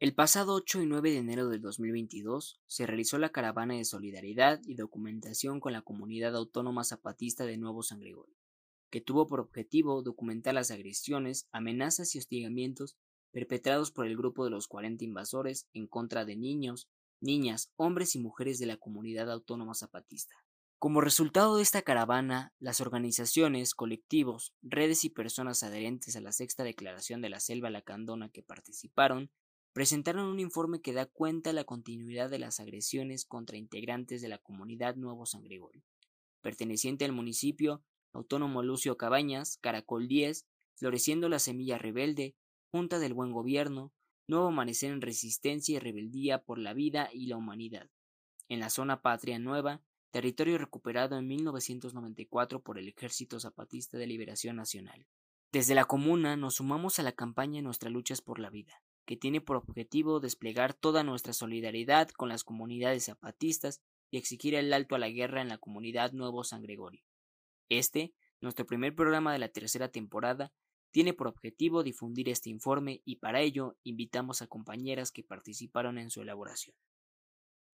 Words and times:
El 0.00 0.14
pasado 0.14 0.54
8 0.54 0.82
y 0.82 0.86
9 0.86 1.10
de 1.10 1.16
enero 1.16 1.48
del 1.48 1.60
2022 1.60 2.60
se 2.68 2.86
realizó 2.86 3.18
la 3.18 3.30
caravana 3.30 3.74
de 3.74 3.84
solidaridad 3.84 4.60
y 4.64 4.76
documentación 4.76 5.58
con 5.58 5.72
la 5.72 5.82
comunidad 5.82 6.36
autónoma 6.36 6.84
zapatista 6.84 7.46
de 7.46 7.58
Nuevo 7.58 7.82
San 7.82 7.98
Gregorio, 7.98 8.36
que 8.90 9.00
tuvo 9.00 9.26
por 9.26 9.40
objetivo 9.40 10.04
documentar 10.04 10.54
las 10.54 10.70
agresiones, 10.70 11.48
amenazas 11.50 12.14
y 12.14 12.18
hostigamientos 12.18 12.96
perpetrados 13.32 13.90
por 13.90 14.06
el 14.06 14.16
grupo 14.16 14.44
de 14.44 14.52
los 14.52 14.68
40 14.68 15.04
invasores 15.04 15.66
en 15.72 15.88
contra 15.88 16.24
de 16.24 16.36
niños, 16.36 16.88
niñas, 17.20 17.72
hombres 17.74 18.14
y 18.14 18.20
mujeres 18.20 18.60
de 18.60 18.66
la 18.66 18.76
comunidad 18.76 19.28
autónoma 19.32 19.74
zapatista. 19.74 20.36
Como 20.78 21.00
resultado 21.00 21.56
de 21.56 21.64
esta 21.64 21.82
caravana, 21.82 22.54
las 22.60 22.80
organizaciones, 22.80 23.74
colectivos, 23.74 24.54
redes 24.62 25.04
y 25.04 25.10
personas 25.10 25.64
adherentes 25.64 26.14
a 26.14 26.20
la 26.20 26.30
sexta 26.30 26.62
declaración 26.62 27.20
de 27.20 27.30
la 27.30 27.40
Selva 27.40 27.68
Lacandona 27.68 28.28
que 28.28 28.44
participaron 28.44 29.32
presentaron 29.78 30.26
un 30.26 30.40
informe 30.40 30.80
que 30.80 30.92
da 30.92 31.06
cuenta 31.06 31.50
de 31.50 31.54
la 31.54 31.62
continuidad 31.62 32.28
de 32.30 32.40
las 32.40 32.58
agresiones 32.58 33.24
contra 33.24 33.58
integrantes 33.58 34.20
de 34.20 34.26
la 34.26 34.38
comunidad 34.38 34.96
Nuevo 34.96 35.24
San 35.24 35.44
Gregorio, 35.44 35.84
perteneciente 36.40 37.04
al 37.04 37.12
municipio 37.12 37.84
autónomo 38.12 38.64
Lucio 38.64 38.96
Cabañas, 38.96 39.56
Caracol 39.58 40.08
10, 40.08 40.48
Floreciendo 40.74 41.28
la 41.28 41.38
Semilla 41.38 41.78
Rebelde, 41.78 42.34
Junta 42.72 42.98
del 42.98 43.14
Buen 43.14 43.30
Gobierno, 43.30 43.92
Nuevo 44.26 44.48
Amanecer 44.48 44.90
en 44.90 45.00
Resistencia 45.00 45.76
y 45.76 45.78
Rebeldía 45.78 46.42
por 46.42 46.58
la 46.58 46.74
Vida 46.74 47.10
y 47.12 47.28
la 47.28 47.36
Humanidad, 47.36 47.88
en 48.48 48.58
la 48.58 48.70
zona 48.70 49.00
Patria 49.00 49.38
Nueva, 49.38 49.80
territorio 50.10 50.58
recuperado 50.58 51.16
en 51.16 51.28
1994 51.28 52.64
por 52.64 52.80
el 52.80 52.88
Ejército 52.88 53.38
Zapatista 53.38 53.96
de 53.96 54.08
Liberación 54.08 54.56
Nacional. 54.56 55.06
Desde 55.52 55.76
la 55.76 55.84
comuna 55.84 56.36
nos 56.36 56.56
sumamos 56.56 56.98
a 56.98 57.04
la 57.04 57.12
campaña 57.12 57.62
Nuestra 57.62 57.90
lucha 57.90 58.14
es 58.14 58.22
por 58.22 58.40
la 58.40 58.50
vida, 58.50 58.82
que 59.08 59.16
tiene 59.16 59.40
por 59.40 59.56
objetivo 59.56 60.20
desplegar 60.20 60.74
toda 60.74 61.02
nuestra 61.02 61.32
solidaridad 61.32 62.10
con 62.10 62.28
las 62.28 62.44
comunidades 62.44 63.06
zapatistas 63.06 63.80
y 64.10 64.18
exigir 64.18 64.54
el 64.54 64.70
alto 64.70 64.96
a 64.96 64.98
la 64.98 65.08
guerra 65.08 65.40
en 65.40 65.48
la 65.48 65.56
comunidad 65.56 66.12
Nuevo 66.12 66.44
San 66.44 66.60
Gregorio. 66.60 67.02
Este, 67.70 68.12
nuestro 68.42 68.66
primer 68.66 68.94
programa 68.94 69.32
de 69.32 69.38
la 69.38 69.48
tercera 69.48 69.88
temporada, 69.88 70.52
tiene 70.90 71.14
por 71.14 71.26
objetivo 71.26 71.82
difundir 71.82 72.28
este 72.28 72.50
informe 72.50 73.00
y 73.06 73.16
para 73.16 73.40
ello 73.40 73.78
invitamos 73.82 74.42
a 74.42 74.46
compañeras 74.46 75.10
que 75.10 75.24
participaron 75.24 75.96
en 75.96 76.10
su 76.10 76.20
elaboración. 76.20 76.76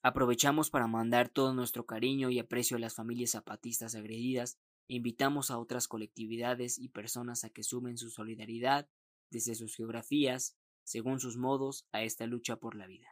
Aprovechamos 0.05 0.71
para 0.71 0.87
mandar 0.87 1.31
todo 1.31 1.53
nuestro 1.53 1.85
cariño 1.85 2.31
y 2.31 2.39
aprecio 2.39 2.77
a 2.77 2.81
las 2.81 2.95
familias 2.95 3.33
zapatistas 3.33 3.97
agredidas 3.97 4.57
e 4.87 4.95
invitamos 4.95 5.51
a 5.51 5.59
otras 5.59 5.89
colectividades 5.89 6.79
y 6.79 6.91
personas 6.91 7.43
a 7.43 7.51
que 7.51 7.65
sumen 7.65 7.99
su 7.99 8.11
solidaridad 8.11 8.89
desde 9.31 9.57
sus 9.57 9.75
geografías, 9.75 10.57
según 10.85 11.21
sus 11.21 11.37
modos, 11.37 11.87
a 11.93 12.03
esta 12.03 12.27
lucha 12.27 12.57
por 12.57 12.77
la 12.77 12.87
vida. 12.87 13.09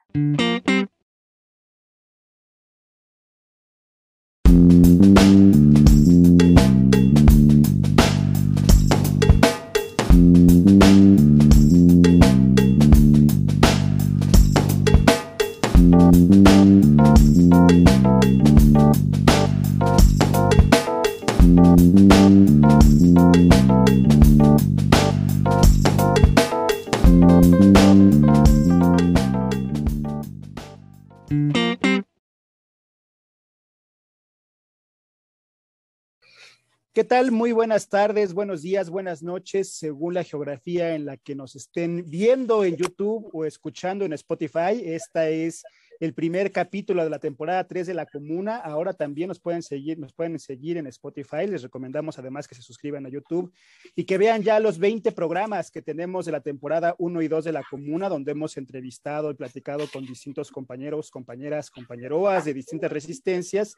¿Qué 36.94 37.04
tal? 37.04 37.32
Muy 37.32 37.53
buenas 37.53 37.88
tardes, 37.88 38.34
buenos 38.34 38.60
días, 38.60 38.91
buenas 38.91 39.22
noches, 39.22 39.72
según 39.72 40.12
la 40.12 40.25
geografía 40.25 40.94
en 40.94 41.06
la 41.06 41.16
que 41.16 41.34
nos 41.34 41.56
estén 41.56 42.04
viendo 42.06 42.64
en 42.64 42.76
YouTube 42.76 43.30
o 43.32 43.47
escuchando 43.47 44.04
en 44.04 44.12
Spotify. 44.12 44.82
Esta 44.84 45.30
es 45.30 45.64
el 46.03 46.15
primer 46.15 46.51
capítulo 46.51 47.05
de 47.05 47.11
la 47.11 47.21
temporada 47.21 47.63
3 47.63 47.87
de 47.87 47.95
La 47.95 48.07
Comuna. 48.07 48.57
Ahora 48.57 48.93
también 48.93 49.29
nos 49.29 49.39
pueden 49.39 49.63
seguir, 49.63 50.01
nos 50.01 50.13
pueden 50.13 50.37
seguir 50.41 50.77
en 50.77 50.89
Spotify. 50.89 51.47
Les 51.47 51.63
recomendamos 51.63 52.19
además 52.19 52.49
que 52.49 52.57
se 52.57 52.63
suscriban 52.63 53.07
a 53.07 53.09
YouTube 53.09 53.53
y 53.95 54.03
que 54.03 54.19
vean 54.19 54.43
ya 54.43 54.59
los 54.59 54.81
20 54.81 55.13
programas 55.13 55.71
que 55.71 55.81
tenemos 55.81 56.27
de 56.27 56.33
la 56.33 56.41
temporada 56.41 56.97
1 56.99 57.23
y 57.23 57.29
2 57.29 57.45
de 57.45 57.53
La 57.53 57.63
Comuna, 57.71 58.09
donde 58.09 58.33
hemos 58.33 58.57
entrevistado 58.57 59.31
y 59.31 59.35
platicado 59.35 59.87
con 59.93 60.05
distintos 60.05 60.51
compañeros, 60.51 61.09
compañeras, 61.09 61.71
compañeroas 61.71 62.47
de 62.47 62.55
distintas 62.55 62.91
resistencias. 62.91 63.73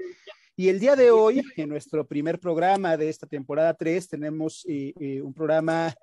Y 0.57 0.71
el 0.71 0.81
día 0.81 0.97
de 0.97 1.11
hoy, 1.11 1.43
en 1.57 1.69
nuestro 1.69 2.07
primer 2.07 2.41
programa 2.41 2.97
de 2.97 3.11
esta 3.11 3.27
temporada 3.27 3.75
3, 3.75 4.09
tenemos 4.09 4.65
eh, 4.67 4.95
eh, 4.99 5.21
un 5.21 5.35
programa 5.35 5.95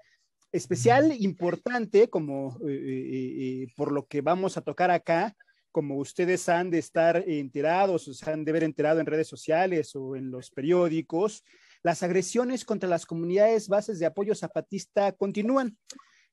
especial, 0.52 1.16
importante, 1.18 2.12
como 2.12 2.60
eh, 2.70 3.66
por 3.76 3.92
lo 3.92 4.06
que 4.06 4.22
vamos 4.22 4.56
a 4.56 4.62
tocar 4.62 4.92
acá, 4.92 5.36
como 5.72 5.98
ustedes 5.98 6.48
han 6.50 6.70
de 6.70 6.80
estar 6.80 7.24
enterados, 7.28 8.04
se 8.04 8.30
han 8.30 8.44
de 8.44 8.52
ver 8.52 8.64
enterado 8.64 9.00
en 9.00 9.06
redes 9.06 9.28
sociales 9.28 9.96
o 9.96 10.16
en 10.16 10.32
los 10.32 10.52
periódicos, 10.52 11.44
las 11.84 12.04
agresiones 12.04 12.66
contra 12.66 12.90
las 12.90 13.06
comunidades 13.06 13.68
bases 13.68 14.00
de 14.00 14.06
apoyo 14.06 14.36
zapatista 14.36 15.12
continúan. 15.14 15.78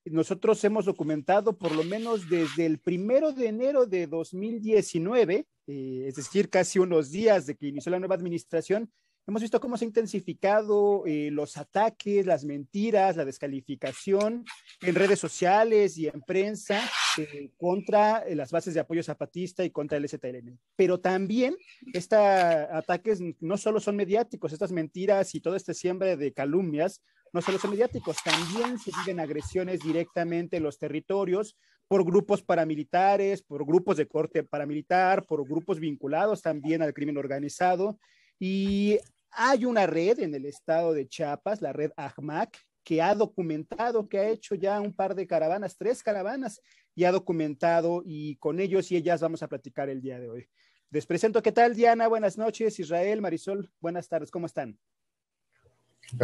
Nosotros 0.04 0.62
hemos 0.65 0.84
documentado 0.84 1.56
por 1.56 1.72
lo 1.72 1.84
menos 1.84 2.28
desde 2.28 2.66
el 2.66 2.78
primero 2.78 3.32
de 3.32 3.49
enero 3.49 3.87
de 3.87 4.06
2019, 4.06 5.47
eh, 5.66 6.05
es 6.06 6.15
decir, 6.15 6.49
casi 6.49 6.78
unos 6.78 7.10
días 7.10 7.47
de 7.47 7.56
que 7.56 7.69
inició 7.69 7.91
la 7.91 7.99
nueva 7.99 8.15
administración, 8.15 8.91
Hemos 9.28 9.42
visto 9.42 9.60
cómo 9.60 9.76
se 9.76 9.84
han 9.84 9.90
intensificado 9.90 11.04
eh, 11.04 11.28
los 11.30 11.58
ataques, 11.58 12.24
las 12.24 12.46
mentiras, 12.46 13.14
la 13.14 13.26
descalificación 13.26 14.46
en 14.80 14.94
redes 14.94 15.18
sociales 15.18 15.98
y 15.98 16.06
en 16.06 16.22
prensa 16.22 16.80
eh, 17.18 17.50
contra 17.58 18.20
eh, 18.20 18.34
las 18.34 18.50
bases 18.50 18.72
de 18.72 18.80
apoyo 18.80 19.02
zapatista 19.02 19.62
y 19.66 19.70
contra 19.70 19.98
el 19.98 20.08
STLN. 20.08 20.58
Pero 20.76 20.98
también 20.98 21.58
estos 21.92 22.18
ataques 22.18 23.20
no 23.40 23.58
solo 23.58 23.80
son 23.80 23.96
mediáticos, 23.96 24.54
estas 24.54 24.72
mentiras 24.72 25.34
y 25.34 25.40
todo 25.40 25.56
este 25.56 25.74
siembra 25.74 26.16
de 26.16 26.32
calumnias 26.32 27.02
no 27.34 27.42
solo 27.42 27.58
son 27.58 27.72
mediáticos, 27.72 28.16
también 28.24 28.78
se 28.78 28.92
viven 29.00 29.20
agresiones 29.20 29.80
directamente 29.80 30.56
en 30.56 30.62
los 30.62 30.78
territorios 30.78 31.58
por 31.86 32.02
grupos 32.02 32.40
paramilitares, 32.40 33.42
por 33.42 33.66
grupos 33.66 33.98
de 33.98 34.08
corte 34.08 34.42
paramilitar, 34.42 35.26
por 35.26 35.46
grupos 35.46 35.80
vinculados 35.80 36.40
también 36.40 36.80
al 36.80 36.94
crimen 36.94 37.18
organizado. 37.18 37.98
Y 38.40 38.98
hay 39.30 39.64
una 39.64 39.86
red 39.86 40.20
en 40.20 40.34
el 40.34 40.46
estado 40.46 40.92
de 40.92 41.08
Chiapas, 41.08 41.62
la 41.62 41.72
red 41.72 41.90
AHMAC, 41.96 42.56
que 42.84 43.02
ha 43.02 43.14
documentado, 43.14 44.08
que 44.08 44.18
ha 44.18 44.28
hecho 44.28 44.54
ya 44.54 44.80
un 44.80 44.94
par 44.94 45.14
de 45.14 45.26
caravanas, 45.26 45.76
tres 45.76 46.02
caravanas, 46.02 46.62
y 46.94 47.04
ha 47.04 47.12
documentado, 47.12 48.02
y 48.04 48.36
con 48.36 48.60
ellos 48.60 48.90
y 48.90 48.96
ellas 48.96 49.20
vamos 49.20 49.42
a 49.42 49.48
platicar 49.48 49.88
el 49.90 50.00
día 50.00 50.18
de 50.18 50.30
hoy. 50.30 50.48
Les 50.90 51.04
presento, 51.04 51.42
¿qué 51.42 51.52
tal, 51.52 51.74
Diana? 51.74 52.08
Buenas 52.08 52.38
noches, 52.38 52.78
Israel, 52.80 53.20
Marisol, 53.20 53.70
buenas 53.78 54.08
tardes, 54.08 54.30
¿cómo 54.30 54.46
están? 54.46 54.78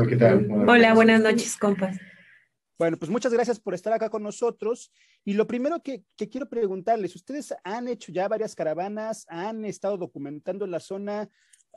¿Qué 0.09 0.17
tal? 0.17 0.49
Hola, 0.67 0.95
buenas 0.95 1.21
noches, 1.21 1.57
compas. 1.59 1.99
Bueno, 2.79 2.97
pues 2.97 3.11
muchas 3.11 3.33
gracias 3.33 3.61
por 3.61 3.75
estar 3.75 3.93
acá 3.93 4.09
con 4.09 4.23
nosotros. 4.23 4.91
Y 5.23 5.35
lo 5.35 5.47
primero 5.47 5.83
que, 5.83 6.03
que, 6.17 6.29
quiero 6.29 6.49
preguntarles, 6.49 7.15
ustedes 7.15 7.55
han 7.63 7.89
hecho 7.89 8.11
ya 8.11 8.27
varias 8.27 8.55
caravanas, 8.55 9.27
han 9.29 9.65
estado 9.67 9.99
documentando 9.99 10.67
la 10.67 10.81
zona 10.81 11.29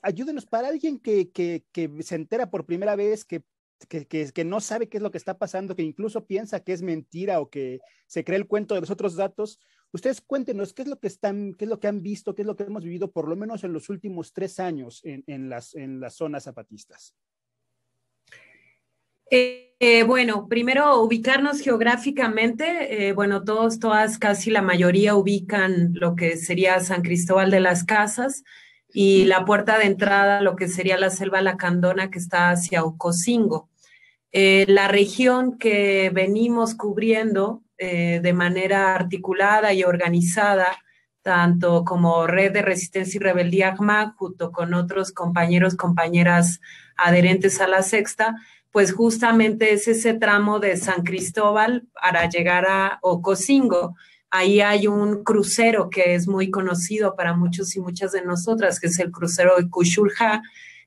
ayúdenos 0.04 0.46
para 0.46 0.68
alguien 0.68 1.00
que, 1.00 1.32
que, 1.32 1.64
que 1.72 1.90
se 2.02 2.16
entera 2.16 2.50
por 2.50 2.66
primera 2.66 2.96
vez, 2.96 3.26
que, 3.26 3.44
que, 3.86 4.46
no 4.46 4.60
sabe 4.60 4.90
qué 4.90 4.98
es 4.98 5.04
lo 5.04 5.12
que 5.12 5.18
está 5.18 5.38
pasando, 5.38 5.76
que 5.76 5.84
incluso 5.84 6.26
piensa 6.26 6.62
que 6.62 6.74
es 6.74 6.82
mentira 6.82 7.40
o 7.40 7.50
que 7.50 7.80
se 8.08 8.24
cree 8.24 8.38
el 8.38 8.48
cuento 8.48 8.76
de 8.76 8.82
los 8.82 8.90
otros 8.90 9.16
datos. 9.16 9.60
Ustedes 9.92 10.22
cuéntenos 10.22 10.74
qué 10.74 10.82
es 10.82 10.88
lo 10.88 11.00
que 11.00 11.08
están, 11.08 11.54
qué 11.54 11.66
es 11.66 11.70
lo 11.70 11.80
que 11.80 11.88
han 11.88 12.02
visto, 12.02 12.36
qué 12.36 12.42
es 12.42 12.46
lo 12.46 12.56
que 12.56 12.64
hemos 12.64 12.84
vivido 12.84 13.12
por 13.12 13.28
lo 13.28 13.36
menos 13.36 13.64
en 13.64 13.74
los 13.74 13.90
últimos 13.90 14.34
tres 14.34 14.60
años 14.60 15.02
en, 15.04 15.24
en 15.28 15.50
las, 15.50 15.76
en 15.76 16.00
las 16.00 16.16
zonas 16.16 16.44
zapatistas. 16.44 17.16
Eh, 19.30 19.76
eh, 19.80 20.04
bueno, 20.04 20.48
primero 20.48 21.02
ubicarnos 21.02 21.60
geográficamente. 21.60 23.08
Eh, 23.10 23.14
bueno, 23.14 23.44
todos, 23.44 23.80
todas, 23.80 24.18
casi 24.18 24.50
la 24.50 24.62
mayoría 24.62 25.16
ubican 25.16 25.94
lo 25.94 26.16
que 26.16 26.38
sería 26.38 26.80
San 26.80 27.02
Cristóbal 27.02 27.52
de 27.52 27.60
las 27.60 27.84
Casas 27.84 28.44
y 29.00 29.26
la 29.26 29.46
puerta 29.46 29.78
de 29.78 29.86
entrada, 29.86 30.42
lo 30.42 30.56
que 30.56 30.68
sería 30.68 30.98
la 30.98 31.12
selva 31.12 31.40
lacandona 31.44 32.10
que 32.10 32.18
está 32.18 32.50
hacia 32.50 32.84
Ocosingo. 32.84 33.70
Eh, 34.32 34.66
la 34.68 34.88
región 34.88 35.60
que 35.60 36.10
venimos 36.12 36.74
cubriendo 36.74 37.62
eh, 37.78 38.22
de 38.24 38.34
manera 38.34 38.96
articulada 38.96 39.72
y 39.72 39.84
organizada, 39.84 40.66
tanto 41.22 41.86
como 41.86 42.26
Red 42.26 42.54
de 42.54 42.64
Resistencia 42.64 43.20
y 43.20 43.22
Rebeldía 43.22 43.68
ACMA, 43.68 44.16
junto 44.18 44.52
con 44.52 44.74
otros 44.74 45.12
compañeros, 45.12 45.76
compañeras 45.76 46.60
adherentes 46.96 47.62
a 47.62 47.68
la 47.68 47.84
sexta, 47.84 48.36
pues 48.72 48.94
justamente 48.94 49.74
es 49.74 49.88
ese 49.88 50.16
tramo 50.16 50.60
de 50.60 50.76
San 50.76 51.04
Cristóbal 51.04 51.86
para 52.02 52.28
llegar 52.28 52.66
a 52.68 52.98
Ocosingo 53.04 53.96
ahí 54.30 54.62
hay 54.62 54.88
un 54.88 55.24
crucero 55.24 55.90
que 55.90 56.16
es 56.16 56.28
muy 56.28 56.52
conocido 56.52 57.16
para 57.16 57.34
muchos 57.34 57.76
y 57.76 57.80
muchas 57.80 58.12
de 58.12 58.24
nosotras, 58.24 58.80
que 58.80 58.88
es 58.88 59.00
el 59.00 59.12
crucero 59.12 59.56
de 59.58 59.70
Kushulja, 59.70 60.42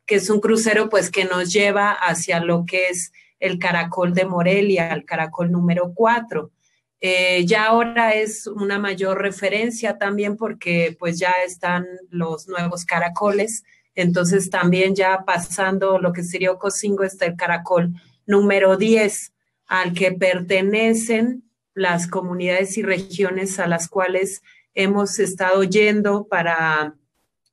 que 0.06 0.16
es 0.16 0.28
un 0.30 0.40
crucero 0.40 0.88
pues 0.88 1.10
que 1.10 1.24
nos 1.24 1.52
lleva 1.52 1.92
hacia 1.92 2.40
lo 2.40 2.64
que 2.66 2.88
es 2.88 3.12
el 3.38 3.58
caracol 3.58 4.12
de 4.12 4.26
Morelia, 4.26 4.92
el 4.92 5.04
caracol 5.04 5.50
número 5.50 5.92
4. 5.94 6.50
Eh, 7.00 7.46
ya 7.46 7.66
ahora 7.66 8.12
es 8.12 8.46
una 8.46 8.78
mayor 8.78 9.22
referencia 9.22 9.96
también 9.96 10.36
porque 10.36 10.96
pues 10.98 11.18
ya 11.18 11.32
están 11.46 11.86
los 12.10 12.46
nuevos 12.46 12.84
caracoles, 12.84 13.64
entonces 13.94 14.50
también 14.50 14.94
ya 14.94 15.24
pasando 15.24 15.98
lo 15.98 16.12
que 16.12 16.22
sería 16.22 16.52
Ocosingo 16.52 17.04
está 17.04 17.24
el 17.24 17.36
caracol 17.36 17.94
número 18.26 18.76
10 18.76 19.32
al 19.66 19.94
que 19.94 20.12
pertenecen 20.12 21.49
las 21.80 22.06
comunidades 22.06 22.76
y 22.76 22.82
regiones 22.82 23.58
a 23.58 23.66
las 23.66 23.88
cuales 23.88 24.42
hemos 24.74 25.18
estado 25.18 25.64
yendo 25.64 26.28
para 26.28 26.94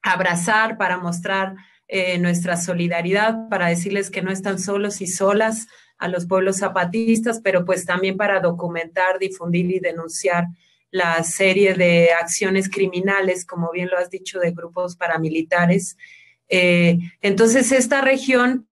abrazar, 0.02 0.78
para 0.78 0.98
mostrar 0.98 1.56
eh, 1.88 2.18
nuestra 2.18 2.58
solidaridad, 2.58 3.48
para 3.48 3.68
decirles 3.68 4.10
que 4.10 4.22
no 4.22 4.30
están 4.30 4.60
solos 4.60 5.00
y 5.00 5.08
solas 5.08 5.68
a 5.98 6.10
los 6.10 6.26
pueblos 6.26 6.58
zapatistas, 6.58 7.40
pero 7.42 7.64
pues 7.64 7.86
también 7.86 8.18
para 8.18 8.42
documentar, 8.42 9.18
difundir 9.18 9.72
y 9.72 9.80
denunciar 9.80 10.48
la 10.92 11.24
serie 11.24 11.74
de 11.74 12.10
acciones 12.12 12.70
criminales, 12.70 13.46
como 13.46 13.72
bien 13.72 13.88
lo 13.90 13.98
has 13.98 14.10
dicho, 14.10 14.40
de 14.40 14.52
grupos 14.52 14.98
paramilitares. 14.98 15.96
Eh, 16.50 17.00
entonces, 17.22 17.72
esta 17.72 18.02
región, 18.02 18.68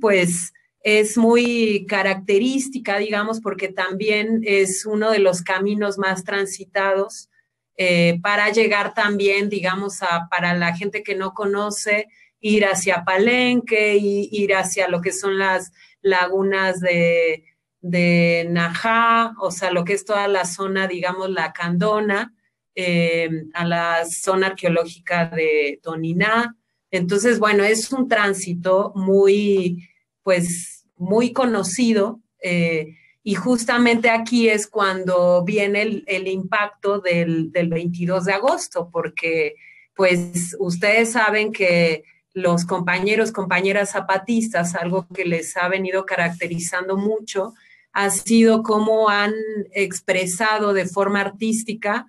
pues, 0.00 0.54
es 0.88 1.18
muy 1.18 1.84
característica, 1.88 2.98
digamos, 2.98 3.40
porque 3.40 3.66
también 3.66 4.42
es 4.44 4.86
uno 4.86 5.10
de 5.10 5.18
los 5.18 5.42
caminos 5.42 5.98
más 5.98 6.22
transitados 6.22 7.28
eh, 7.76 8.20
para 8.22 8.52
llegar 8.52 8.94
también, 8.94 9.48
digamos, 9.48 10.00
a, 10.04 10.28
para 10.30 10.54
la 10.54 10.76
gente 10.76 11.02
que 11.02 11.16
no 11.16 11.34
conoce, 11.34 12.06
ir 12.38 12.66
hacia 12.66 13.02
Palenque, 13.02 13.96
y 13.96 14.28
ir 14.30 14.54
hacia 14.54 14.86
lo 14.86 15.00
que 15.00 15.10
son 15.10 15.38
las 15.38 15.72
lagunas 16.02 16.78
de, 16.78 17.42
de 17.80 18.46
Najá, 18.48 19.34
o 19.40 19.50
sea, 19.50 19.72
lo 19.72 19.84
que 19.84 19.94
es 19.94 20.04
toda 20.04 20.28
la 20.28 20.44
zona, 20.44 20.86
digamos, 20.86 21.30
la 21.30 21.52
Candona, 21.52 22.32
eh, 22.76 23.28
a 23.54 23.64
la 23.64 24.04
zona 24.04 24.46
arqueológica 24.46 25.30
de 25.30 25.80
Toniná. 25.82 26.56
Entonces, 26.92 27.40
bueno, 27.40 27.64
es 27.64 27.90
un 27.90 28.06
tránsito 28.06 28.92
muy, 28.94 29.88
pues, 30.22 30.75
muy 30.96 31.32
conocido. 31.32 32.20
Eh, 32.42 32.96
y 33.22 33.34
justamente 33.34 34.10
aquí 34.10 34.48
es 34.48 34.68
cuando 34.68 35.42
viene 35.44 36.04
el, 36.06 36.28
impacto 36.28 37.00
del, 37.00 37.50
22 37.52 38.24
de 38.24 38.32
agosto, 38.32 38.88
porque 38.92 39.56
pues 39.96 40.54
ustedes 40.60 41.12
saben 41.12 41.52
que 41.52 42.04
los 42.32 42.64
compañeros, 42.64 43.32
compañeras 43.32 43.90
zapatistas, 43.90 44.76
algo 44.76 45.08
que 45.08 45.24
les 45.24 45.56
ha 45.56 45.68
venido 45.68 46.06
caracterizando 46.06 46.96
mucho, 46.96 47.54
ha 47.92 48.10
sido 48.10 48.62
cómo 48.62 49.08
han 49.08 49.32
expresado 49.72 50.72
de 50.72 50.86
forma 50.86 51.22
artística 51.22 52.06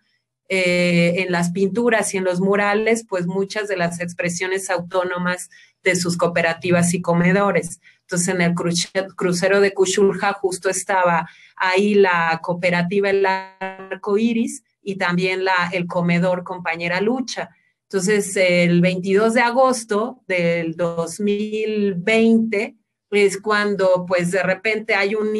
eh, 0.49 1.23
en 1.23 1.31
las 1.31 1.51
pinturas 1.51 2.13
y 2.13 2.17
en 2.17 2.25
los 2.25 2.41
murales, 2.41 3.05
pues 3.07 3.25
muchas 3.25 3.67
de 3.67 3.77
las 3.77 3.99
expresiones 4.01 4.69
autónomas 4.69 5.49
de 5.83 5.95
sus 5.95 6.15
cooperativas 6.15 6.93
y 6.93 7.01
comedores. 7.01 7.79
Entonces, 8.07 8.29
en 8.29 8.41
el 8.41 8.53
crucero 8.53 9.59
de 9.59 9.73
Cuchulja 9.73 10.31
justo 10.31 10.69
estaba 10.69 11.27
ahí 11.57 11.93
la 11.93 12.39
cooperativa 12.41 13.09
El 13.09 13.25
Arco 13.25 14.17
Iris 14.17 14.63
y 14.81 14.95
también 14.95 15.43
la, 15.43 15.69
el 15.73 15.87
comedor 15.87 16.45
Compañera 16.45 17.01
Lucha. 17.01 17.49
Entonces, 17.83 18.33
el 18.37 18.79
22 18.79 19.33
de 19.33 19.41
agosto 19.41 20.23
del 20.25 20.77
2020 20.77 22.77
es 23.11 23.41
cuando, 23.41 24.05
pues, 24.07 24.31
de 24.31 24.41
repente 24.41 24.95
hay 24.95 25.13
un... 25.13 25.33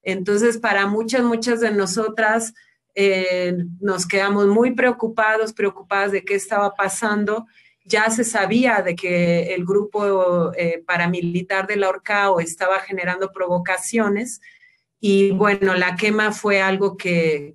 Entonces, 0.00 0.56
para 0.56 0.86
muchas, 0.86 1.22
muchas 1.22 1.60
de 1.60 1.70
nosotras, 1.70 2.54
eh, 2.94 3.58
nos 3.78 4.06
quedamos 4.06 4.46
muy 4.46 4.70
preocupados, 4.70 5.52
preocupadas 5.52 6.12
de 6.12 6.24
qué 6.24 6.34
estaba 6.34 6.74
pasando 6.74 7.46
ya 7.90 8.08
se 8.08 8.24
sabía 8.24 8.80
de 8.82 8.94
que 8.94 9.52
el 9.54 9.64
grupo 9.66 10.52
eh, 10.54 10.82
paramilitar 10.86 11.66
de 11.66 11.76
la 11.76 11.88
Orcao 11.88 12.40
estaba 12.40 12.78
generando 12.80 13.32
provocaciones 13.32 14.40
y 15.00 15.30
bueno, 15.30 15.74
la 15.74 15.96
quema 15.96 16.30
fue 16.30 16.60
algo 16.60 16.96
que, 16.96 17.54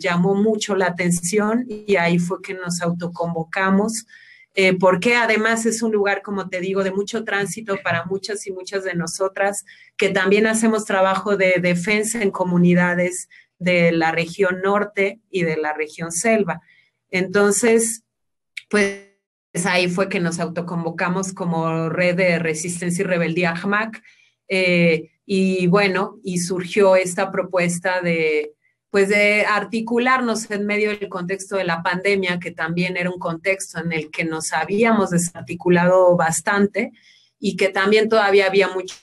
llamó 0.00 0.34
mucho 0.34 0.74
la 0.74 0.86
atención 0.86 1.66
y 1.68 1.96
ahí 1.96 2.18
fue 2.18 2.40
que 2.40 2.54
nos 2.54 2.80
autoconvocamos, 2.80 4.06
eh, 4.54 4.74
porque 4.78 5.14
además 5.14 5.66
es 5.66 5.82
un 5.82 5.92
lugar, 5.92 6.22
como 6.22 6.48
te 6.48 6.60
digo, 6.60 6.82
de 6.82 6.90
mucho 6.90 7.22
tránsito 7.22 7.76
para 7.84 8.06
muchas 8.06 8.46
y 8.46 8.52
muchas 8.52 8.82
de 8.84 8.94
nosotras, 8.94 9.66
que 9.98 10.08
también 10.08 10.46
hacemos 10.46 10.86
trabajo 10.86 11.36
de 11.36 11.56
defensa 11.60 12.22
en 12.22 12.30
comunidades 12.30 13.28
de 13.58 13.92
la 13.92 14.10
región 14.10 14.62
norte 14.62 15.20
y 15.30 15.42
de 15.42 15.58
la 15.58 15.74
región 15.74 16.10
selva. 16.12 16.62
Entonces, 17.10 18.04
pues 18.70 19.05
ahí 19.64 19.88
fue 19.88 20.08
que 20.08 20.20
nos 20.20 20.38
autoconvocamos 20.40 21.32
como 21.32 21.88
red 21.88 22.16
de 22.16 22.38
resistencia 22.38 23.02
y 23.02 23.06
rebeldía 23.06 23.52
AHMAC. 23.52 24.02
Eh, 24.48 25.12
y 25.24 25.66
bueno, 25.68 26.18
y 26.22 26.38
surgió 26.38 26.96
esta 26.96 27.30
propuesta 27.30 28.00
de, 28.00 28.54
pues 28.90 29.08
de 29.08 29.44
articularnos 29.44 30.50
en 30.50 30.66
medio 30.66 30.90
del 30.90 31.08
contexto 31.08 31.56
de 31.56 31.64
la 31.64 31.82
pandemia, 31.82 32.38
que 32.38 32.50
también 32.50 32.96
era 32.96 33.10
un 33.10 33.18
contexto 33.18 33.80
en 33.80 33.92
el 33.92 34.10
que 34.10 34.24
nos 34.24 34.52
habíamos 34.52 35.10
desarticulado 35.10 36.16
bastante 36.16 36.92
y 37.38 37.56
que 37.56 37.68
también 37.68 38.08
todavía 38.08 38.46
había 38.46 38.68
mucho 38.68 38.94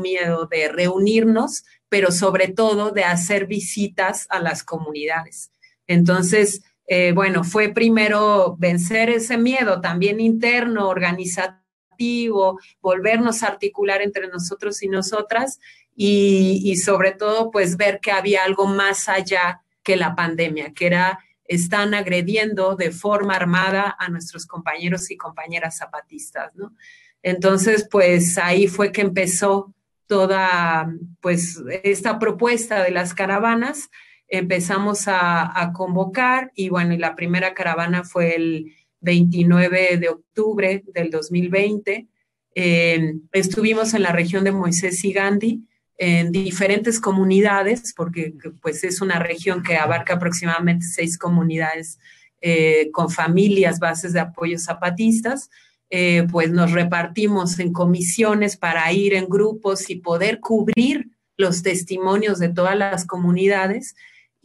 miedo 0.00 0.46
de 0.46 0.68
reunirnos, 0.68 1.64
pero 1.88 2.10
sobre 2.10 2.48
todo 2.48 2.90
de 2.90 3.04
hacer 3.04 3.46
visitas 3.46 4.26
a 4.30 4.40
las 4.40 4.62
comunidades. 4.62 5.50
Entonces, 5.86 6.62
eh, 6.86 7.12
bueno, 7.12 7.44
fue 7.44 7.70
primero 7.70 8.56
vencer 8.58 9.10
ese 9.10 9.38
miedo 9.38 9.80
también 9.80 10.20
interno, 10.20 10.88
organizativo, 10.88 12.60
volvernos 12.80 13.42
a 13.42 13.48
articular 13.48 14.02
entre 14.02 14.28
nosotros 14.28 14.82
y 14.82 14.88
nosotras 14.88 15.60
y, 15.96 16.76
sobre 16.76 17.12
todo 17.12 17.50
pues 17.50 17.76
ver 17.76 18.00
que 18.00 18.10
había 18.10 18.44
algo 18.44 18.66
más 18.66 19.08
allá 19.08 19.62
que 19.82 19.96
la 19.96 20.14
pandemia, 20.14 20.72
que 20.72 20.86
era 20.86 21.20
están 21.46 21.92
agrediendo 21.92 22.74
de 22.74 22.90
forma 22.90 23.36
armada 23.36 23.94
a 23.98 24.08
nuestros 24.08 24.46
compañeros 24.46 25.10
y 25.10 25.16
compañeras 25.18 25.76
zapatistas, 25.76 26.54
¿no? 26.54 26.74
Entonces, 27.22 27.86
pues 27.90 28.38
ahí 28.38 28.66
fue 28.66 28.92
que 28.92 29.02
empezó 29.02 29.74
toda, 30.06 30.90
pues, 31.20 31.62
esta 31.82 32.18
propuesta 32.18 32.82
de 32.82 32.90
las 32.92 33.12
caravanas 33.12 33.90
empezamos 34.38 35.04
a, 35.06 35.72
convocar 35.74 36.52
y 36.54 36.68
bueno, 36.68 36.96
la 36.96 37.14
primera 37.14 37.54
caravana 37.54 38.04
fue 38.04 38.34
el 38.34 38.72
29 39.00 39.98
de 39.98 40.08
octubre 40.08 40.84
del 40.92 41.10
2020. 41.10 42.08
Eh, 42.54 43.14
estuvimos 43.32 43.94
en 43.94 44.02
la 44.02 44.12
región 44.12 44.44
de 44.44 44.52
Moisés 44.52 45.04
y 45.04 45.12
Gandhi, 45.12 45.64
en 45.96 46.32
diferentes 46.32 47.00
comunidades, 47.00 47.94
porque 47.96 48.34
pues 48.60 48.82
es 48.84 49.00
una 49.00 49.18
región 49.18 49.62
que 49.62 49.76
abarca 49.76 50.14
aproximadamente 50.14 50.86
seis 50.86 51.16
comunidades 51.16 51.98
eh, 52.40 52.90
con 52.92 53.10
familias, 53.10 53.78
bases 53.78 54.12
de 54.12 54.20
apoyo 54.20 54.58
zapatistas. 54.58 55.50
Eh, 55.90 56.26
pues 56.32 56.50
nos 56.50 56.72
repartimos 56.72 57.58
en 57.60 57.72
comisiones 57.72 58.56
para 58.56 58.90
ir 58.92 59.14
en 59.14 59.28
grupos 59.28 59.90
y 59.90 59.96
poder 59.96 60.40
cubrir 60.40 61.10
los 61.36 61.62
testimonios 61.62 62.38
de 62.38 62.48
todas 62.48 62.76
las 62.76 63.06
comunidades 63.06 63.94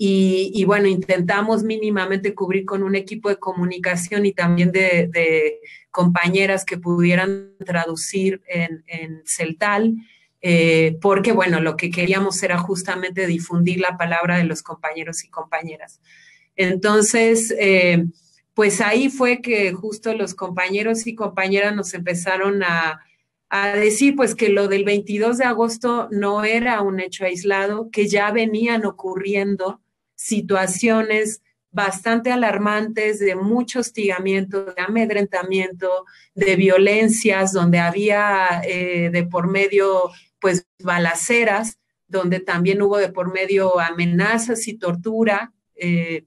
y, 0.01 0.63
bueno, 0.63 0.88
intentamos 0.88 1.63
mínimamente 1.63 2.34
cubrir 2.34 2.63
con 2.63 2.84
un 2.84 2.96
equipo 2.96 3.27
de 3.27 3.36
comunicación 3.36 4.25
y 4.25 4.32
también 4.32 4.72
de, 4.72 5.60
compañeras 5.91 6.63
que 6.63 6.77
pudieran 6.77 7.51
traducir 7.65 8.41
en, 8.48 9.22
celtal, 9.25 9.98
eh, 10.41 10.98
porque 11.01 11.34
bueno, 11.34 11.60
lo 11.60 11.75
que 11.75 11.89
queríamos 11.89 12.41
era 12.44 12.58
justamente 12.58 13.27
difundir 13.27 13.82
la 13.82 13.98
palabra 13.98 14.38
de 14.38 14.46
los 14.46 14.63
compañeros 14.63 15.25
y 15.25 15.29
compañeras. 15.29 16.00
Entonces, 16.56 17.53
eh, 17.60 18.06
pues 18.53 18.79
ahí 18.79 19.10
fue 19.10 19.41
que 19.41 19.74
justo 19.74 20.13
los 20.13 20.34
compañeros 20.34 21.08
y 21.08 21.15
compañeras 21.15 21.75
nos 21.75 21.94
empezaron 21.94 22.63
a, 22.63 23.01
a 23.50 23.75
decir 23.75 24.15
pues 24.15 24.34
que 24.34 24.48
lo 24.48 24.70
del 24.70 24.86
22 24.86 25.39
de 25.39 25.46
agosto 25.46 26.08
no 26.10 26.46
era 26.46 26.82
un 26.84 27.01
hecho 27.01 27.25
aislado, 27.25 27.89
que 27.91 28.08
ya 28.08 28.32
venían 28.32 28.86
ocurriendo 28.86 29.82
situaciones 30.19 31.41
bastante 31.71 32.29
alarmantes 32.29 33.19
de 33.19 33.35
mucho 33.35 33.79
hostigamiento, 33.79 34.65
de 34.65 34.81
amedrentamiento, 34.81 36.05
de 36.35 36.57
violencias, 36.57 37.53
donde 37.53 37.79
había 37.79 38.61
eh, 38.65 39.09
de 39.11 39.23
por 39.23 39.47
medio 39.47 40.11
pues 40.41 40.65
balaceras, 40.83 41.77
donde 42.07 42.41
también 42.41 42.81
hubo 42.81 42.97
de 42.97 43.13
por 43.13 43.31
medio 43.31 43.79
amenazas 43.79 44.67
y 44.67 44.73
tortura 44.73 45.53
eh, 45.75 46.25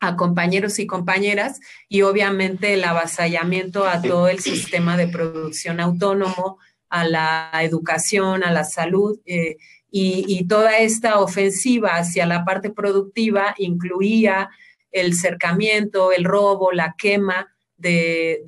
a 0.00 0.16
compañeros 0.16 0.78
y 0.78 0.86
compañeras 0.86 1.60
y 1.86 2.02
obviamente 2.02 2.72
el 2.72 2.84
avasallamiento 2.84 3.86
a 3.86 4.00
todo 4.00 4.28
el 4.28 4.38
sistema 4.38 4.96
de 4.96 5.08
producción 5.08 5.80
autónomo, 5.80 6.58
a 6.88 7.06
la 7.06 7.50
educación, 7.60 8.42
a 8.42 8.52
la 8.52 8.64
salud. 8.64 9.20
Eh, 9.26 9.58
y, 9.90 10.46
toda 10.48 10.78
esta 10.78 11.20
ofensiva 11.20 11.96
hacia 11.96 12.26
la 12.26 12.44
parte 12.44 12.70
productiva 12.70 13.54
incluía 13.58 14.50
el 14.92 15.14
cercamiento, 15.14 16.12
el 16.12 16.24
robo, 16.24 16.72
la 16.72 16.94
quema 16.98 17.54
de, 17.76 18.42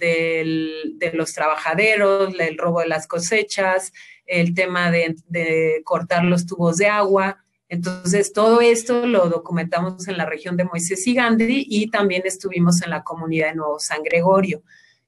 los 1.14 1.32
trabajadores, 1.32 2.38
el 2.38 2.58
robo 2.58 2.80
de 2.80 2.88
las 2.88 3.06
cosechas, 3.06 3.92
el 4.26 4.54
tema 4.54 4.90
de, 4.90 5.82
cortar 5.84 6.24
los 6.24 6.46
tubos 6.46 6.76
de 6.76 6.86
agua. 6.86 7.42
Entonces, 7.68 8.32
todo 8.32 8.60
esto 8.60 9.06
lo 9.06 9.28
documentamos 9.28 10.08
en 10.08 10.18
la 10.18 10.26
región 10.26 10.56
de 10.56 10.64
Moisés 10.64 11.06
y 11.06 11.14
Gandhi 11.14 11.66
y 11.68 11.88
también 11.88 12.22
estuvimos 12.24 12.82
en 12.82 12.90
la 12.90 13.02
comunidad 13.02 13.50
de 13.50 13.54
Nuevo 13.54 13.78
San 13.78 14.02
Gregorio, 14.02 14.62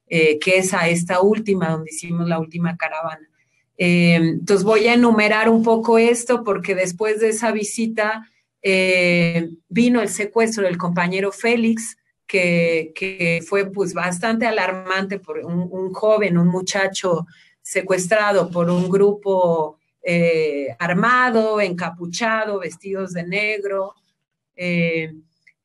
eh, 0.07 0.39
que 0.39 0.57
es 0.57 0.73
a 0.73 0.87
esta 0.87 1.21
última, 1.21 1.69
donde 1.69 1.91
hicimos 1.91 2.27
la 2.27 2.39
última 2.39 2.77
caravana. 2.77 3.27
Eh, 3.77 4.15
entonces 4.15 4.63
voy 4.63 4.87
a 4.87 4.93
enumerar 4.93 5.49
un 5.49 5.63
poco 5.63 5.97
esto 5.97 6.43
porque 6.43 6.75
después 6.75 7.19
de 7.19 7.29
esa 7.29 7.51
visita 7.51 8.29
eh, 8.61 9.49
vino 9.67 10.01
el 10.01 10.09
secuestro 10.09 10.63
del 10.63 10.77
compañero 10.77 11.31
Félix, 11.31 11.97
que, 12.25 13.43
fue 13.47 13.69
pues 13.69 13.93
bastante 13.93 14.47
alarmante 14.47 15.19
por 15.19 15.37
un, 15.39 15.93
joven, 15.93 16.37
un 16.39 16.47
muchacho 16.47 17.27
secuestrado 17.61 18.49
por 18.49 18.71
un 18.71 18.89
grupo 18.89 19.77
eh, 20.01 20.75
armado, 20.79 21.61
encapuchado, 21.61 22.59
vestidos 22.59 23.13
de 23.13 23.23
negro. 23.23 23.93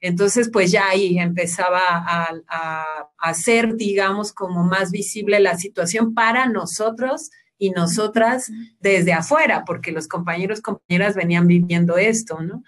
entonces, 0.00 0.50
pues 0.52 0.70
ya 0.70 0.88
ahí 0.88 1.18
empezaba 1.18 1.80
a, 1.88 2.34
a, 2.46 3.08
a, 3.16 3.34
ser, 3.34 3.74
digamos, 3.76 4.34
como 4.34 4.62
más 4.62 4.90
visible 4.90 5.40
la 5.40 5.56
situación 5.56 6.12
para 6.12 6.46
nosotros 6.46 7.30
y 7.58 7.70
nosotras 7.70 8.50
desde 8.80 9.12
afuera, 9.12 9.64
porque 9.66 9.92
los 9.92 10.08
compañeros, 10.08 10.60
compañeras 10.60 11.16
venían 11.16 11.46
viviendo 11.46 11.98
esto, 11.98 12.40
¿no? 12.40 12.62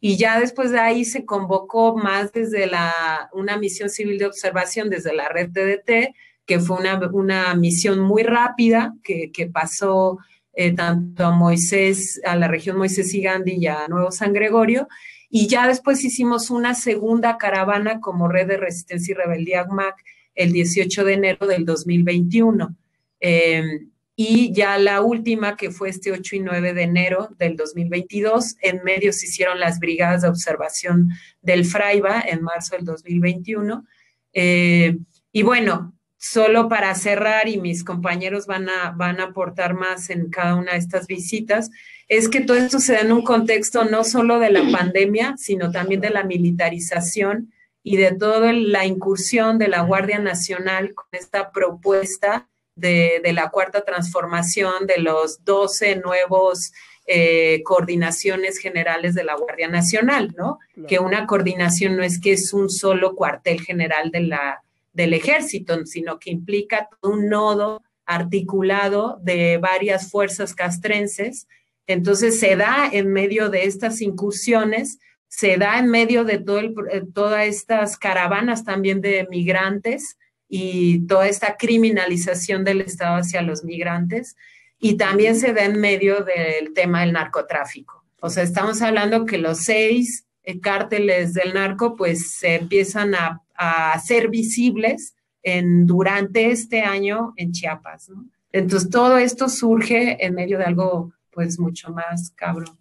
Y 0.00 0.16
ya 0.16 0.40
después 0.40 0.72
de 0.72 0.80
ahí 0.80 1.04
se 1.04 1.24
convocó 1.24 1.96
más 1.96 2.32
desde 2.32 2.66
la, 2.66 3.30
una 3.32 3.56
misión 3.56 3.88
civil 3.88 4.18
de 4.18 4.26
observación 4.26 4.90
desde 4.90 5.14
la 5.14 5.28
red 5.28 5.50
DDT, 5.50 6.12
que 6.44 6.58
fue 6.58 6.78
una, 6.78 6.98
una 7.12 7.54
misión 7.54 8.00
muy 8.00 8.24
rápida 8.24 8.94
que, 9.04 9.30
que 9.30 9.46
pasó 9.46 10.18
eh, 10.54 10.72
tanto 10.72 11.24
a 11.24 11.30
Moisés, 11.30 12.20
a 12.24 12.34
la 12.34 12.48
región 12.48 12.76
Moisés 12.76 13.14
y 13.14 13.22
Gandhi 13.22 13.52
y 13.52 13.66
a 13.68 13.86
Nuevo 13.86 14.10
San 14.10 14.32
Gregorio. 14.32 14.88
Y 15.30 15.46
ya 15.46 15.68
después 15.68 16.04
hicimos 16.04 16.50
una 16.50 16.74
segunda 16.74 17.38
caravana 17.38 18.00
como 18.00 18.28
red 18.28 18.48
de 18.48 18.56
resistencia 18.56 19.12
y 19.12 19.14
rebeldía 19.14 19.60
ACMAC 19.60 19.94
el 20.34 20.52
18 20.52 21.04
de 21.04 21.12
enero 21.12 21.46
del 21.46 21.64
2021. 21.64 22.76
Eh, 23.20 23.86
y 24.14 24.52
ya 24.52 24.76
la 24.78 25.00
última, 25.00 25.56
que 25.56 25.70
fue 25.70 25.88
este 25.88 26.12
8 26.12 26.36
y 26.36 26.40
9 26.40 26.74
de 26.74 26.82
enero 26.82 27.30
del 27.38 27.56
2022, 27.56 28.56
en 28.60 28.82
medio 28.84 29.12
se 29.12 29.26
hicieron 29.26 29.58
las 29.58 29.78
brigadas 29.78 30.22
de 30.22 30.28
observación 30.28 31.10
del 31.40 31.64
Fraiba 31.64 32.20
en 32.20 32.42
marzo 32.42 32.76
del 32.76 32.84
2021. 32.84 33.86
Eh, 34.34 34.98
y 35.32 35.42
bueno, 35.42 35.94
solo 36.18 36.68
para 36.68 36.94
cerrar, 36.94 37.48
y 37.48 37.58
mis 37.58 37.84
compañeros 37.84 38.46
van 38.46 38.68
a, 38.68 38.90
van 38.90 39.18
a 39.18 39.24
aportar 39.24 39.74
más 39.74 40.10
en 40.10 40.28
cada 40.28 40.56
una 40.56 40.72
de 40.72 40.78
estas 40.78 41.06
visitas, 41.06 41.70
es 42.06 42.28
que 42.28 42.42
todo 42.42 42.58
esto 42.58 42.80
se 42.80 42.92
da 42.92 43.00
en 43.00 43.12
un 43.12 43.22
contexto 43.22 43.84
no 43.86 44.04
solo 44.04 44.38
de 44.38 44.50
la 44.50 44.62
pandemia, 44.72 45.36
sino 45.38 45.70
también 45.70 46.02
de 46.02 46.10
la 46.10 46.22
militarización 46.22 47.50
y 47.82 47.96
de 47.96 48.12
toda 48.12 48.52
la 48.52 48.84
incursión 48.84 49.58
de 49.58 49.68
la 49.68 49.80
Guardia 49.80 50.18
Nacional 50.18 50.94
con 50.94 51.06
esta 51.12 51.50
propuesta 51.50 52.48
de, 52.74 53.20
la 53.32 53.50
cuarta 53.50 53.84
transformación, 53.84 54.86
de 54.86 54.98
los 54.98 55.44
12 55.44 55.96
nuevos 55.96 56.72
eh, 57.06 57.62
coordinaciones 57.64 58.58
generales 58.58 59.14
de 59.14 59.24
la 59.24 59.34
Guardia 59.36 59.68
Nacional, 59.68 60.34
¿no? 60.36 60.58
Que 60.86 60.98
una 60.98 61.26
coordinación 61.26 61.96
no 61.96 62.02
es 62.02 62.20
que 62.20 62.32
es 62.32 62.52
un 62.52 62.70
solo 62.70 63.14
cuartel 63.14 63.60
general 63.60 64.10
de 64.10 64.20
la, 64.20 64.62
del 64.92 65.14
ejército, 65.14 65.84
sino 65.84 66.18
que 66.18 66.30
implica 66.30 66.88
un 67.02 67.28
nodo 67.28 67.82
articulado 68.06 69.18
de 69.22 69.58
varias 69.58 70.10
fuerzas 70.10 70.54
castrenses. 70.54 71.48
Entonces 71.86 72.38
se 72.38 72.56
da 72.56 72.88
en 72.92 73.12
medio 73.12 73.48
de 73.48 73.64
estas 73.64 74.00
incursiones, 74.00 74.98
se 75.28 75.56
da 75.56 75.78
en 75.78 75.88
medio 75.88 76.24
de 76.24 76.38
todo 76.38 76.58
el, 76.58 76.74
eh, 76.90 77.02
todas 77.12 77.46
estas 77.46 77.96
caravanas 77.96 78.64
también 78.64 79.00
de 79.00 79.26
migrantes 79.30 80.16
y 80.54 81.06
toda 81.06 81.28
esta 81.28 81.56
criminalización 81.56 82.62
del 82.62 82.82
Estado 82.82 83.16
hacia 83.16 83.40
los 83.40 83.64
migrantes 83.64 84.36
y 84.78 84.98
también 84.98 85.34
se 85.34 85.54
da 85.54 85.64
en 85.64 85.80
medio 85.80 86.24
del 86.24 86.74
tema 86.74 87.00
del 87.00 87.14
narcotráfico. 87.14 88.04
O 88.20 88.28
sea, 88.28 88.42
estamos 88.42 88.82
hablando 88.82 89.24
que 89.24 89.38
los 89.38 89.60
seis 89.60 90.26
eh, 90.42 90.60
cárteles 90.60 91.32
del 91.32 91.54
narco 91.54 91.96
pues 91.96 92.32
se 92.32 92.56
empiezan 92.56 93.14
a, 93.14 93.40
a 93.54 93.98
ser 94.00 94.28
visibles 94.28 95.14
en, 95.42 95.86
durante 95.86 96.50
este 96.50 96.82
año 96.82 97.32
en 97.36 97.52
Chiapas. 97.52 98.10
Entonces, 98.52 98.90
todo 98.90 99.16
esto 99.16 99.48
surge 99.48 100.22
en 100.22 100.34
medio 100.34 100.58
de 100.58 100.64
algo 100.64 101.14
pues 101.30 101.58
mucho 101.58 101.90
más 101.92 102.30
cabrón. 102.36 102.76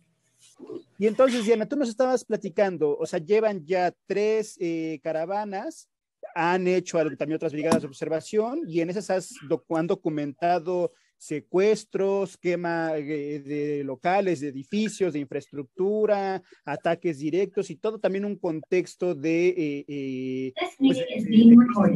Y 0.99 1.07
entonces, 1.07 1.45
Diana, 1.45 1.65
tú 1.65 1.77
nos 1.77 1.87
estabas 1.87 2.25
platicando, 2.25 2.97
o 2.97 3.05
sea, 3.05 3.19
llevan 3.19 3.65
ya 3.65 3.93
tres 4.07 4.57
eh, 4.59 4.99
caravanas 5.01 5.87
han 6.35 6.67
hecho 6.67 6.97
también 7.17 7.35
otras 7.35 7.53
brigadas 7.53 7.81
de 7.81 7.87
observación 7.87 8.61
y 8.67 8.81
en 8.81 8.89
esas 8.89 9.33
han 9.69 9.87
documentado 9.87 10.93
secuestros, 11.21 12.35
quema 12.35 12.97
eh, 12.97 13.39
de 13.45 13.83
locales, 13.83 14.39
de 14.39 14.47
edificios, 14.47 15.13
de 15.13 15.19
infraestructura, 15.19 16.41
ataques 16.65 17.19
directos 17.19 17.69
y 17.69 17.75
todo 17.75 17.99
también 17.99 18.25
un 18.25 18.37
contexto 18.37 19.13
de, 19.13 19.49
eh, 19.49 19.85
eh, 19.87 20.53
pues, 20.79 20.97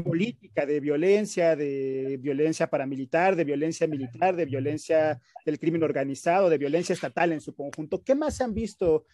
política, 0.03 0.67
de 0.67 0.79
violencia, 0.79 1.55
de 1.55 2.19
violencia 2.21 2.69
paramilitar, 2.69 3.35
de 3.35 3.45
violencia 3.45 3.87
militar, 3.87 4.35
de 4.35 4.45
violencia 4.45 5.19
del 5.43 5.57
crimen 5.57 5.81
organizado, 5.81 6.47
de 6.47 6.59
violencia 6.59 6.93
estatal 6.93 7.31
en 7.31 7.41
su 7.41 7.55
conjunto. 7.55 8.03
¿Qué 8.03 8.13
más 8.13 8.39
han 8.41 8.53
visto 8.53 9.05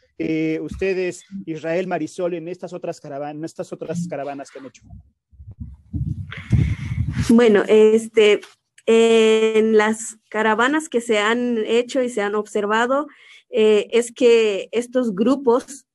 ustedes, 0.61 1.23
Israel 1.45 1.87
Marisol, 1.87 2.33
en 2.33 2.49
estas 2.49 2.73
otras 2.73 2.99
caravanas, 2.99 3.35
en 3.37 3.45
estas 3.45 3.71
otras 3.71 4.05
caravanas 4.09 4.51
que 4.51 4.59
han 4.59 4.65
hecho? 4.65 4.83
Bueno, 7.29 7.63
este, 7.67 8.41
en 8.91 9.77
las 9.77 10.17
caravanas 10.29 10.89
que 10.89 11.01
se 11.01 11.19
han 11.19 11.57
hecho 11.65 12.01
y 12.01 12.09
se 12.09 12.21
han 12.21 12.35
observado, 12.35 13.07
eh, 13.49 13.87
es 13.91 14.11
que 14.11 14.69
estos 14.71 15.15
grupos 15.15 15.85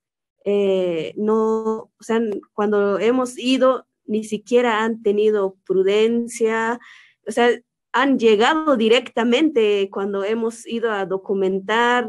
eh, 0.45 1.13
no, 1.17 1.91
o 1.99 2.03
sea, 2.03 2.21
cuando 2.55 2.99
hemos 3.01 3.37
ido, 3.37 3.87
ni 4.07 4.23
siquiera 4.23 4.85
han 4.85 5.03
tenido 5.03 5.57
prudencia, 5.67 6.79
o 7.27 7.33
sea, 7.33 7.51
han 7.93 8.19
llegado 8.19 8.77
directamente 8.77 9.89
cuando 9.91 10.23
hemos 10.23 10.67
ido 10.67 10.93
a 10.93 11.05
documentar, 11.05 12.09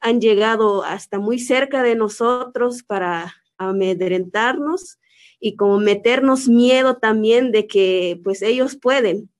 han 0.00 0.20
llegado 0.20 0.84
hasta 0.84 1.18
muy 1.18 1.38
cerca 1.38 1.82
de 1.82 1.94
nosotros 1.94 2.82
para 2.82 3.34
amedrentarnos 3.56 4.98
y 5.40 5.56
como 5.56 5.78
meternos 5.78 6.48
miedo 6.48 6.98
también 6.98 7.52
de 7.52 7.66
que 7.66 8.20
pues 8.22 8.42
ellos 8.42 8.76
pueden, 8.76 9.30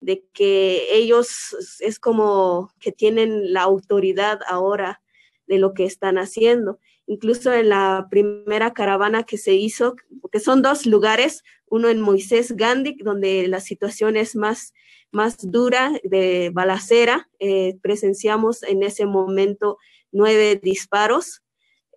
de 0.00 0.24
que 0.32 0.94
ellos 0.94 1.78
es 1.80 1.98
como 1.98 2.72
que 2.78 2.92
tienen 2.92 3.52
la 3.52 3.62
autoridad 3.62 4.40
ahora 4.46 5.02
de 5.46 5.58
lo 5.58 5.74
que 5.74 5.84
están 5.84 6.18
haciendo. 6.18 6.78
Incluso 7.06 7.52
en 7.52 7.70
la 7.70 8.06
primera 8.10 8.74
caravana 8.74 9.24
que 9.24 9.38
se 9.38 9.54
hizo, 9.54 9.96
porque 10.20 10.40
son 10.40 10.62
dos 10.62 10.86
lugares, 10.86 11.42
uno 11.66 11.88
en 11.88 12.00
Moisés 12.00 12.54
Gandhi, 12.54 12.96
donde 13.02 13.48
la 13.48 13.60
situación 13.60 14.16
es 14.16 14.36
más, 14.36 14.74
más 15.10 15.36
dura 15.50 15.92
de 16.04 16.50
balacera. 16.52 17.28
Eh, 17.38 17.78
presenciamos 17.80 18.62
en 18.62 18.82
ese 18.82 19.06
momento 19.06 19.78
nueve 20.12 20.60
disparos 20.62 21.42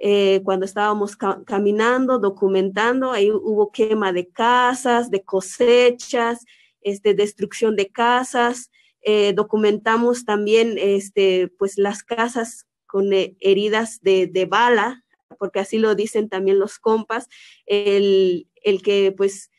eh, 0.03 0.41
cuando 0.43 0.65
estábamos 0.65 1.15
caminando, 1.15 2.17
documentando, 2.17 3.11
ahí 3.11 3.29
hubo 3.29 3.71
quema 3.71 4.11
de 4.11 4.29
casas, 4.29 5.11
de 5.11 5.23
cosechas, 5.23 6.43
este, 6.81 7.13
destrucción 7.13 7.75
de 7.75 7.87
casas. 7.87 8.69
Eh, 9.01 9.33
documentamos 9.33 10.25
también 10.25 10.77
este, 10.77 11.49
pues, 11.57 11.77
las 11.77 12.03
casas 12.03 12.67
con 12.85 13.13
eh, 13.13 13.35
heridas 13.39 14.01
de, 14.01 14.27
de, 14.27 14.45
bala, 14.45 15.03
porque 15.39 15.59
así 15.59 15.77
lo 15.77 15.95
dicen 15.95 16.29
también 16.29 16.59
los 16.59 16.77
compas. 16.77 17.27
El, 17.65 18.47
el 18.63 18.81
que 18.81 19.13
pues 19.15 19.49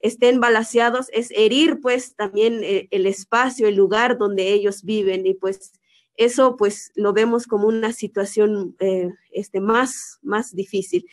estén 0.00 0.40
balaseados 0.40 1.08
es 1.12 1.30
herir 1.32 1.80
pues 1.80 2.14
también 2.14 2.60
el 2.62 3.06
espacio, 3.06 3.68
el 3.68 3.74
lugar 3.74 4.16
donde 4.16 4.52
ellos 4.52 4.84
viven 4.84 5.26
y 5.26 5.34
pues 5.34 5.72
eso 6.18 6.56
pues 6.56 6.90
lo 6.96 7.12
vemos 7.12 7.46
como 7.46 7.68
una 7.68 7.92
situación 7.92 8.76
eh, 8.80 9.10
este, 9.30 9.60
más, 9.60 10.18
más 10.20 10.54
difícil. 10.54 11.06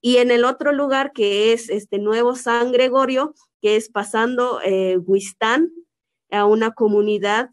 Y 0.00 0.18
en 0.18 0.30
el 0.30 0.44
otro 0.44 0.72
lugar 0.72 1.12
que 1.12 1.52
es 1.52 1.68
este 1.68 1.98
Nuevo 1.98 2.36
San 2.36 2.70
Gregorio, 2.72 3.34
que 3.64 3.76
es 3.76 3.88
pasando 3.88 4.60
eh, 4.62 4.98
Huistán 4.98 5.72
a 6.30 6.44
una 6.44 6.72
comunidad 6.72 7.48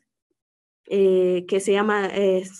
eh, 0.87 1.45
que 1.47 1.61
se 1.61 1.71
llama 1.71 2.09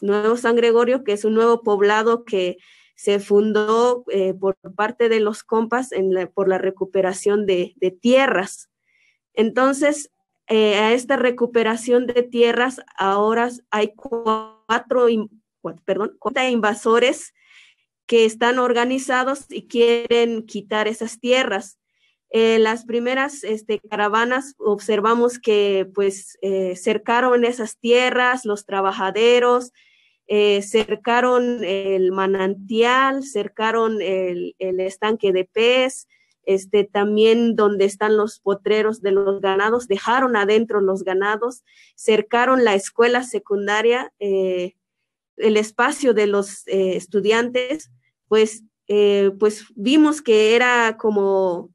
Nuevo 0.02 0.38
San 0.38 0.56
Gregorio, 0.56 1.04
que 1.04 1.12
es 1.12 1.26
un 1.26 1.34
nuevo 1.34 1.62
poblado 1.62 2.24
que 2.24 2.60
se 2.96 3.20
fundó 3.20 4.06
eh, 4.08 4.34
por 4.34 4.56
parte 4.74 5.10
de 5.10 5.20
los 5.20 5.44
compas 5.44 5.90
por 6.34 6.48
la 6.48 6.60
recuperación 6.60 7.46
de, 7.46 7.76
tierras. 8.00 8.70
Entonces, 9.34 10.14
eh, 10.48 10.76
a 10.76 10.94
esta 10.94 11.18
recuperación 11.18 12.08
de 12.08 12.24
tierras, 12.24 12.80
ahora 12.98 13.50
hay 13.70 13.92
cuatro, 13.98 15.08
perdón, 15.84 16.16
cuatro 16.20 16.48
invasores 16.48 17.34
que 18.06 18.24
están 18.24 18.60
organizados 18.60 19.46
y 19.50 19.68
quieren 19.68 20.46
quitar 20.46 20.88
esas 20.88 21.20
tierras. 21.20 21.81
En 22.34 22.64
las 22.64 22.86
primeras 22.86 23.44
este, 23.44 23.80
caravanas 23.80 24.56
observamos 24.58 25.38
que 25.38 25.88
pues 25.94 26.38
eh, 26.42 26.76
cercaron 26.78 27.44
esas 27.44 27.78
tierras, 27.78 28.46
los 28.46 28.66
trabajaderos, 28.66 29.74
eh, 30.34 30.62
cercaron 30.62 31.62
el 31.62 32.14
manantial, 32.14 33.26
cercaron 33.26 34.02
el, 34.02 34.56
estanque 34.60 35.34
de 35.34 35.44
pez, 35.44 36.08
este, 36.46 36.86
también 36.86 37.58
donde 37.58 37.84
están 37.84 38.16
los 38.16 38.40
potreros 38.40 39.02
de 39.02 39.12
los 39.12 39.42
ganados, 39.42 39.90
dejaron 39.90 40.38
adentro 40.38 40.80
los 40.80 41.04
ganados, 41.04 41.66
cercaron 41.96 42.64
la 42.64 42.76
escuela 42.76 43.24
secundaria, 43.24 44.14
eh, 44.20 44.76
el 45.36 45.58
espacio 45.58 46.14
de 46.14 46.28
los 46.28 46.66
eh, 46.68 46.96
estudiantes, 46.96 47.92
pues, 48.30 48.64
pues 49.38 49.66
vimos 49.76 50.22
que 50.22 50.56
era 50.56 50.96
como, 50.98 51.72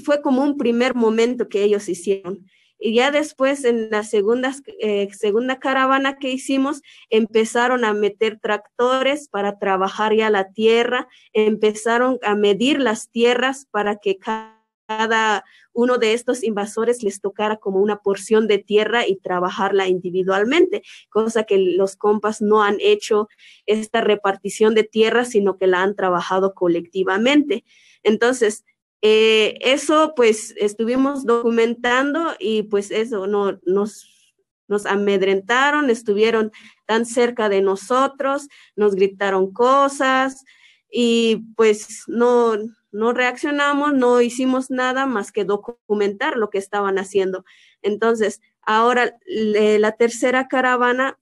fue 0.00 0.22
como 0.22 0.42
un 0.42 0.56
primer 0.56 0.94
momento 0.94 1.48
que 1.48 1.62
ellos 1.62 1.88
hicieron. 1.88 2.46
Y 2.82 2.94
ya 2.94 3.10
después, 3.10 3.64
en 3.64 3.90
la 3.90 4.02
segunda, 4.04 4.54
eh, 4.80 5.08
segunda 5.12 5.58
caravana 5.58 6.16
que 6.16 6.30
hicimos, 6.30 6.80
empezaron 7.10 7.84
a 7.84 7.92
meter 7.92 8.40
tractores 8.40 9.28
para 9.28 9.58
trabajar 9.58 10.14
ya 10.14 10.30
la 10.30 10.52
tierra, 10.52 11.06
empezaron 11.34 12.18
a 12.22 12.34
medir 12.34 12.80
las 12.80 13.10
tierras 13.10 13.66
para 13.70 13.96
que 13.96 14.18
cada 14.18 15.44
uno 15.72 15.98
de 15.98 16.14
estos 16.14 16.42
invasores 16.42 17.02
les 17.02 17.20
tocara 17.20 17.58
como 17.58 17.80
una 17.80 17.98
porción 17.98 18.48
de 18.48 18.58
tierra 18.58 19.06
y 19.06 19.16
trabajarla 19.16 19.86
individualmente, 19.86 20.82
cosa 21.10 21.44
que 21.44 21.58
los 21.58 21.96
compas 21.96 22.40
no 22.40 22.62
han 22.62 22.78
hecho 22.80 23.28
esta 23.66 24.00
repartición 24.00 24.74
de 24.74 24.84
tierra, 24.84 25.26
sino 25.26 25.58
que 25.58 25.66
la 25.66 25.82
han 25.82 25.94
trabajado 25.94 26.54
colectivamente. 26.54 27.62
Entonces, 28.02 28.64
eh, 29.02 29.56
eso 29.60 30.12
pues 30.14 30.54
estuvimos 30.58 31.24
documentando 31.24 32.34
y 32.38 32.64
pues 32.64 32.90
eso 32.90 33.26
no, 33.26 33.58
nos, 33.64 34.34
nos 34.68 34.86
amedrentaron, 34.86 35.88
estuvieron 35.88 36.52
tan 36.86 37.06
cerca 37.06 37.48
de 37.48 37.62
nosotros, 37.62 38.48
nos 38.76 38.94
gritaron 38.94 39.52
cosas 39.52 40.44
y 40.90 41.44
pues 41.56 42.04
no, 42.08 42.56
no 42.92 43.12
reaccionamos, 43.12 43.94
no 43.94 44.20
hicimos 44.20 44.70
nada 44.70 45.06
más 45.06 45.32
que 45.32 45.44
documentar 45.44 46.36
lo 46.36 46.50
que 46.50 46.58
estaban 46.58 46.98
haciendo. 46.98 47.44
Entonces, 47.82 48.40
ahora 48.62 49.16
la 49.26 49.92
tercera 49.92 50.48
caravana, 50.48 51.18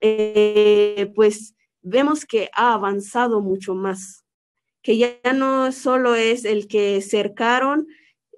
eh, 0.00 1.12
pues 1.14 1.54
vemos 1.82 2.24
que 2.24 2.50
ha 2.54 2.72
avanzado 2.74 3.40
mucho 3.40 3.74
más 3.74 4.21
que 4.82 4.98
ya 4.98 5.16
no 5.34 5.72
solo 5.72 6.14
es 6.14 6.44
el 6.44 6.66
que 6.66 7.00
cercaron 7.00 7.86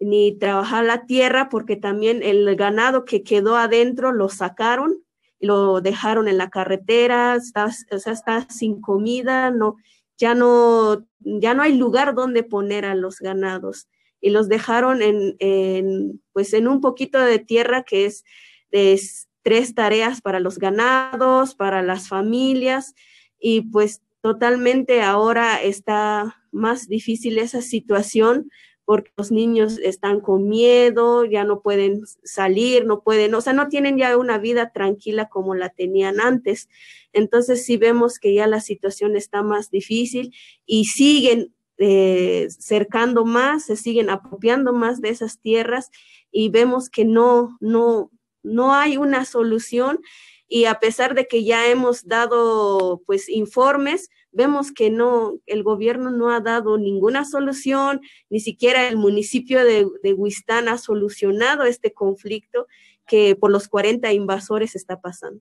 ni 0.01 0.37
trabajar 0.39 0.85
la 0.85 1.07
tierra, 1.07 1.49
porque 1.49 1.77
también 1.77 2.23
el 2.23 2.55
ganado 2.57 3.05
que 3.05 3.23
quedó 3.23 3.57
adentro 3.57 4.13
lo 4.13 4.29
sacaron, 4.29 5.03
lo 5.41 5.81
dejaron 5.81 6.29
en 6.29 6.39
la 6.39 6.51
carretera, 6.51 7.37
está, 7.37 7.71
o 7.91 7.99
sea, 7.99 8.13
está 8.13 8.47
sin 8.51 8.81
comida, 8.81 9.51
no, 9.51 9.77
ya 10.19 10.35
no, 10.35 11.07
ya 11.21 11.55
no 11.55 11.63
hay 11.63 11.77
lugar 11.77 12.15
donde 12.15 12.43
poner 12.43 12.85
a 12.85 12.95
los 12.95 13.19
ganados. 13.19 13.89
Y 14.21 14.31
los 14.31 14.49
dejaron 14.49 15.03
en, 15.03 15.37
en 15.39 16.23
pues 16.33 16.55
en 16.55 16.67
un 16.67 16.81
poquito 16.81 17.19
de 17.19 17.39
tierra 17.39 17.83
que 17.83 18.07
es 18.07 18.25
de 18.71 18.99
tres 19.43 19.75
tareas 19.75 20.23
para 20.23 20.41
los 20.41 20.59
ganados, 20.59 21.55
para 21.55 21.83
las 21.83 22.09
familias 22.09 22.95
y 23.39 23.61
pues 23.63 24.01
totalmente 24.25 25.03
ahora 25.03 25.63
está 25.63 26.43
más 26.51 26.89
difícil 26.89 27.37
esa 27.37 27.61
situación 27.61 28.51
porque 28.87 29.11
los 29.19 29.31
niños 29.31 29.79
están 29.83 30.21
con 30.21 30.49
miedo, 30.49 31.27
ya 31.27 31.45
no 31.45 31.61
pueden 31.61 32.05
salir, 32.23 32.87
no 32.87 33.03
pueden, 33.03 33.35
o 33.35 33.43
sea, 33.43 33.53
no 33.53 33.69
tienen 33.69 33.99
ya 33.99 34.17
una 34.17 34.39
vida 34.39 34.73
tranquila 34.73 35.29
como 35.29 35.55
la 35.55 35.69
tenían 35.69 36.23
antes. 36.23 36.71
Entonces 37.13 37.67
sí 37.67 37.77
vemos 37.77 38.19
que 38.19 38.33
ya 38.33 38.47
la 38.47 38.63
situación 38.63 39.15
está 39.15 39.43
más 39.43 39.71
difícil 39.71 40.35
y 40.65 40.87
siguen 40.87 41.55
eh, 41.77 42.47
cercando 42.49 43.27
más, 43.27 43.67
se 43.67 43.77
siguen 43.77 44.09
apropiando 44.09 44.73
más 44.73 45.03
de 45.03 45.11
esas 45.11 45.39
tierras 45.39 45.91
y 46.33 46.49
vemos 46.49 46.89
que 46.89 47.05
no, 47.05 47.59
no, 47.61 48.11
no 48.43 48.73
hay 48.73 48.97
una 48.97 49.27
solución 49.27 50.01
y 50.49 50.67
a 50.67 50.79
pesar 50.79 51.15
de 51.15 51.27
que 51.27 51.45
ya 51.45 51.69
hemos 51.71 52.07
dado 52.07 53.03
pues 53.07 53.29
informes, 53.29 54.11
vemos 54.31 54.73
que 54.73 54.91
no, 54.91 55.39
el 55.47 55.63
gobierno 55.63 56.11
no 56.11 56.31
ha 56.31 56.41
dado 56.41 56.79
ninguna 56.79 57.25
solución, 57.25 58.01
ni 58.31 58.41
siquiera 58.41 58.89
el 58.89 58.97
municipio 58.97 59.65
de, 59.65 59.87
de 60.03 60.13
Huistán 60.13 60.69
ha 60.69 60.79
solucionado 60.79 61.65
este 61.65 61.93
conflicto 61.93 62.67
que 63.07 63.37
por 63.37 63.51
los 63.51 63.69
40 63.69 64.13
invasores 64.13 64.75
está 64.77 65.01
pasando. 65.01 65.41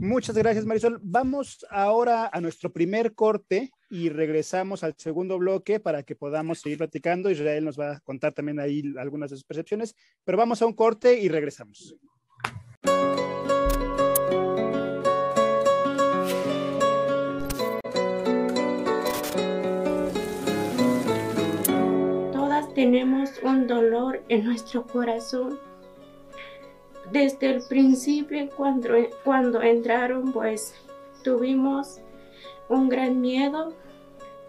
Muchas 0.00 0.36
gracias, 0.36 0.64
Marisol. 0.64 1.00
Vamos 1.02 1.66
ahora 1.70 2.30
a 2.32 2.40
nuestro 2.40 2.72
primer 2.72 3.14
corte 3.14 3.72
y 3.90 4.10
regresamos 4.10 4.84
al 4.84 4.94
segundo 4.96 5.38
bloque 5.38 5.80
para 5.80 6.04
que 6.04 6.14
podamos 6.14 6.60
seguir 6.60 6.78
platicando. 6.78 7.30
Israel 7.30 7.64
nos 7.64 7.78
va 7.78 7.96
a 7.96 8.00
contar 8.00 8.32
también 8.32 8.60
ahí 8.60 8.82
algunas 8.96 9.30
de 9.30 9.36
sus 9.36 9.44
percepciones, 9.44 9.96
pero 10.24 10.38
vamos 10.38 10.62
a 10.62 10.66
un 10.66 10.74
corte 10.74 11.18
y 11.18 11.28
regresamos. 11.28 11.96
Tenemos 22.78 23.30
un 23.42 23.66
dolor 23.66 24.22
en 24.28 24.44
nuestro 24.44 24.86
corazón. 24.86 25.58
Desde 27.10 27.50
el 27.50 27.62
principio, 27.68 28.48
cuando, 28.56 28.90
cuando 29.24 29.60
entraron, 29.60 30.32
pues 30.32 30.76
tuvimos 31.24 32.00
un 32.68 32.88
gran 32.88 33.20
miedo. 33.20 33.74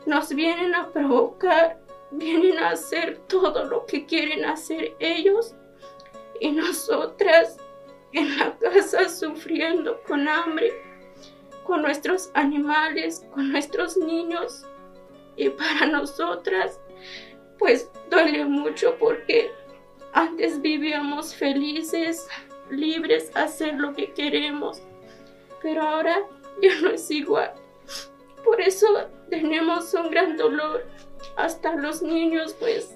Nos 0.05 0.29
vienen 0.29 0.75
a 0.75 0.89
provocar, 0.89 1.79
vienen 2.11 2.59
a 2.59 2.69
hacer 2.69 3.17
todo 3.27 3.65
lo 3.65 3.87
que 3.87 4.05
quieren 4.05 4.45
hacer 4.45 4.95
ellos. 4.99 5.55
Y 6.39 6.51
nosotras 6.51 7.57
en 8.11 8.37
la 8.37 8.55
casa 8.59 9.09
sufriendo 9.09 9.99
con 10.03 10.27
hambre, 10.27 10.71
con 11.63 11.81
nuestros 11.81 12.29
animales, 12.35 13.25
con 13.33 13.51
nuestros 13.51 13.97
niños. 13.97 14.67
Y 15.35 15.49
para 15.49 15.87
nosotras 15.87 16.79
pues 17.59 17.91
duele 18.09 18.45
mucho 18.45 18.95
porque 18.97 19.51
antes 20.13 20.59
vivíamos 20.61 21.35
felices, 21.35 22.27
libres, 22.71 23.31
hacer 23.35 23.75
lo 23.75 23.93
que 23.93 24.11
queremos, 24.13 24.81
pero 25.61 25.83
ahora 25.83 26.17
ya 26.61 26.79
no 26.81 26.89
es 26.89 27.11
igual. 27.11 27.53
Por 28.43 28.61
eso 28.61 28.87
tenemos 29.29 29.93
un 29.93 30.09
gran 30.09 30.37
dolor. 30.37 30.85
Hasta 31.35 31.75
los 31.75 32.01
niños 32.01 32.55
pues 32.59 32.95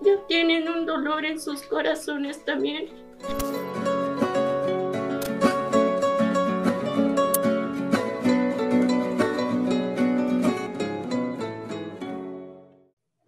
ya 0.00 0.18
tienen 0.26 0.68
un 0.68 0.84
dolor 0.84 1.24
en 1.24 1.40
sus 1.40 1.62
corazones 1.62 2.44
también. 2.44 2.90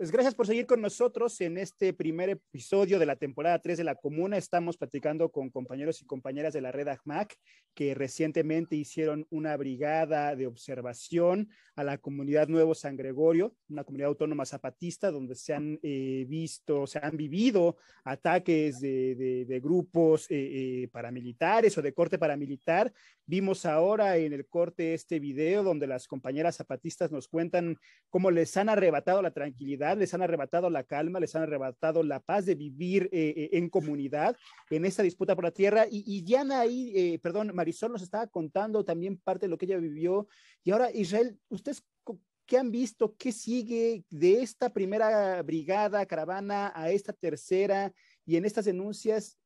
Pues 0.07 0.13
gracias 0.13 0.37
por 0.37 0.47
seguir 0.47 0.67
con 0.67 0.81
nosotros 0.81 1.41
en 1.41 1.59
este 1.59 1.93
primer 1.93 2.31
episodio 2.31 3.01
de 3.01 3.07
la 3.07 3.17
temporada 3.17 3.61
3 3.61 3.79
de 3.79 3.83
la 3.83 3.97
Comuna. 3.97 4.37
Estamos 4.37 4.77
platicando 4.77 5.33
con 5.33 5.51
compañeros 5.51 6.01
y 6.01 6.07
compañeras 6.07 6.55
de 6.55 6.61
la 6.61 6.71
red 6.71 6.87
ACMAC 6.87 7.35
que 7.75 7.93
recientemente 7.95 8.75
hicieron 8.75 9.27
una 9.31 9.57
brigada 9.57 10.35
de 10.37 10.47
observación 10.47 11.51
a 11.75 11.85
la 11.85 11.99
comunidad 11.99 12.49
Nuevo 12.49 12.75
San 12.75 12.97
Gregorio, 12.97 13.55
una 13.69 13.85
comunidad 13.85 14.09
autónoma 14.09 14.47
zapatista 14.47 15.11
donde 15.11 15.35
se 15.35 15.53
han 15.53 15.79
eh, 15.83 16.25
visto, 16.27 16.87
se 16.87 17.01
han 17.03 17.19
vivido 17.19 17.77
ataques 18.03 18.81
de, 18.81 19.61
grupos 19.63 20.31
eh, 20.31 20.85
eh, 20.85 20.89
paramilitares 20.89 21.77
o 21.77 21.83
de 21.83 21.93
corte 21.93 22.17
paramilitar. 22.19 22.93
Vimos 23.27 23.67
ahora 23.67 24.17
en 24.17 24.33
el 24.33 24.47
corte 24.47 24.95
este 24.95 25.21
video 25.21 25.63
donde 25.63 25.87
las 25.87 26.07
compañeras 26.07 26.57
zapatistas 26.57 27.13
nos 27.13 27.29
cuentan 27.29 27.77
cómo 28.09 28.31
les 28.31 28.57
han 28.57 28.71
arrebatado 28.71 29.21
la 29.21 29.33
tranquilidad, 29.33 29.96
les 29.97 30.13
han 30.15 30.23
arrebatado 30.23 30.71
la 30.71 30.85
calma, 30.85 31.21
les 31.21 31.35
han 31.35 31.43
arrebatado 31.43 32.03
la 32.03 32.21
paz 32.21 32.47
de 32.47 32.55
vivir 32.55 33.09
eh, 33.13 33.35
eh, 33.37 33.49
en 33.53 33.69
comunidad 33.69 34.37
en 34.71 34.85
esta 34.85 35.03
disputa 35.03 35.35
por 35.35 35.45
la 35.45 35.51
tierra. 35.51 35.87
Y, 35.91 36.23
Diana 36.23 36.61
ahí, 36.61 36.93
eh, 36.95 37.19
perdón, 37.19 37.53
Marisol 37.55 37.93
nos 37.93 38.03
estaba 38.03 38.27
contando 38.27 38.85
también 38.85 39.19
parte 39.19 39.47
de 39.47 39.51
lo 39.51 39.59
que 39.59 39.67
ella 39.67 39.79
vivió. 39.79 40.29
Y 40.65 40.71
ahora, 40.71 40.91
Israel, 40.93 41.39
¿ustedes 41.49 41.85
qué 42.47 42.59
han 42.59 42.71
visto? 42.71 43.17
¿Qué 43.17 43.33
sigue 43.33 44.05
de 44.11 44.43
esta 44.43 44.73
primera 44.73 45.43
brigada, 45.43 46.07
caravana, 46.07 46.73
a 46.75 46.91
esta 46.91 47.13
tercera? 47.13 47.93
Y 48.25 48.37
en 48.37 48.45
estas 48.45 48.65
denuncias, 48.65 49.39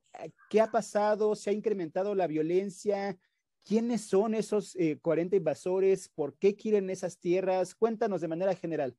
¿qué 0.49 0.61
ha 0.61 0.71
pasado? 0.71 1.35
¿Se 1.35 1.51
ha 1.51 1.53
incrementado 1.53 2.15
la 2.15 2.27
violencia? 2.27 3.17
¿Quiénes 3.63 4.03
son 4.03 4.35
esos 4.35 4.77
40 5.03 5.37
invasores? 5.37 6.09
¿Por 6.09 6.37
qué 6.37 6.57
quieren 6.57 6.91
esas 6.91 7.19
tierras? 7.19 7.75
Cuéntanos 7.75 8.21
de 8.21 8.29
manera 8.29 8.55
general. 8.55 8.97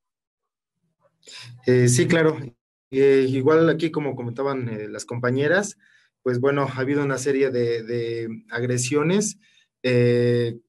Eh, 1.65 1.87
sí, 1.87 2.07
claro. 2.07 2.37
Eh, 2.91 3.25
igual 3.29 3.69
aquí, 3.69 3.91
como 3.91 4.15
comentaban 4.15 4.67
eh, 4.69 4.87
las 4.89 5.05
compañeras, 5.05 5.77
pues 6.23 6.39
bueno, 6.39 6.63
ha 6.63 6.79
habido 6.79 7.03
una 7.03 7.17
serie 7.17 7.49
de, 7.49 8.43
agresiones. 8.49 9.37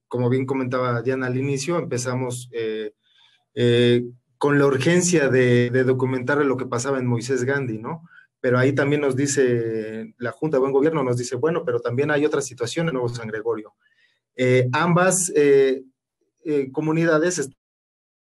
como 0.08 0.28
bien 0.28 0.46
comentaba 0.46 1.02
Diana 1.02 1.26
al 1.26 1.36
inicio, 1.36 1.78
empezamos 1.78 2.48
con 4.38 4.58
la 4.58 4.66
urgencia 4.66 5.28
de, 5.28 5.70
documentar 5.84 6.44
lo 6.44 6.56
que 6.56 6.66
pasaba 6.66 6.98
en 6.98 7.06
Moisés 7.06 7.44
Gandhi, 7.44 7.78
¿no? 7.78 8.08
Pero 8.40 8.58
ahí 8.58 8.72
también 8.72 9.00
nos 9.00 9.14
dice, 9.14 10.14
la 10.18 10.32
Junta 10.32 10.56
de 10.56 10.62
Buen 10.62 10.72
Gobierno 10.72 11.04
nos 11.04 11.16
dice, 11.16 11.36
bueno, 11.36 11.64
pero 11.64 11.80
también 11.80 12.10
hay 12.10 12.24
otra 12.24 12.40
situación 12.40 12.88
en 12.88 12.94
Nuevo 12.94 13.08
San 13.08 13.28
Gregorio. 13.28 13.74
ambas 14.72 15.32
comunidades 16.72 17.50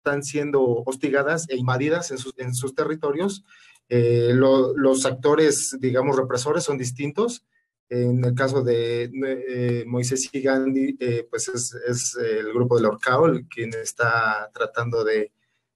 están 0.06 0.22
siendo 0.22 0.62
hostigadas 0.86 1.48
e 1.48 1.56
invadidas 1.56 2.12
en 2.12 2.18
sus, 2.18 2.32
en 2.38 2.54
sus 2.54 2.76
territorios. 2.76 3.44
Eh, 3.88 4.30
los 4.34 5.04
actores, 5.04 5.76
digamos, 5.80 6.16
represores 6.16 6.62
son 6.62 6.78
distintos. 6.78 7.44
En 7.88 8.24
el 8.24 8.34
caso 8.34 8.62
de 8.62 9.10
eh, 9.12 9.84
Moisés 9.86 10.28
y 10.32 10.40
Gandhi, 10.40 10.96
eh, 11.00 11.26
pues 11.28 11.48
es, 11.48 11.74
es, 11.88 12.16
el 12.16 12.52
grupo 12.52 12.76
del 12.76 12.86
Orcao 12.86 13.32
quien 13.50 13.74
está 13.74 14.48
tratando 14.54 15.02
de, 15.02 15.32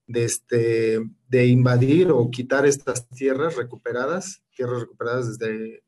de, 0.07 0.23
este, 0.23 0.99
de 1.27 1.45
invadir 1.47 2.09
o 2.11 2.31
quitar 2.31 2.65
estas 2.65 3.09
tierras 3.09 3.57
recuperadas, 3.57 4.43
tierras 4.55 4.81
recuperadas 4.81 5.37
desde 5.37 5.83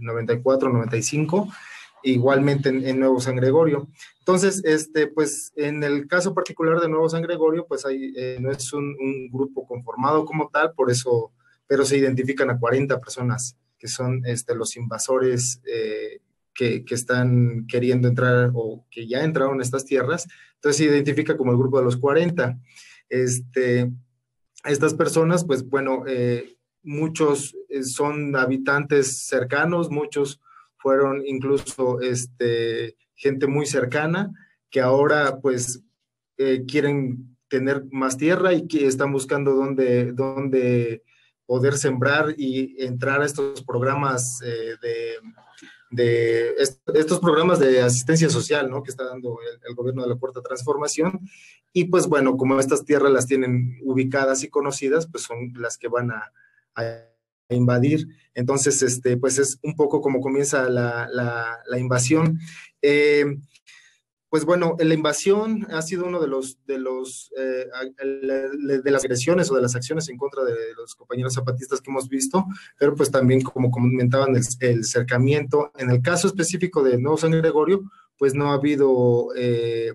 94, 0.00 0.70
95 0.70 1.48
igualmente 2.02 2.68
en, 2.68 3.00
Nuevo 3.00 3.20
San 3.20 3.36
Gregorio. 3.36 3.88
Entonces, 4.20 4.62
este, 4.64 5.06
pues 5.06 5.52
en 5.56 5.82
el 5.82 6.06
caso 6.06 6.34
particular 6.34 6.80
de 6.80 6.88
Nuevo 6.88 7.08
San 7.08 7.22
Gregorio, 7.22 7.66
pues 7.66 7.84
hay, 7.84 8.12
eh, 8.16 8.38
no 8.40 8.50
es 8.50 8.72
un, 8.72 8.96
grupo 9.30 9.66
conformado 9.66 10.24
como 10.24 10.48
tal, 10.48 10.72
por 10.72 10.90
eso, 10.90 11.32
pero 11.66 11.84
se 11.84 11.98
identifican 11.98 12.50
a 12.50 12.58
40 12.58 13.00
personas 13.00 13.56
que 13.78 13.88
son 13.88 14.22
este, 14.26 14.54
los 14.54 14.76
invasores 14.76 15.60
eh, 15.64 16.20
que, 16.52 16.84
que, 16.84 16.94
están 16.94 17.66
queriendo 17.68 18.08
entrar 18.08 18.50
o 18.54 18.84
que 18.90 19.06
ya 19.06 19.22
entraron 19.22 19.60
a 19.60 19.62
estas 19.62 19.84
tierras. 19.84 20.26
Entonces 20.56 20.78
se 20.78 20.84
identifica 20.92 21.36
como 21.36 21.52
el 21.52 21.58
grupo 21.58 21.78
de 21.78 21.84
los 21.84 21.96
40. 21.96 22.58
Este, 23.08 23.90
estas 24.64 24.94
personas, 24.94 25.44
pues 25.44 25.68
bueno, 25.68 26.02
eh, 26.08 26.56
muchos 26.82 27.56
son 27.82 28.34
habitantes 28.34 29.26
cercanos, 29.26 29.90
muchos 29.90 30.40
fueron 30.78 31.22
incluso 31.26 32.00
este, 32.00 32.96
gente 33.14 33.46
muy 33.46 33.66
cercana 33.66 34.32
que 34.70 34.80
ahora 34.80 35.40
pues 35.40 35.82
eh, 36.36 36.64
quieren 36.66 37.36
tener 37.48 37.84
más 37.90 38.16
tierra 38.16 38.52
y 38.52 38.68
que 38.68 38.86
están 38.86 39.12
buscando 39.12 39.52
dónde, 39.52 40.12
dónde 40.12 41.02
poder 41.46 41.78
sembrar 41.78 42.34
y 42.36 42.76
entrar 42.84 43.22
a 43.22 43.24
estos 43.26 43.64
programas 43.64 44.40
eh, 44.44 44.76
de, 45.90 46.54
estos 46.94 47.18
programas 47.20 47.58
de 47.58 47.80
asistencia 47.80 48.28
social, 48.28 48.68
¿no? 48.68 48.82
Que 48.82 48.90
está 48.90 49.04
dando 49.04 49.38
el, 49.66 49.74
gobierno 49.74 50.02
de 50.02 50.10
la 50.10 50.16
Cuarta 50.16 50.42
Transformación. 50.42 51.20
Y 51.72 51.86
pues 51.86 52.06
bueno, 52.06 52.36
como 52.36 52.60
estas 52.60 52.84
tierras 52.84 53.10
las 53.10 53.26
tienen 53.26 53.78
ubicadas 53.82 54.44
y 54.44 54.50
conocidas, 54.50 55.06
pues 55.10 55.24
son 55.24 55.54
las 55.56 55.78
que 55.78 55.88
van 55.88 56.10
a 56.10 56.30
invadir. 57.54 58.06
Entonces, 58.34 58.82
este, 58.82 59.16
pues 59.16 59.38
es 59.38 59.58
un 59.62 59.74
poco 59.74 60.00
como 60.00 60.20
comienza 60.20 60.68
la, 60.68 61.08
la, 61.12 61.78
invasión. 61.78 62.38
Eh, 62.82 63.24
pues 64.30 64.44
bueno, 64.44 64.76
la 64.78 64.94
invasión 64.94 65.66
ha 65.70 65.80
sido 65.80 66.06
uno 66.06 66.20
de 66.20 66.28
los, 66.28 66.58
de 66.66 66.78
los, 66.78 67.32
eh, 67.38 67.66
de 68.04 68.90
las 68.90 69.02
agresiones 69.02 69.50
o 69.50 69.54
de 69.54 69.62
las 69.62 69.74
acciones 69.74 70.08
en 70.10 70.18
contra 70.18 70.44
de 70.44 70.74
los 70.76 70.94
compañeros 70.94 71.34
zapatistas 71.34 71.80
que 71.80 71.90
hemos 71.90 72.08
visto, 72.08 72.44
pero 72.78 72.94
pues 72.94 73.10
también 73.10 73.40
como 73.40 73.70
comentaban 73.70 74.36
el, 74.60 74.84
cercamiento. 74.84 75.72
En 75.78 75.90
el 75.90 76.02
caso 76.02 76.26
específico 76.26 76.82
de 76.82 76.98
Nuevo 76.98 77.16
San 77.16 77.30
Gregorio, 77.30 77.90
pues 78.18 78.34
no 78.34 78.50
ha 78.50 78.54
habido 78.54 79.28
eh, 79.34 79.94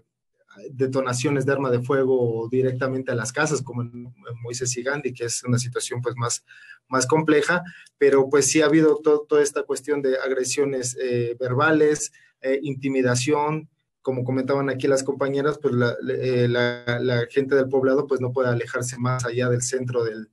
detonaciones 0.71 1.45
de 1.45 1.53
arma 1.53 1.71
de 1.71 1.81
fuego 1.81 2.47
directamente 2.49 3.11
a 3.11 3.15
las 3.15 3.31
casas, 3.31 3.61
como 3.61 3.81
en, 3.81 4.13
Moisés 4.41 4.75
y 4.77 4.83
Gandhi, 4.83 5.13
que 5.13 5.25
es 5.25 5.43
una 5.43 5.57
situación 5.57 6.01
pues 6.01 6.15
más, 6.15 6.43
más 6.87 7.07
compleja, 7.07 7.63
pero 7.97 8.29
pues 8.29 8.47
sí 8.47 8.61
ha 8.61 8.65
habido 8.65 8.97
toda 8.97 9.41
esta 9.41 9.63
cuestión 9.63 10.01
de 10.01 10.17
agresiones 10.17 10.97
eh, 11.01 11.35
verbales, 11.39 12.11
eh, 12.41 12.59
intimidación, 12.61 13.69
como 14.01 14.25
comentaban 14.25 14.69
aquí 14.69 14.87
las 14.87 15.03
compañeras, 15.03 15.59
pues 15.61 15.73
eh, 16.09 16.47
la, 16.49 17.25
gente 17.29 17.55
del 17.55 17.69
poblado 17.69 18.05
pues 18.05 18.19
no 18.19 18.33
puede 18.33 18.49
alejarse 18.49 18.97
más 18.97 19.23
allá 19.25 19.49
del 19.49 19.61
centro 19.61 20.03
del, 20.03 20.29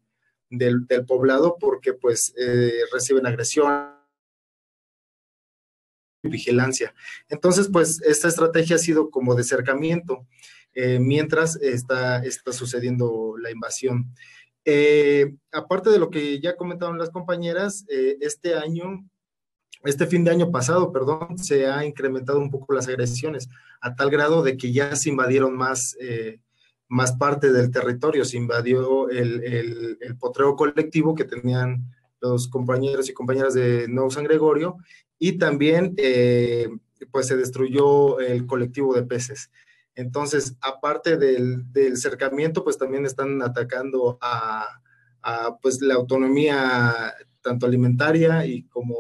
del, 0.51 0.87
del 0.87 1.07
poblado 1.07 1.57
porque 1.61 1.93
pues 1.93 2.35
reciben 2.93 3.27
agresión 3.27 4.00
vigilancia. 6.23 6.95
Entonces, 7.29 7.69
pues 7.73 8.01
esta 8.03 8.29
estrategia 8.29 8.77
ha 8.77 8.81
sido 8.81 9.11
como 9.11 9.35
de 9.35 9.45
cercamiento 9.45 10.27
eh, 10.75 10.99
mientras 11.01 11.57
está, 11.57 12.19
está 12.25 12.53
sucediendo 12.53 13.35
la 13.39 13.51
invasión. 13.51 14.15
Eh, 14.65 15.35
aparte 15.53 15.91
de 15.91 15.99
lo 15.99 16.11
que 16.11 16.41
ya 16.41 16.57
comentaron 16.57 16.99
las 16.99 17.11
compañeras, 17.11 17.85
eh, 17.89 18.19
este 18.21 18.55
año, 18.55 19.05
este 19.85 20.07
fin 20.07 20.25
de 20.25 20.31
año 20.31 20.51
pasado, 20.51 20.93
perdón, 20.93 21.39
se 21.39 21.67
ha 21.67 21.85
incrementado 21.85 22.39
un 22.39 22.51
poco 22.51 22.75
las 22.75 22.87
agresiones 22.87 23.49
a 23.81 23.95
tal 23.97 24.11
grado 24.11 24.43
de 24.43 24.57
que 24.57 24.73
ya 24.73 24.95
se 24.95 25.09
invadieron 25.09 25.57
más, 25.57 25.97
más 26.87 27.13
parte 27.13 27.51
del 27.51 27.71
territorio, 27.71 28.27
se 28.27 28.37
invadió 28.37 29.09
el, 29.09 29.43
el, 30.01 30.17
potreo 30.19 30.55
colectivo 30.55 31.15
que 31.15 31.25
tenían 31.25 31.91
los 32.21 32.47
compañeros 32.49 33.09
y 33.09 33.15
compañeras 33.15 33.55
de 33.55 33.89
Nuevo 33.89 34.11
San 34.11 34.25
Gregorio 34.25 34.77
y 35.21 35.39
también 35.39 35.95
eh, 35.99 36.69
pues 37.13 37.29
se 37.29 37.37
destruyó 37.37 38.19
el 38.19 38.47
colectivo 38.47 38.95
de 38.95 39.03
peces. 39.03 39.53
Entonces, 39.95 40.57
aparte 40.63 41.19
del, 41.19 41.67
cercamiento, 41.97 42.65
pues 42.65 42.79
también 42.79 43.05
están 43.05 43.43
atacando 43.43 44.19
a, 44.21 44.81
pues 45.61 45.83
la 45.83 45.95
autonomía 45.95 47.15
tanto 47.43 47.67
alimentaria 47.67 48.47
y 48.47 48.63
como 48.65 48.97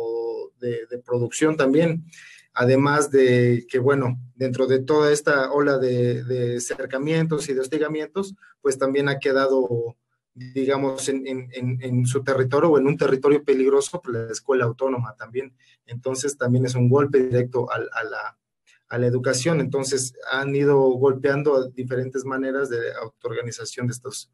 de, 0.60 0.86
producción 1.04 1.56
también. 1.56 2.04
Además 2.52 3.10
de 3.10 3.64
que, 3.68 3.78
bueno, 3.78 4.20
dentro 4.34 4.66
de 4.66 4.80
toda 4.80 5.12
esta 5.12 5.50
ola 5.50 5.78
de, 5.78 6.22
de 6.24 6.60
cercamientos 6.60 7.48
y 7.48 7.54
de 7.54 7.60
hostigamientos, 7.60 8.34
pues 8.60 8.76
también 8.76 9.08
ha 9.08 9.18
quedado 9.18 9.96
digamos, 10.34 11.08
en, 11.08 12.06
su 12.06 12.22
territorio 12.22 12.70
o 12.70 12.78
en 12.78 12.86
un 12.86 12.96
territorio 12.96 13.42
peligroso, 13.44 14.00
pues 14.00 14.16
la 14.16 14.32
escuela 14.32 14.64
autónoma 14.64 15.14
también. 15.16 15.54
Entonces, 15.86 16.36
también 16.36 16.64
es 16.66 16.74
un 16.74 16.88
golpe 16.88 17.18
directo 17.18 17.68
a, 17.70 17.78
la, 17.78 19.06
educación. 19.06 19.60
Entonces, 19.60 20.14
han 20.30 20.54
ido 20.54 20.78
golpeando 20.80 21.68
diferentes 21.68 22.24
maneras 22.24 22.68
de 22.70 22.78
autoorganización 23.02 23.86
de 23.86 23.92
estos 23.92 24.30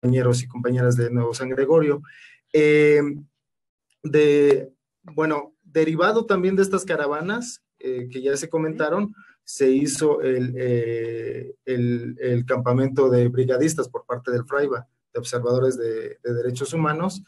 compañeros 0.00 0.42
y 0.42 0.48
compañeras 0.48 0.96
de 0.96 1.10
Nuevo 1.10 1.34
San 1.34 1.48
Gregorio. 1.48 2.02
Eh, 2.52 3.02
de, 4.02 4.72
bueno, 5.02 5.54
derivado 5.62 6.26
también 6.26 6.56
de 6.56 6.62
estas 6.62 6.84
caravanas 6.84 7.62
eh, 7.78 8.08
que 8.10 8.20
ya 8.22 8.36
se 8.36 8.48
comentaron, 8.48 9.14
se 9.44 9.70
hizo 9.70 10.20
el, 10.20 10.54
eh, 10.56 11.54
el, 11.64 12.16
el, 12.20 12.44
campamento 12.44 13.10
de 13.10 13.28
brigadistas 13.28 13.88
por 13.88 14.04
parte 14.04 14.30
del 14.30 14.44
Fraiba 14.44 14.88
de 15.12 15.20
observadores 15.20 15.76
de, 15.76 16.18
derechos 16.22 16.72
humanos. 16.72 17.22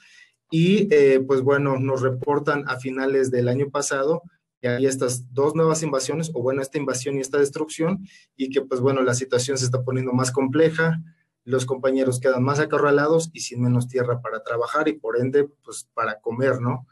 Y 0.51 0.89
eh, 0.95 1.21
pues 1.27 1.43
bueno, 1.43 1.79
nos 1.79 2.03
reportan 2.03 2.65
a 2.69 2.79
finales 2.79 3.31
del 3.31 3.49
año 3.49 3.71
pasado 3.71 4.23
que 4.61 4.69
hay 4.69 4.87
estas 4.87 5.33
dos 5.35 5.55
nuevas 5.55 5.83
invasiones, 5.83 6.31
o 6.33 6.41
bueno, 6.43 6.63
esta 6.63 6.79
invasión 6.79 7.17
y 7.17 7.21
esta 7.21 7.39
destrucción, 7.39 8.07
y 8.35 8.49
que 8.49 8.63
pues 8.63 8.81
bueno, 8.81 9.03
la 9.03 9.13
situación 9.13 9.59
se 9.59 9.67
está 9.67 9.83
poniendo 9.83 10.13
más 10.13 10.31
compleja, 10.31 11.03
los 11.45 11.67
compañeros 11.67 12.21
quedan 12.21 12.43
más 12.43 12.61
acorralados 12.61 13.31
y 13.35 13.41
sin 13.41 13.63
menos 13.63 13.89
tierra 13.89 14.23
para 14.23 14.43
trabajar 14.43 14.89
y 14.89 14.95
por 14.95 15.21
ende, 15.21 15.45
pues 15.65 15.89
para 15.93 16.19
comer, 16.21 16.61
¿no? 16.61 16.87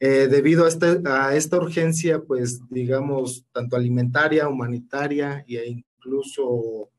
Eh, 0.00 0.28
debido 0.30 0.64
a, 0.64 0.68
este, 0.68 1.00
a 1.06 1.34
esta 1.34 1.56
urgencia, 1.56 2.22
pues 2.22 2.60
digamos, 2.70 3.44
tanto 3.52 3.74
alimentaria, 3.74 4.48
humanitaria 4.48 5.44
e 5.48 5.66
incluso 5.66 6.90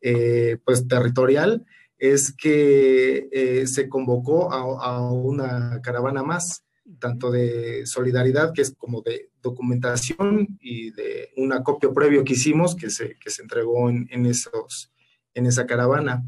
eh, 0.00 0.56
pues 0.64 0.88
territorial, 0.88 1.66
es 1.98 2.32
que 2.32 3.28
eh, 3.32 3.66
se 3.66 3.88
convocó 3.88 4.52
a, 4.52 5.10
una 5.12 5.80
caravana 5.82 6.22
más, 6.22 6.64
tanto 7.00 7.30
de 7.30 7.84
solidaridad, 7.86 8.52
que 8.52 8.62
es 8.62 8.74
como 8.76 9.02
de 9.02 9.30
documentación 9.42 10.58
y 10.60 10.90
de 10.92 11.30
un 11.36 11.52
acopio 11.52 11.92
previo 11.92 12.24
que 12.24 12.32
hicimos, 12.32 12.74
que 12.76 12.90
se, 12.90 13.16
que 13.18 13.30
se 13.30 13.42
entregó 13.42 13.90
en, 13.90 14.06
en 14.10 14.26
esos, 14.26 14.92
en 15.34 15.46
esa 15.46 15.66
caravana. 15.66 16.24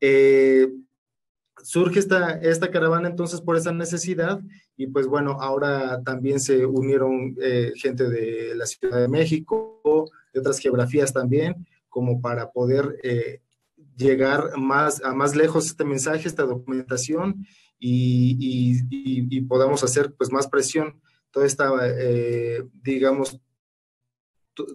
Eh, 0.00 0.68
surge 1.64 1.98
esta, 1.98 2.32
esta 2.40 2.70
caravana 2.70 3.08
entonces 3.08 3.40
por 3.40 3.56
esa 3.56 3.72
necesidad 3.72 4.40
y 4.76 4.86
pues 4.88 5.06
bueno, 5.06 5.38
ahora 5.40 6.02
también 6.02 6.38
se 6.38 6.66
unieron 6.66 7.34
eh, 7.40 7.72
gente 7.76 8.08
de 8.08 8.54
la 8.54 8.66
Ciudad 8.66 9.00
de 9.00 9.08
México, 9.08 10.10
de 10.32 10.40
otras 10.40 10.58
geografías 10.58 11.12
también, 11.12 11.66
como 11.88 12.20
para 12.20 12.50
poder 12.50 12.98
eh, 13.02 13.40
llegar 13.96 14.56
más, 14.58 15.02
a 15.04 15.14
más 15.14 15.36
lejos 15.36 15.66
este 15.66 15.84
mensaje, 15.84 16.28
esta 16.28 16.44
documentación 16.44 17.46
y, 17.78 18.80
y, 18.90 19.40
podamos 19.42 19.84
hacer 19.84 20.14
pues 20.16 20.32
más 20.32 20.48
presión. 20.48 21.00
Toda 21.30 21.46
esta, 21.46 21.70
digamos, 22.82 23.40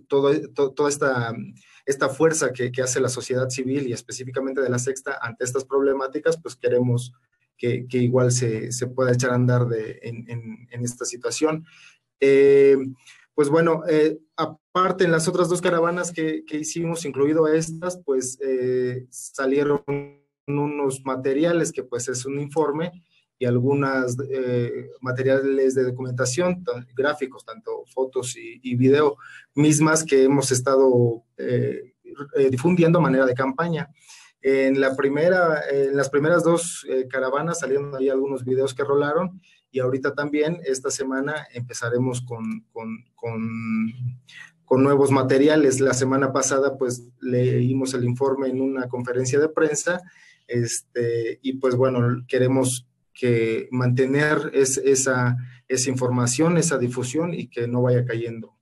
todo, 0.08 0.32
toda 0.53 0.89
esta 0.89 1.34
esta 1.89 2.08
fuerza 2.08 2.53
que, 2.53 2.71
hace 2.84 3.01
la 3.01 3.10
sociedad 3.10 3.49
civil 3.49 3.88
y 3.88 3.93
específicamente 3.93 4.62
de 4.62 4.69
la 4.69 4.77
sexta 4.77 5.17
ante 5.23 5.43
estas 5.43 5.65
problemáticas, 5.65 6.39
pues 6.39 6.55
queremos 6.55 7.13
que, 7.58 7.88
igual 7.89 8.32
se, 8.32 8.69
pueda 8.93 9.12
echar 9.12 9.32
a 9.32 9.36
andar 9.36 9.65
de, 9.67 9.99
en, 10.03 10.84
esta 10.84 11.03
situación. 11.03 11.65
Eh, 12.19 12.77
pues 13.39 13.47
bueno, 13.47 13.84
eh, 13.88 14.19
aparte 14.36 15.06
en 15.06 15.13
las 15.13 15.30
otras 15.30 15.47
dos 15.47 15.62
caravanas 15.62 16.12
que, 16.12 16.43
hicimos, 16.52 17.06
incluido 17.06 17.47
estas, 17.47 17.97
pues 18.04 18.38
eh, 18.45 19.06
salieron 19.10 19.82
unos 20.45 21.06
materiales 21.06 21.71
que 21.71 21.84
pues 21.84 22.10
es 22.10 22.25
un 22.25 22.38
informe 22.41 22.91
y 23.38 23.45
algunas 23.45 24.17
eh, 24.30 24.89
materiales 24.99 25.73
de 25.73 25.84
documentación, 25.86 26.65
gráficos, 26.93 27.45
tanto 27.45 27.86
fotos 27.86 28.36
y, 28.36 28.75
video, 28.75 29.15
mismas 29.56 30.04
que 30.04 30.23
hemos 30.23 30.52
estado 30.52 31.23
difundiendo 32.52 32.99
a 32.99 33.04
manera 33.04 33.25
de 33.25 33.36
campaña. 33.36 33.88
En, 34.41 34.82
la 34.82 34.97
primera, 34.97 35.62
en 35.71 35.95
las 35.95 36.10
primeras 36.10 36.43
dos 36.43 36.86
caravanas 37.10 37.60
salieron 37.60 37.95
ahí 37.95 38.10
algunos 38.10 38.43
videos 38.43 38.73
que 38.73 38.84
rolaron 38.84 39.39
y 39.71 39.79
ahorita 39.79 40.15
también 40.15 40.60
esta 40.65 40.89
semana 40.89 41.47
empezaremos 41.53 42.21
con, 42.21 42.65
con, 42.71 43.05
con, 43.15 44.84
nuevos 44.84 45.12
materiales. 45.12 45.79
La 45.79 45.93
semana 45.93 46.32
pasada 46.32 46.77
pues 46.77 47.08
leímos 47.21 47.93
el 47.93 48.03
informe 48.03 48.47
en 48.47 48.62
una 48.62 48.88
conferencia 48.88 49.39
de 49.39 49.49
prensa 49.49 50.01
este, 50.47 51.39
y 51.41 51.53
pues 51.53 51.75
bueno, 51.75 52.23
queremos 52.27 52.88
que 53.13 53.67
mantener 53.71 54.51
esa, 54.53 55.38
esa 55.67 55.89
información, 55.89 56.58
esa 56.58 56.77
difusión 56.77 57.34
y 57.34 57.47
que 57.47 57.67
no 57.67 57.82
vaya 57.82 58.05
cayendo. 58.05 58.58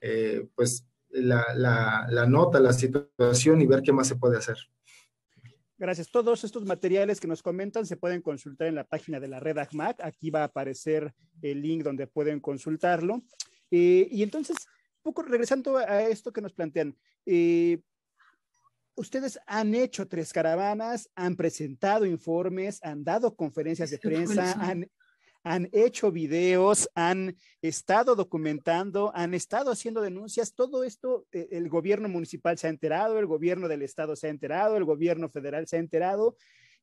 Eh, 0.00 0.48
pues 0.54 0.84
la, 1.10 1.44
la, 1.54 2.26
nota, 2.26 2.60
la 2.60 2.72
situación 2.72 3.60
y 3.60 3.66
ver 3.66 3.82
qué 3.82 3.92
más 3.92 4.08
se 4.08 4.16
puede 4.16 4.38
hacer. 4.38 4.56
Gracias. 5.78 6.10
Todos 6.10 6.42
estos 6.42 6.64
materiales 6.64 7.20
que 7.20 7.28
nos 7.28 7.40
comentan 7.40 7.86
se 7.86 7.96
pueden 7.96 8.20
consultar 8.20 8.66
en 8.66 8.74
la 8.74 8.84
página 8.84 9.20
de 9.20 9.28
la 9.28 9.38
red 9.38 9.58
ACMAC. 9.58 10.00
Aquí 10.02 10.28
va 10.28 10.40
a 10.40 10.44
aparecer 10.44 11.14
el 11.40 11.62
link 11.62 11.84
donde 11.84 12.08
pueden 12.08 12.40
consultarlo. 12.40 13.22
Eh, 13.70 14.08
y 14.10 14.24
entonces, 14.24 14.56
poco 15.02 15.22
regresando 15.22 15.76
a 15.76 16.02
esto 16.02 16.32
que 16.32 16.40
nos 16.40 16.52
plantean, 16.52 16.96
eh, 17.26 17.80
ustedes 18.96 19.38
han 19.46 19.72
hecho 19.76 20.08
tres 20.08 20.32
caravanas, 20.32 21.10
han 21.14 21.36
presentado 21.36 22.06
informes, 22.06 22.82
han 22.82 23.04
dado 23.04 23.36
conferencias 23.36 23.90
de 23.90 23.98
prensa, 23.98 24.52
han, 24.60 24.90
han 25.44 25.68
hecho 25.72 26.10
videos, 26.12 26.88
han 26.94 27.36
estado 27.62 28.14
documentando, 28.14 29.12
han 29.14 29.34
estado 29.34 29.70
haciendo 29.70 30.00
denuncias. 30.00 30.54
Todo 30.54 30.84
esto, 30.84 31.26
eh, 31.32 31.48
el 31.52 31.68
gobierno 31.68 32.08
municipal 32.08 32.58
se 32.58 32.66
ha 32.66 32.70
enterado, 32.70 33.18
el 33.18 33.26
gobierno 33.26 33.68
del 33.68 33.82
estado 33.82 34.16
se 34.16 34.26
ha 34.26 34.30
enterado, 34.30 34.76
el 34.76 34.84
gobierno 34.84 35.28
federal 35.28 35.66
se 35.66 35.76
ha 35.76 35.80
enterado. 35.80 36.36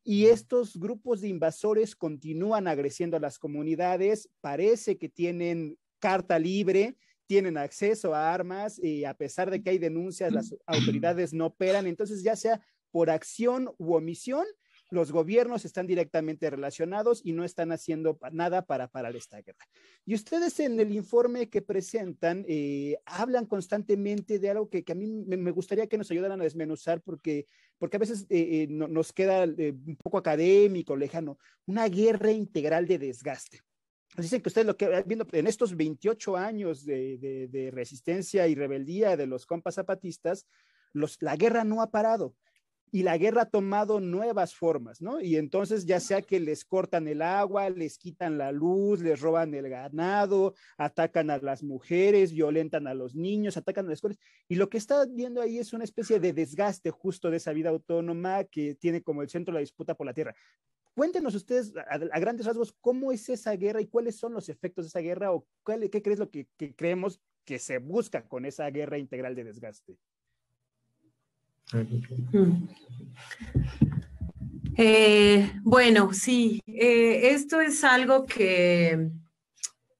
Y 0.03 0.27
estos 0.27 0.77
grupos 0.77 1.21
de 1.21 1.29
invasores 1.29 1.95
continúan 1.95 2.67
agresiendo 2.67 3.17
a 3.17 3.19
las 3.19 3.39
comunidades, 3.39 4.29
parece 4.39 4.97
que 4.97 5.09
tienen 5.09 5.77
carta 5.99 6.37
libre, 6.37 6.95
tienen 7.25 7.57
acceso 7.57 8.13
a 8.13 8.31
armas 8.33 8.77
y 8.77 9.03
a 9.03 9.15
pesar 9.15 9.49
de 9.49 9.63
que 9.63 9.71
hay 9.71 9.77
denuncias, 9.79 10.31
las 10.31 10.55
autoridades 10.67 11.33
no 11.33 11.47
operan. 11.47 11.87
Entonces, 11.87 12.23
ya 12.23 12.35
sea 12.35 12.61
por 12.91 13.09
acción 13.09 13.71
u 13.77 13.95
omisión, 13.95 14.45
los 14.89 15.11
gobiernos 15.11 15.65
están 15.65 15.87
directamente 15.87 16.49
relacionados 16.49 17.21
y 17.23 17.33
no 17.33 17.43
están 17.43 17.71
haciendo 17.71 18.17
nada 18.31 18.63
para 18.63 18.87
parar 18.87 19.15
esta 19.15 19.41
guerra. 19.41 19.65
Y 20.05 20.13
ustedes 20.15 20.59
en 20.59 20.79
el 20.79 20.93
informe 20.93 21.49
que 21.49 21.61
presentan 21.61 22.45
eh, 22.47 22.97
hablan 23.05 23.45
constantemente 23.45 24.39
de 24.39 24.49
algo 24.49 24.69
que, 24.69 24.83
a 24.87 24.95
mí 24.95 25.07
me, 25.07 25.51
gustaría 25.51 25.87
que 25.87 25.97
nos 25.97 26.11
ayudaran 26.11 26.39
a 26.41 26.43
desmenuzar 26.43 27.01
porque, 27.01 27.47
porque 27.77 27.97
a 27.97 27.99
veces 27.99 28.25
eh, 28.29 28.63
eh, 28.63 28.67
nos 28.69 29.11
queda 29.11 29.43
un 29.45 29.97
poco 30.01 30.17
académico, 30.17 30.95
lejano, 30.95 31.37
una 31.65 31.87
guerra 31.87 32.31
integral 32.31 32.87
de 32.87 32.99
desgaste 32.99 33.61
dicen 34.21 34.41
que 34.41 34.49
ustedes 34.49 34.67
lo 34.67 34.77
que 34.77 35.03
viendo 35.05 35.27
en 35.31 35.47
estos 35.47 35.75
28 35.75 36.37
años 36.37 36.85
de, 36.85 37.69
resistencia 37.73 38.47
y 38.47 38.55
rebeldía 38.55 39.17
de 39.17 39.27
los 39.27 39.45
compas 39.45 39.75
zapatistas, 39.75 40.47
la 41.19 41.35
guerra 41.35 41.63
no 41.63 41.81
ha 41.81 41.91
parado 41.91 42.33
y 42.91 43.03
la 43.03 43.17
guerra 43.17 43.43
ha 43.43 43.49
tomado 43.49 43.99
nuevas 43.99 44.55
formas, 44.55 45.01
¿no? 45.01 45.19
Y 45.19 45.35
entonces 45.35 45.85
ya 45.85 45.99
sea 45.99 46.21
que 46.21 46.39
les 46.39 46.63
cortan 46.63 47.07
el 47.07 47.21
agua, 47.21 47.69
les 47.69 47.97
quitan 47.97 48.37
la 48.37 48.51
luz, 48.51 49.01
les 49.01 49.19
roban 49.19 49.53
el 49.53 49.69
ganado, 49.69 50.53
atacan 50.77 51.29
a 51.29 51.37
las 51.37 51.63
mujeres, 51.63 52.33
violentan 52.33 52.87
a 52.87 52.93
los 52.93 53.15
niños, 53.15 53.57
atacan 53.57 53.85
a 53.85 53.89
las 53.89 53.97
escuelas. 53.97 54.19
Y 54.47 54.55
lo 54.55 54.69
que 54.69 54.77
está 54.77 55.05
viendo 55.05 55.41
ahí 55.41 55.57
es 55.57 55.73
una 55.73 55.83
especie 55.83 56.19
de 56.19 56.33
desgaste 56.33 56.91
justo 56.91 57.29
de 57.29 57.37
esa 57.37 57.53
vida 57.53 57.69
autónoma 57.69 58.45
que 58.45 58.75
tiene 58.75 59.01
como 59.01 59.21
el 59.21 59.29
centro 59.29 59.53
la 59.53 59.59
disputa 59.59 59.95
por 59.95 60.05
la 60.05 60.13
tierra. 60.13 60.35
Cuéntenos 60.95 61.35
ustedes 61.35 61.73
a, 61.75 61.97
grandes 62.19 62.45
rasgos 62.45 62.73
cómo 62.79 63.11
es 63.11 63.27
esa 63.27 63.51
guerra 63.57 63.81
y 63.81 63.87
cuáles 63.87 64.15
son 64.15 64.33
los 64.33 64.47
efectos 64.47 64.85
de 64.85 64.87
esa 64.87 65.01
guerra 65.01 65.33
o 65.33 65.45
qué 65.65 66.01
crees 66.01 66.19
lo 66.19 66.29
que, 66.29 66.47
creemos 66.77 67.19
que 67.43 67.59
se 67.59 67.79
busca 67.79 68.25
con 68.25 68.45
esa 68.45 68.69
guerra 68.69 68.97
integral 68.97 69.35
de 69.35 69.43
desgaste. 69.43 69.97
Mm. 71.73 72.67
Eh, 74.77 75.51
bueno, 75.63 76.13
sí, 76.13 76.61
eh, 76.67 77.29
esto 77.31 77.61
es 77.61 77.83
algo 77.83 78.25
que, 78.25 79.09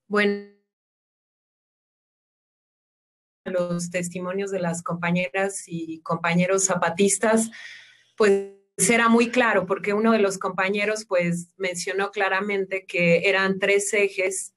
bueno, 0.08 0.56
los 3.45 3.89
testimonios 3.89 4.51
de 4.51 4.60
las 4.60 4.84
compañeras 4.84 5.63
y 5.67 6.01
compañeros 6.01 6.65
zapatistas, 6.65 7.51
pues 8.17 8.56
era 8.78 9.08
muy 9.08 9.30
claro 9.30 9.65
porque 9.65 9.93
uno 9.93 10.12
de 10.12 10.19
los 10.19 10.38
compañeros 10.38 11.06
pues 11.06 11.49
mencionó 11.58 12.12
claramente 12.12 12.86
que 12.86 13.30
eran 13.30 13.60
tres 13.60 13.93
ejes 13.93 14.54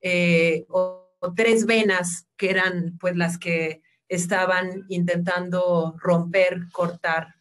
eh, 0.00 0.64
o, 0.68 1.04
tres 1.34 1.66
venas 1.66 2.28
que 2.36 2.50
eran 2.50 2.96
pues 2.98 3.16
las 3.16 3.38
que 3.38 3.82
estaban 4.08 4.84
intentando 4.88 5.94
romper, 5.98 6.68
cortar 6.72 7.34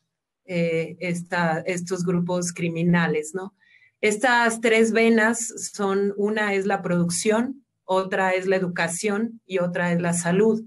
eh, 0.45 0.97
estos 0.99 2.05
grupos 2.05 2.53
criminales, 2.53 3.33
¿no? 3.33 3.53
Estas 3.99 4.61
tres 4.61 4.91
venas 4.91 5.71
son, 5.73 6.13
una 6.17 6.53
es 6.53 6.65
la 6.65 6.81
producción, 6.81 7.65
otra 7.83 8.33
es 8.33 8.45
la 8.45 8.55
educación 8.55 9.41
y 9.45 9.57
otra 9.59 9.91
es 9.91 10.01
la 10.01 10.13
salud. 10.13 10.63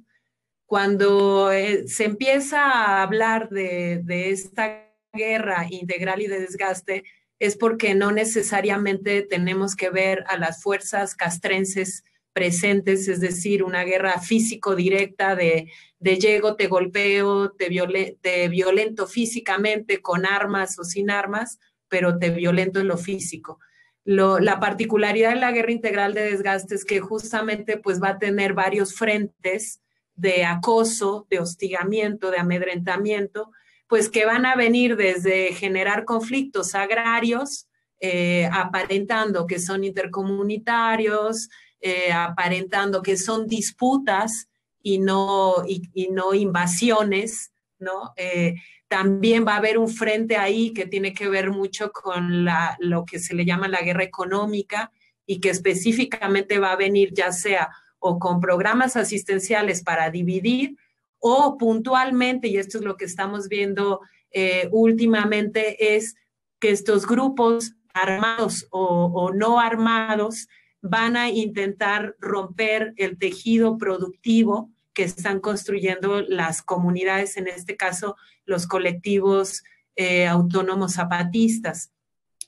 Cuando 0.67 1.53
eh, 1.53 1.87
se 1.87 2.05
empieza 2.05 2.63
a 2.63 3.03
hablar 3.03 3.49
de, 3.51 4.01
de 4.05 4.31
esta 4.31 4.87
guerra 5.13 5.67
integral 5.71 6.23
y 6.23 6.27
de 6.27 6.41
desgaste 6.41 7.05
es 7.39 7.57
porque 7.57 7.95
no 7.95 8.13
necesariamente 8.13 9.23
tenemos 9.23 9.75
que 9.75 9.91
ver 9.91 10.25
a 10.29 10.37
las 10.37 10.63
fuerzas 10.63 11.15
castrenses 11.15 12.05
presentes, 12.33 13.09
es 13.09 13.21
decir, 13.21 13.62
una 13.62 13.85
guerra 13.85 14.21
físico 14.21 14.77
directa 14.77 15.35
de, 15.35 15.71
de 15.99 16.19
llego, 16.19 16.57
te 16.57 16.66
golpeo, 16.66 17.53
te, 17.53 18.49
violento 18.49 19.07
físicamente 19.07 20.01
con 20.01 20.25
armas 20.25 20.79
o 20.79 20.85
sin 20.85 21.11
armas, 21.11 21.59
pero 21.88 22.19
te 22.19 22.31
violento 22.31 22.81
en 22.81 22.88
lo 22.88 22.97
físico. 22.97 23.59
la 24.05 24.59
particularidad 24.61 25.35
de 25.35 25.40
la 25.40 25.53
guerra 25.53 25.73
integral 25.73 26.14
de 26.14 26.31
desgaste 26.31 26.75
es 26.75 26.85
que 26.85 27.01
justamente 27.01 27.77
pues 27.77 28.03
va 28.03 28.11
a 28.11 28.19
tener 28.19 28.55
varios 28.55 28.95
frentes 28.95 29.83
de 30.14 30.45
acoso, 30.45 31.27
de 31.31 31.38
hostigamiento, 31.38 32.31
de 32.31 32.38
amedrentamiento, 32.38 33.51
pues 33.87 34.09
que 34.09 34.25
van 34.25 34.47
a 34.47 34.55
venir 34.55 34.97
desde 34.97 35.53
generar 35.53 36.05
conflictos 36.05 36.75
agrarios, 36.75 37.66
eh, 38.01 38.49
aparentando 38.53 39.47
que 39.47 39.59
son 39.59 39.85
intercomunitarios, 39.85 41.51
eh, 41.81 42.12
aparentando 42.12 43.03
que 43.03 43.16
son 43.16 43.47
disputas 43.47 44.49
y 44.83 44.99
no, 44.99 45.64
y, 45.66 46.09
no 46.11 46.35
invasiones, 46.35 47.53
¿no? 47.79 48.12
Eh, 48.16 48.55
también 48.88 49.47
va 49.47 49.55
a 49.55 49.59
haber 49.59 49.79
un 49.79 49.88
frente 49.88 50.37
ahí 50.37 50.73
que 50.73 50.87
tiene 50.87 51.12
que 51.12 51.29
ver 51.29 51.51
mucho 51.51 51.93
con 51.93 52.45
la, 52.45 52.77
lo 52.81 53.05
que 53.05 53.19
se 53.19 53.35
le 53.35 53.45
llama 53.45 53.69
la 53.69 53.83
guerra 53.83 54.03
económica 54.03 54.90
y 55.27 55.40
que 55.40 55.51
específicamente 55.51 56.59
va 56.59 56.73
a 56.73 56.77
venir 56.77 57.12
ya 57.14 57.31
sea 57.31 57.71
o 58.01 58.19
con 58.19 58.40
programas 58.40 58.97
asistenciales 58.97 59.83
para 59.83 60.11
dividir 60.11 60.77
o 61.21 61.59
puntualmente, 61.59 62.49
y 62.49 62.57
esto 62.57 62.79
es 62.79 62.85
lo 62.85 62.97
que 62.97 63.05
estamos 63.05 63.49
viendo 63.49 64.01
eh, 64.33 64.69
últimamente, 64.73 65.97
es 65.97 66.16
que 66.59 66.71
estos 66.71 67.07
grupos 67.07 67.75
armados 67.93 68.66
o, 68.71 69.31
no 69.35 69.61
armados 69.61 70.49
van 70.83 71.16
a 71.16 71.29
intentar 71.29 72.16
romper 72.19 72.95
el 72.97 73.19
tejido 73.19 73.79
productivo 73.79 74.71
que 74.93 75.05
están 75.05 75.40
construyendo 75.40 76.23
las 76.23 76.62
comunidades, 76.62 77.37
en 77.37 77.49
este 77.49 77.77
caso 77.77 78.16
los 78.45 78.66
colectivos 78.66 79.62
eh, 79.97 80.27
autónomos 80.27 80.95
zapatistas. 80.95 81.93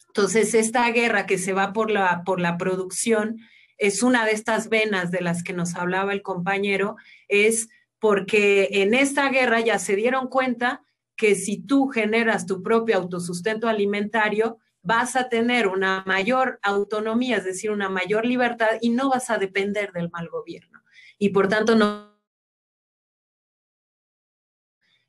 Entonces, 0.09 0.55
esta 0.55 0.91
guerra 0.91 1.27
que 1.27 1.39
se 1.39 1.53
va 1.53 1.73
por 1.73 1.91
la, 1.91 2.23
por 2.25 2.41
la 2.41 2.59
producción 2.59 3.39
es 3.79 4.03
una 4.03 4.25
de 4.25 4.33
estas 4.33 4.69
venas 4.69 5.11
de 5.11 5.23
las 5.23 5.43
que 5.43 5.53
nos 5.53 5.75
hablaba 5.75 6.13
el 6.13 6.23
compañero, 6.23 6.97
es 7.29 7.69
porque 7.99 8.69
en 8.71 8.95
esta 8.95 9.29
guerra 9.29 9.61
ya 9.61 9.79
se 9.79 9.97
dieron 9.97 10.29
cuenta 10.29 10.83
que 11.17 11.35
si 11.35 11.59
tú 11.59 11.89
generas 11.89 12.47
tu 12.47 12.63
propio 12.63 12.97
autosustento 12.97 13.69
alimentario, 13.69 14.59
vas 14.83 15.17
a 15.17 15.29
tener 15.29 15.69
una 15.69 16.03
mayor 16.07 16.59
autonomía, 16.63 17.37
es 17.37 17.45
decir, 17.45 17.71
una 17.71 17.89
mayor 17.89 18.27
libertad 18.27 18.79
y 18.81 18.91
no 18.91 19.11
vas 19.11 19.31
a 19.31 19.39
depender 19.39 19.93
del 19.93 20.11
mal 20.11 20.29
gobierno. 20.29 20.83
Y 21.19 21.31
por 21.31 21.49
tanto, 21.49 21.77
no. 21.77 22.13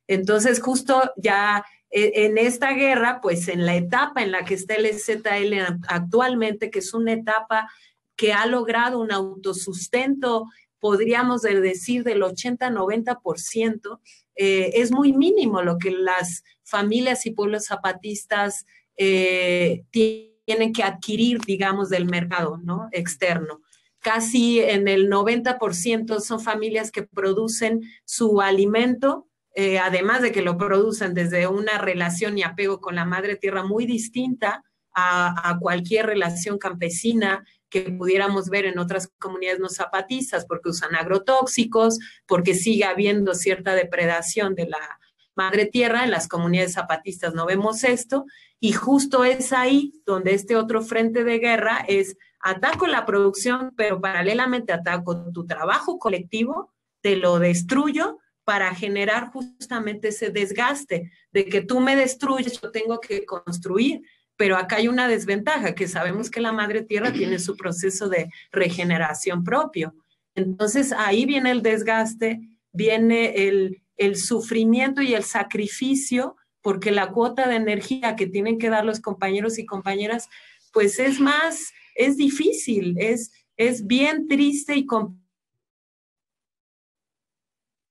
Entonces, 0.07 0.61
justo 0.61 1.11
ya 1.17 1.65
e, 1.89 2.25
en 2.25 2.37
esta 2.37 2.73
guerra, 2.73 3.19
pues 3.21 3.47
en 3.47 3.65
la 3.65 3.75
etapa 3.75 4.21
en 4.21 4.31
la 4.31 4.45
que 4.45 4.53
está 4.53 4.75
el 4.75 4.87
ZL 4.93 5.79
actualmente, 5.87 6.69
que 6.69 6.79
es 6.79 6.93
una 6.93 7.13
etapa 7.13 7.69
que 8.15 8.33
ha 8.33 8.45
logrado 8.45 8.99
un 8.99 9.11
autosustento, 9.11 10.45
podríamos 10.79 11.41
decir, 11.41 12.03
del 12.03 12.21
80-90%, 12.21 13.99
eh, 14.35 14.71
es 14.75 14.91
muy 14.91 15.13
mínimo 15.13 15.61
lo 15.61 15.77
que 15.77 15.91
las 15.91 16.43
familias 16.63 17.25
y 17.25 17.31
pueblos 17.31 17.65
zapatistas 17.65 18.65
eh, 18.97 19.83
tienen 19.91 20.73
que 20.73 20.83
adquirir, 20.83 21.39
digamos, 21.41 21.89
del 21.89 22.05
mercado 22.05 22.59
¿no? 22.63 22.89
externo. 22.91 23.61
Casi 23.99 24.59
en 24.59 24.87
el 24.87 25.09
90% 25.09 26.19
son 26.19 26.39
familias 26.41 26.91
que 26.91 27.03
producen 27.03 27.81
su 28.05 28.41
alimento, 28.41 29.27
eh, 29.55 29.79
además 29.79 30.21
de 30.21 30.31
que 30.31 30.41
lo 30.41 30.57
producen 30.57 31.13
desde 31.13 31.47
una 31.47 31.77
relación 31.77 32.37
y 32.37 32.43
apego 32.43 32.81
con 32.81 32.95
la 32.95 33.05
madre 33.05 33.35
tierra 33.35 33.63
muy 33.63 33.85
distinta 33.85 34.63
a, 34.93 35.49
a 35.49 35.57
cualquier 35.59 36.07
relación 36.07 36.57
campesina 36.57 37.43
que 37.69 37.91
pudiéramos 37.91 38.49
ver 38.49 38.65
en 38.65 38.77
otras 38.77 39.07
comunidades 39.19 39.59
no 39.59 39.67
zapatistas, 39.67 40.45
porque 40.45 40.69
usan 40.69 40.95
agrotóxicos, 40.95 41.97
porque 42.27 42.53
sigue 42.53 42.83
habiendo 42.83 43.33
cierta 43.33 43.73
depredación 43.73 44.53
de 44.53 44.67
la 44.67 44.99
madre 45.35 45.65
tierra, 45.65 46.03
en 46.03 46.11
las 46.11 46.27
comunidades 46.27 46.73
zapatistas 46.73 47.33
no 47.33 47.45
vemos 47.45 47.83
esto, 47.83 48.25
y 48.63 48.71
justo 48.71 49.25
es 49.25 49.51
ahí 49.51 49.91
donde 50.05 50.33
este 50.33 50.55
otro 50.55 50.81
frente 50.81 51.25
de 51.25 51.39
guerra 51.39 51.83
es 51.85 52.15
ataco 52.39 52.87
la 52.87 53.05
producción, 53.05 53.73
pero 53.75 53.99
paralelamente 53.99 54.71
ataco 54.71 55.33
tu 55.33 55.45
trabajo 55.45 55.99
colectivo, 55.99 56.71
te 57.01 57.17
lo 57.17 57.39
destruyo 57.39 58.19
para 58.45 58.73
generar 58.73 59.33
justamente 59.33 60.07
ese 60.07 60.29
desgaste 60.29 61.11
de 61.33 61.43
que 61.43 61.59
tú 61.59 61.81
me 61.81 61.97
destruyes, 61.97 62.61
yo 62.61 62.71
tengo 62.71 63.01
que 63.01 63.25
construir. 63.25 64.03
Pero 64.37 64.55
acá 64.55 64.77
hay 64.77 64.87
una 64.87 65.09
desventaja, 65.09 65.75
que 65.75 65.89
sabemos 65.89 66.29
que 66.31 66.39
la 66.39 66.53
madre 66.53 66.83
tierra 66.83 67.11
tiene 67.11 67.39
su 67.39 67.57
proceso 67.57 68.07
de 68.07 68.29
regeneración 68.53 69.43
propio. 69.43 69.93
Entonces 70.35 70.93
ahí 70.93 71.25
viene 71.25 71.51
el 71.51 71.63
desgaste, 71.63 72.39
viene 72.71 73.45
el, 73.45 73.83
el 73.97 74.15
sufrimiento 74.15 75.01
y 75.01 75.15
el 75.15 75.23
sacrificio 75.25 76.37
porque 76.63 76.91
la 76.91 77.11
cuota 77.11 77.47
de 77.47 77.57
energía 77.57 78.15
que 78.15 78.25
tienen 78.25 78.57
que 78.57 78.69
dar 78.69 78.85
los 78.85 79.01
compañeros 79.01 79.59
y 79.59 79.65
compañeras, 79.65 80.29
pues 80.71 80.97
es 80.97 81.19
más, 81.19 81.73
es 81.93 82.17
difícil, 82.17 82.95
es, 82.97 83.31
es 83.57 83.85
bien 83.85 84.27
triste 84.27 84.75
y 84.75 84.87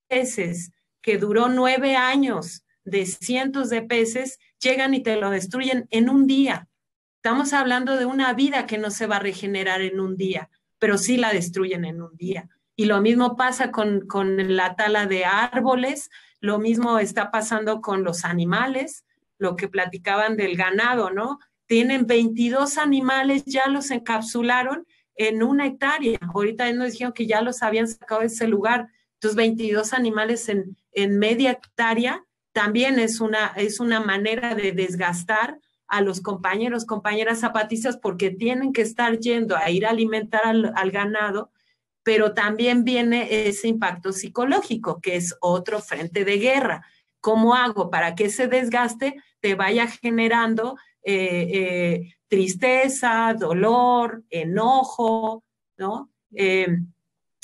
peces 0.08 0.72
que 1.02 1.18
duró 1.18 1.48
nueve 1.48 1.96
años 1.96 2.64
de 2.84 3.06
cientos 3.06 3.70
de 3.70 3.82
peces, 3.82 4.38
llegan 4.60 4.94
y 4.94 5.02
te 5.02 5.16
lo 5.16 5.30
destruyen 5.30 5.86
en 5.90 6.08
un 6.08 6.26
día. 6.26 6.68
Estamos 7.16 7.52
hablando 7.52 7.96
de 7.96 8.06
una 8.06 8.32
vida 8.32 8.66
que 8.66 8.78
no 8.78 8.90
se 8.90 9.06
va 9.06 9.16
a 9.16 9.20
regenerar 9.20 9.82
en 9.82 10.00
un 10.00 10.16
día, 10.16 10.50
pero 10.78 10.98
sí 10.98 11.16
la 11.16 11.32
destruyen 11.32 11.84
en 11.84 12.02
un 12.02 12.16
día. 12.16 12.48
Y 12.74 12.86
lo 12.86 13.00
mismo 13.00 13.36
pasa 13.36 13.70
con, 13.70 14.06
con 14.06 14.56
la 14.56 14.76
tala 14.76 15.06
de 15.06 15.24
árboles, 15.24 16.10
lo 16.42 16.58
mismo 16.58 16.98
está 16.98 17.30
pasando 17.30 17.80
con 17.80 18.02
los 18.02 18.24
animales, 18.24 19.04
lo 19.38 19.54
que 19.54 19.68
platicaban 19.68 20.36
del 20.36 20.56
ganado, 20.56 21.10
¿no? 21.10 21.38
Tienen 21.66 22.06
22 22.06 22.78
animales, 22.78 23.44
ya 23.46 23.68
los 23.68 23.92
encapsularon 23.92 24.84
en 25.14 25.44
una 25.44 25.66
hectárea. 25.66 26.18
Ahorita 26.34 26.70
nos 26.72 26.90
dijeron 26.90 27.12
que 27.12 27.28
ya 27.28 27.42
los 27.42 27.62
habían 27.62 27.86
sacado 27.86 28.22
de 28.22 28.26
ese 28.26 28.48
lugar. 28.48 28.88
Entonces, 29.14 29.36
22 29.36 29.92
animales 29.92 30.48
en, 30.48 30.76
en 30.90 31.20
media 31.20 31.52
hectárea 31.52 32.24
también 32.52 32.98
es 32.98 33.20
una, 33.20 33.46
es 33.56 33.78
una 33.78 34.00
manera 34.00 34.56
de 34.56 34.72
desgastar 34.72 35.60
a 35.86 36.00
los 36.00 36.20
compañeros, 36.20 36.86
compañeras 36.86 37.38
zapatistas, 37.38 37.96
porque 37.96 38.30
tienen 38.30 38.72
que 38.72 38.82
estar 38.82 39.20
yendo 39.20 39.56
a 39.56 39.70
ir 39.70 39.86
a 39.86 39.90
alimentar 39.90 40.42
al, 40.44 40.72
al 40.74 40.90
ganado 40.90 41.52
pero 42.02 42.34
también 42.34 42.84
viene 42.84 43.48
ese 43.48 43.68
impacto 43.68 44.12
psicológico, 44.12 45.00
que 45.00 45.16
es 45.16 45.36
otro 45.40 45.80
frente 45.80 46.24
de 46.24 46.38
guerra. 46.38 46.86
¿Cómo 47.20 47.54
hago 47.54 47.90
para 47.90 48.14
que 48.14 48.24
ese 48.24 48.48
desgaste 48.48 49.22
te 49.40 49.54
vaya 49.54 49.86
generando 49.86 50.76
eh, 51.04 51.48
eh, 51.52 52.14
tristeza, 52.28 53.34
dolor, 53.38 54.24
enojo, 54.30 55.44
¿no? 55.76 56.10
Eh, 56.34 56.78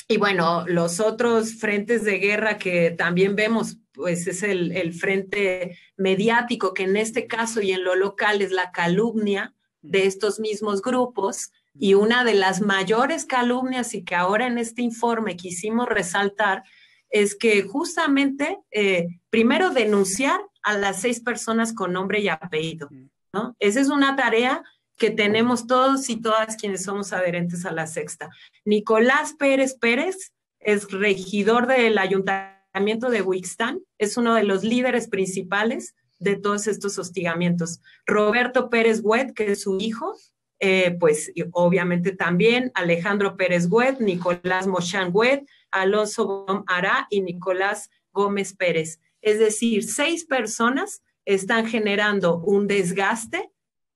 y 0.09 0.17
bueno, 0.17 0.65
los 0.67 1.01
otros 1.01 1.55
frentes 1.55 2.03
de 2.05 2.19
guerra 2.19 2.57
que 2.57 2.93
también 2.93 3.37
vemos, 3.37 3.77
pues 3.93 4.27
es 4.27 4.43
el, 4.43 4.73
el, 4.73 4.95
frente 4.95 5.77
mediático, 5.97 6.73
que 6.73 6.85
en 6.85 6.97
este 6.97 7.27
caso 7.27 7.61
y 7.61 7.73
en 7.73 7.85
lo 7.85 7.95
local 7.95 8.41
es 8.41 8.51
la 8.51 8.73
calumnia 8.73 9.55
de 9.83 10.07
estos 10.07 10.41
mismos 10.41 10.81
grupos, 10.81 11.53
y 11.75 11.95
una 11.95 12.25
de 12.25 12.35
las 12.35 12.61
mayores 12.61 13.25
calumnias 13.25 13.95
y 13.95 14.05
que 14.05 14.15
ahora 14.15 14.47
en 14.47 14.59
este 14.59 14.83
informe 14.83 15.37
quisimos 15.37 15.89
resaltar 15.89 16.65
es 17.11 17.35
que 17.35 17.63
justamente, 17.63 18.59
eh, 18.71 19.07
primero, 19.31 19.71
denunciar 19.71 20.41
a 20.63 20.77
las 20.77 21.01
seis 21.01 21.21
personas 21.21 21.73
con 21.73 21.93
nombre 21.93 22.21
y 22.21 22.29
apellido, 22.29 22.89
¿no? 23.33 23.57
Esa 23.59 23.81
es 23.81 23.89
una 23.89 24.17
tarea 24.17 24.63
que 24.97 25.11
tenemos 25.11 25.67
todos 25.67 26.11
y 26.11 26.21
todas 26.21 26.57
quienes 26.57 26.83
somos 26.83 27.13
adherentes 27.13 27.65
a 27.65 27.73
la 27.73 27.87
sexta. 27.87 28.29
Nicolás 28.65 29.35
Pérez 29.39 29.75
Pérez 29.75 30.33
es 30.59 30.91
regidor 30.91 31.67
del 31.69 31.99
ayuntamiento 31.99 33.09
de 33.09 33.23
Wixtán, 33.23 33.81
es 33.97 34.17
uno 34.17 34.35
de 34.35 34.43
los 34.43 34.65
líderes 34.65 35.09
principales 35.09 35.95
de 36.19 36.37
todos 36.37 36.67
estos 36.67 36.99
hostigamientos. 36.99 37.81
Roberto 38.07 38.71
Pérez 38.71 39.01
Huet, 39.03 39.33
que 39.35 39.53
es 39.53 39.63
su 39.63 39.79
hijo, 39.81 40.17
eh, 40.61 40.97
pues 40.99 41.33
obviamente 41.53 42.13
también 42.13 42.73
Alejandro 42.75 43.37
Pérez 43.37 43.67
Huet, 43.71 44.01
Nicolás 44.01 44.67
Mochan 44.67 45.11
Huet, 45.13 45.47
Alonso 45.71 46.47
Ará 46.67 47.07
y 47.11 47.21
Nicolás 47.21 47.91
Gómez 48.13 48.55
Pérez. 48.55 49.01
Es 49.21 49.39
decir, 49.39 49.85
seis 49.85 50.25
personas 50.25 51.03
están 51.25 51.67
generando 51.67 52.39
un 52.39 52.67
desgaste 52.67 53.51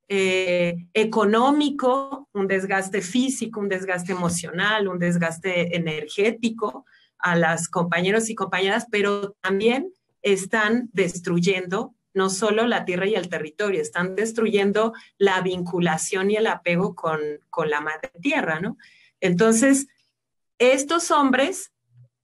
eh, 0.09 0.77
económico, 0.93 2.29
un 2.33 2.47
desgaste 2.47 3.01
físico, 3.01 3.61
un 3.61 3.69
desgaste 3.69 4.13
emocional, 4.13 4.87
un 4.87 4.99
desgaste 4.99 5.75
energético 5.75 6.85
a 7.19 7.35
las 7.35 7.69
compañeros 7.69 8.29
y 8.29 8.35
compañeras, 8.35 8.87
pero 8.91 9.33
también 9.41 9.93
están 10.21 10.91
destruyendo 10.93 11.95
no 12.15 12.31
solo 12.31 12.67
la 12.67 12.85
tierra 12.85 13.07
y 13.07 13.15
el 13.15 13.29
territorio, 13.29 13.81
están 13.81 14.15
destruyendo 14.15 14.93
la 15.19 15.41
vinculación 15.41 16.31
y 16.31 16.37
el 16.37 16.47
apego 16.47 16.95
con, 16.95 17.21
con 17.51 17.71
la 17.71 17.81
madre 17.81 18.11
tierra, 18.21 18.61
¿no? 18.61 18.77
Entonces, 19.21 19.87
estos 20.59 21.11
hombres, 21.11 21.73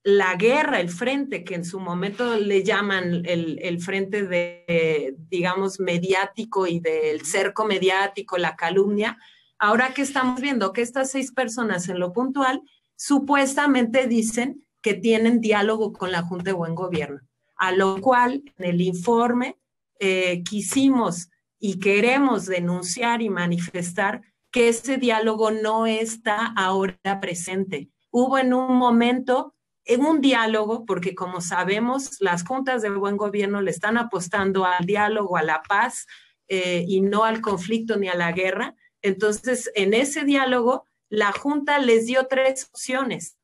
la 0.02 0.34
guerra, 0.34 0.80
el 0.80 0.90
frente, 0.90 1.44
que 1.44 1.54
en 1.54 1.64
su 1.64 1.80
momento 1.80 2.36
le 2.36 2.62
llaman 2.62 3.22
el, 3.24 3.58
el 3.62 3.80
frente 3.80 4.24
de, 4.24 5.14
digamos, 5.28 5.80
mediático 5.80 6.66
y 6.66 6.80
del 6.80 7.24
cerco 7.24 7.64
mediático, 7.64 8.38
la 8.38 8.56
calumnia, 8.56 9.18
ahora 9.58 9.92
que 9.94 10.02
estamos 10.02 10.40
viendo 10.40 10.72
que 10.72 10.82
estas 10.82 11.10
seis 11.10 11.32
personas 11.32 11.88
en 11.88 11.98
lo 11.98 12.12
puntual 12.12 12.62
supuestamente 12.96 14.06
dicen 14.06 14.64
que 14.80 14.94
tienen 14.94 15.40
diálogo 15.40 15.92
con 15.92 16.12
la 16.12 16.22
Junta 16.22 16.44
de 16.44 16.52
Buen 16.52 16.74
Gobierno, 16.74 17.20
a 17.56 17.72
lo 17.72 18.00
cual 18.00 18.42
en 18.56 18.64
el 18.64 18.80
informe 18.80 19.56
eh, 19.98 20.42
quisimos 20.42 21.30
y 21.58 21.78
queremos 21.78 22.46
denunciar 22.46 23.22
y 23.22 23.30
manifestar 23.30 24.22
que 24.50 24.68
ese 24.68 24.96
diálogo 24.96 25.50
no 25.50 25.86
está 25.86 26.46
ahora 26.56 27.20
presente. 27.20 27.90
Hubo 28.10 28.38
en 28.38 28.54
un 28.54 28.76
momento 28.76 29.54
en 29.84 30.04
un 30.04 30.20
diálogo, 30.20 30.84
porque 30.84 31.14
como 31.14 31.40
sabemos, 31.40 32.20
las 32.20 32.44
juntas 32.44 32.82
de 32.82 32.90
buen 32.90 33.16
gobierno 33.16 33.62
le 33.62 33.70
están 33.70 33.96
apostando 33.96 34.66
al 34.66 34.84
diálogo, 34.84 35.38
a 35.38 35.42
la 35.42 35.62
paz 35.62 36.06
eh, 36.46 36.84
y 36.86 37.00
no 37.00 37.24
al 37.24 37.40
conflicto 37.40 37.96
ni 37.96 38.08
a 38.08 38.14
la 38.14 38.32
guerra. 38.32 38.74
Entonces, 39.00 39.70
en 39.74 39.94
ese 39.94 40.24
diálogo, 40.24 40.84
la 41.08 41.32
junta 41.32 41.78
les 41.78 42.06
dio 42.06 42.26
tres 42.26 42.68
opciones 42.70 43.38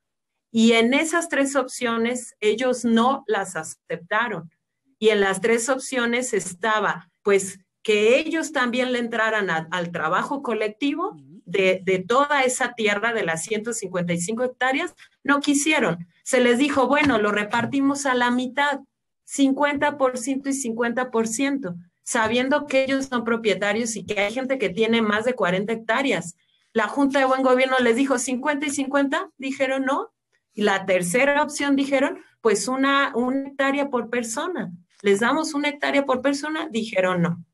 y 0.50 0.74
en 0.74 0.94
esas 0.94 1.28
tres 1.28 1.56
opciones 1.56 2.36
ellos 2.40 2.84
no 2.84 3.24
las 3.26 3.56
aceptaron 3.56 4.50
y 4.98 5.10
en 5.10 5.20
las 5.20 5.40
tres 5.40 5.68
opciones 5.68 6.32
estaba, 6.32 7.10
pues, 7.22 7.60
que 7.84 8.18
ellos 8.18 8.52
también 8.52 8.92
le 8.92 8.98
entraran 8.98 9.50
al 9.50 9.92
trabajo 9.92 10.42
colectivo 10.42 11.16
de, 11.44 11.82
de, 11.84 11.98
toda 11.98 12.42
esa 12.42 12.72
tierra 12.72 13.12
de 13.12 13.24
las 13.24 13.44
155 13.44 14.42
hectáreas, 14.42 14.94
no 15.22 15.40
quisieron. 15.40 16.06
Se 16.22 16.40
les 16.40 16.58
dijo, 16.58 16.88
bueno, 16.88 17.18
lo 17.18 17.30
repartimos 17.30 18.06
a 18.06 18.14
la 18.14 18.30
mitad, 18.30 18.80
50% 19.26 20.46
y 20.46 20.70
50%, 20.70 21.76
sabiendo 22.02 22.66
que 22.66 22.84
ellos 22.84 23.06
son 23.06 23.22
propietarios 23.22 23.96
y 23.96 24.06
que 24.06 24.18
hay 24.18 24.32
gente 24.32 24.58
que 24.58 24.70
tiene 24.70 25.02
más 25.02 25.26
de 25.26 25.34
40 25.34 25.70
hectáreas. 25.70 26.36
La 26.72 26.88
Junta 26.88 27.18
de 27.18 27.26
Buen 27.26 27.42
Gobierno 27.42 27.76
les 27.80 27.96
dijo 27.96 28.18
50 28.18 28.66
y 28.66 28.70
50, 28.70 29.30
dijeron 29.36 29.84
no. 29.84 30.10
Y 30.54 30.62
la 30.62 30.86
tercera 30.86 31.42
opción 31.42 31.76
dijeron, 31.76 32.18
pues 32.40 32.66
una, 32.66 33.12
una 33.14 33.48
hectárea 33.48 33.90
por 33.90 34.08
persona 34.08 34.72
les 35.04 35.20
damos 35.20 35.52
una 35.52 35.68
hectárea 35.68 36.06
por 36.06 36.22
persona, 36.22 36.66
dijeron 36.70 37.20
no. 37.20 37.44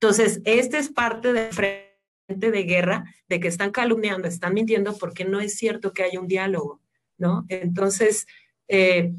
Entonces, 0.00 0.40
este 0.44 0.78
es 0.78 0.88
parte 0.88 1.32
del 1.32 1.52
frente 1.52 2.50
de 2.50 2.62
guerra, 2.64 3.04
de 3.28 3.38
que 3.38 3.46
están 3.46 3.70
calumniando, 3.70 4.26
están 4.26 4.54
mintiendo 4.54 4.96
porque 4.98 5.24
no 5.24 5.38
es 5.38 5.54
cierto 5.54 5.92
que 5.92 6.02
haya 6.02 6.18
un 6.18 6.26
diálogo, 6.26 6.80
¿no? 7.16 7.46
Entonces, 7.48 8.26
eh, 8.66 9.14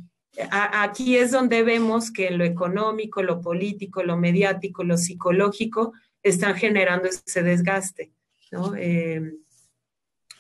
aquí 0.52 1.16
es 1.16 1.32
donde 1.32 1.64
vemos 1.64 2.12
que 2.12 2.30
lo 2.30 2.44
económico, 2.44 3.24
lo 3.24 3.40
político, 3.40 4.04
lo 4.04 4.18
mediático, 4.18 4.84
lo 4.84 4.98
psicológico 4.98 5.94
están 6.22 6.56
generando 6.56 7.08
ese 7.08 7.42
desgaste, 7.42 8.12
¿no? 8.52 8.76
Eh, 8.76 9.32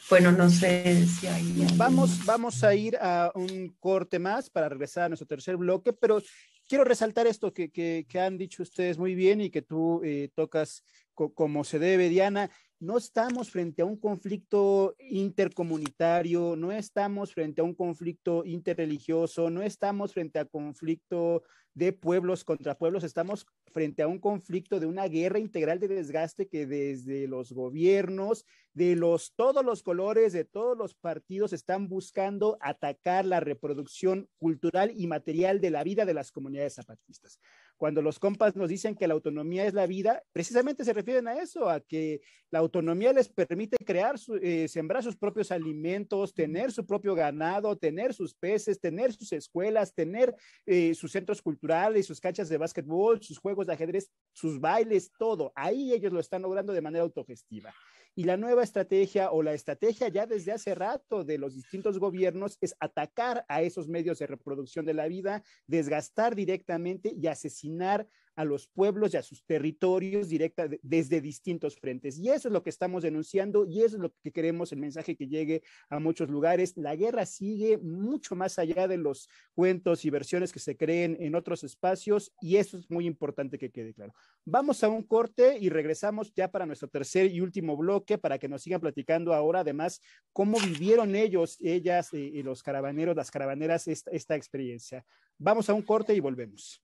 bueno, 0.09 0.33
no 0.33 0.49
sé 0.49 1.05
si 1.05 1.27
hay... 1.27 1.65
Vamos, 1.77 2.25
vamos 2.25 2.61
a 2.65 2.75
ir 2.75 2.97
a 2.97 3.31
un 3.35 3.73
corte 3.79 4.19
más 4.19 4.49
para 4.49 4.67
regresar 4.67 5.05
a 5.05 5.09
nuestro 5.09 5.27
tercer 5.27 5.55
bloque, 5.55 5.93
pero 5.93 6.21
quiero 6.67 6.83
resaltar 6.83 7.27
esto 7.27 7.53
que, 7.53 7.69
que, 7.71 8.19
han 8.19 8.37
dicho 8.37 8.63
ustedes 8.63 8.97
muy 8.97 9.15
bien 9.15 9.41
y 9.41 9.49
que 9.49 9.61
tú 9.61 10.01
eh, 10.03 10.29
tocas 10.35 10.83
co 11.13 11.33
como 11.33 11.63
se 11.63 11.79
debe, 11.79 12.09
Diana 12.09 12.51
no 12.79 12.97
estamos 12.97 13.49
frente 13.49 13.81
a 13.81 13.85
un 13.85 13.97
conflicto 13.97 14.95
intercomunitario, 14.99 16.55
no 16.55 16.71
estamos 16.71 17.33
frente 17.33 17.61
a 17.61 17.63
un 17.63 17.73
conflicto 17.73 18.45
interreligioso, 18.45 19.49
no 19.49 19.63
estamos 19.63 20.13
frente 20.13 20.37
a 20.37 20.45
conflicto 20.45 21.43
de 21.73 21.93
pueblos 21.93 22.43
contra 22.43 22.77
pueblos, 22.77 23.03
estamos 23.03 23.45
frente 23.71 24.01
a 24.01 24.07
un 24.07 24.19
conflicto 24.19 24.79
de 24.79 24.87
una 24.87 25.07
guerra 25.07 25.37
integral 25.37 25.79
de 25.79 25.87
desgaste 25.87 26.47
que 26.47 26.65
desde 26.65 27.27
los 27.27 27.51
gobiernos, 27.51 28.45
de 28.73 28.95
los 28.95 29.33
todos 29.35 29.63
los 29.63 29.83
colores, 29.83 30.33
de 30.33 30.43
todos 30.43 30.77
los 30.77 30.95
partidos 30.95 31.53
están 31.53 31.87
buscando 31.87 32.57
atacar 32.61 33.25
la 33.25 33.39
reproducción 33.39 34.27
cultural 34.37 34.91
y 34.95 35.05
material 35.05 35.61
de 35.61 35.69
la 35.71 35.83
vida 35.83 36.05
de 36.05 36.15
las 36.15 36.31
comunidades 36.31 36.75
zapatistas. 36.75 37.39
Cuando 37.77 38.01
los 38.01 38.17
compas 38.17 38.55
nos 38.55 38.69
dicen 38.69 38.95
que 38.95 39.07
la 39.07 39.13
autonomía 39.13 39.65
es 39.65 39.73
la 39.73 39.85
vida, 39.85 40.23
precisamente 40.33 40.83
se 40.83 40.93
refieren 40.93 41.27
a 41.27 41.35
eso, 41.35 41.69
a 41.69 41.79
que 41.79 42.21
la 42.49 42.59
autonomía 42.59 43.13
les 43.13 43.29
permite 43.29 43.77
crear, 43.85 44.15
eh, 44.41 44.67
sembrar 44.67 45.03
sus 45.03 45.15
propios 45.15 45.51
alimentos, 45.51 46.33
tener 46.33 46.71
su 46.71 46.85
propio 46.85 47.13
ganado, 47.13 47.77
tener 47.77 48.15
sus 48.15 48.33
peces, 48.33 48.79
tener 48.79 49.13
sus 49.13 49.31
escuelas, 49.31 49.93
tener 49.93 50.35
eh, 50.65 50.95
sus 50.95 51.11
centros 51.11 51.41
culturales, 51.41 52.07
sus 52.07 52.19
canchas 52.19 52.49
de 52.49 52.57
básquetbol, 52.57 53.21
sus 53.21 53.37
juegos 53.37 53.67
de 53.67 53.73
ajedrez, 53.73 54.09
sus 54.33 54.59
bailes, 54.59 55.11
todo. 55.17 55.51
Ahí 55.55 55.93
ellos 55.93 56.11
lo 56.11 56.19
están 56.19 56.41
logrando 56.41 56.73
de 56.73 56.81
manera 56.81 57.03
autogestiva. 57.03 57.73
Y 58.17 58.23
la 58.23 58.35
nueva 58.35 58.63
estrategia 58.63 59.29
o 59.29 59.43
la 59.43 59.53
estrategia 59.53 60.07
ya 60.07 60.25
desde 60.25 60.51
hace 60.51 60.73
rato 60.73 61.23
de 61.23 61.37
los 61.37 61.53
distintos 61.53 61.99
gobiernos 61.99 62.57
es 62.61 62.75
atacar 62.79 63.45
a 63.47 63.61
esos 63.61 63.87
medios 63.87 64.17
de 64.17 64.25
reproducción 64.25 64.87
de 64.87 64.95
la 64.95 65.07
vida, 65.07 65.43
desgastar 65.67 66.33
directamente 66.33 67.13
y 67.15 67.27
asesinar 67.27 68.07
a 68.37 68.45
los 68.45 68.67
pueblos 68.67 69.13
y 69.13 69.17
a 69.17 69.23
sus 69.23 69.43
territorios 69.43 70.29
directa, 70.29 70.69
desde 70.83 71.21
distintos 71.21 71.75
frentes. 71.75 72.19
Y 72.19 72.29
eso 72.29 72.47
es 72.47 72.53
lo 72.53 72.61
que 72.61 72.69
estamos 72.69 73.01
denunciando 73.01 73.65
y 73.65 73.81
eso 73.81 73.97
es 73.97 74.01
lo 74.01 74.13
que 74.23 74.31
queremos, 74.31 74.71
el 74.71 74.77
mensaje 74.77 75.15
que 75.15 75.27
llegue 75.27 75.63
a 75.89 75.99
muchos 75.99 76.29
lugares. 76.29 76.77
La 76.77 76.95
guerra 76.95 77.25
sigue 77.25 77.79
mucho 77.79 78.35
más 78.35 78.59
allá 78.59 78.87
de 78.87 78.97
los 78.97 79.27
cuentos 79.55 80.05
y 80.05 80.11
versiones 80.11 80.53
que 80.53 80.59
se 80.59 80.77
creen 80.77 81.17
en 81.19 81.33
otros 81.33 81.63
espacios 81.63 82.31
y 82.39 82.57
eso 82.57 82.77
es 82.77 82.89
muy 82.91 83.07
importante 83.07 83.57
que 83.57 83.71
quede 83.71 83.95
claro. 83.95 84.13
Vamos 84.45 84.83
a 84.83 84.89
un 84.89 85.01
corte 85.01 85.57
y 85.59 85.69
regresamos 85.69 86.31
ya 86.35 86.51
para 86.51 86.67
nuestro 86.67 86.89
tercer 86.89 87.31
y 87.31 87.41
último 87.41 87.75
bloque 87.75 88.19
para 88.19 88.37
que 88.37 88.47
nos 88.47 88.61
sigan 88.61 88.81
platicando 88.81 89.33
ahora 89.33 89.61
además 89.61 89.99
cómo 90.31 90.59
vivieron 90.59 91.15
ellos, 91.15 91.57
ellas 91.59 92.13
eh, 92.13 92.19
y 92.19 92.43
los 92.43 92.61
caravaneros, 92.61 93.15
las 93.15 93.31
caravaneras 93.31 93.87
esta, 93.87 94.11
esta 94.11 94.35
experiencia. 94.35 95.03
Vamos 95.39 95.69
a 95.71 95.73
un 95.73 95.81
corte 95.81 96.13
y 96.13 96.19
volvemos. 96.19 96.83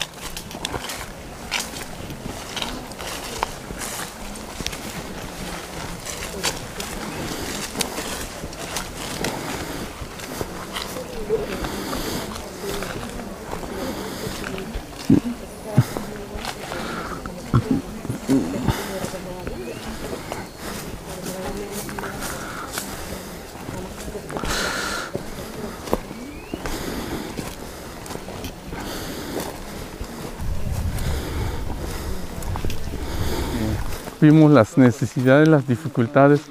vimos 34.21 34.51
las 34.51 34.77
necesidades, 34.77 35.47
las 35.47 35.67
dificultades 35.67 36.41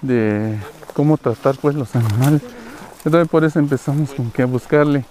de 0.00 0.56
cómo 0.94 1.18
tratar 1.18 1.56
pues 1.56 1.74
los 1.74 1.94
animales. 1.96 2.42
Entonces 3.04 3.28
por 3.28 3.44
eso 3.44 3.58
empezamos 3.58 4.10
con 4.10 4.30
que 4.30 4.44
buscarle 4.44 5.04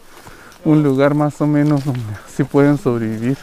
un 0.66 0.84
lugar 0.84 1.14
más 1.14 1.40
o 1.42 1.48
menos 1.48 1.84
donde 1.86 2.02
sí 2.34 2.44
pueden 2.44 2.78
sobrevivir. 2.78 3.38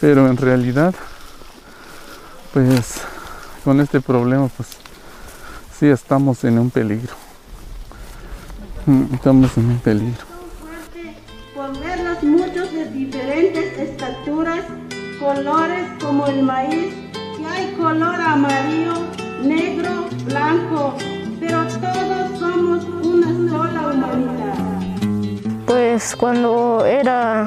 Pero 0.00 0.28
en 0.28 0.36
realidad, 0.36 0.94
pues 2.52 3.00
con 3.64 3.80
este 3.80 4.00
problema, 4.00 4.48
pues 4.48 4.68
sí 5.78 5.86
estamos 5.86 6.42
en 6.44 6.58
un 6.58 6.70
peligro. 6.70 7.14
Mm, 8.86 9.14
estamos 9.14 9.56
en 9.56 9.66
un 9.66 9.78
peligro. 9.78 10.26
Por 11.54 11.78
verlos 11.78 12.22
muchos 12.24 12.72
de 12.72 12.90
diferentes 12.90 13.78
estaturas, 13.78 14.64
colores 15.20 15.88
como 16.02 16.26
el 16.26 16.42
maíz, 16.42 17.01
color 17.76 18.20
amarillo, 18.20 18.94
negro, 19.42 20.06
blanco, 20.26 20.94
pero 21.40 21.64
todos 21.66 22.38
somos 22.38 22.84
una 23.04 23.26
sola 23.50 23.88
humanidad. 23.92 24.54
Pues 25.66 26.14
cuando 26.16 26.84
era, 26.84 27.46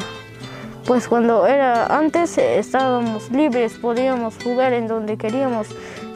pues 0.86 1.08
cuando 1.08 1.46
era 1.46 1.86
antes 1.88 2.38
estábamos 2.38 3.30
libres, 3.32 3.74
podíamos 3.74 4.36
jugar 4.44 4.74
en 4.74 4.88
donde 4.88 5.18
queríamos, 5.18 5.68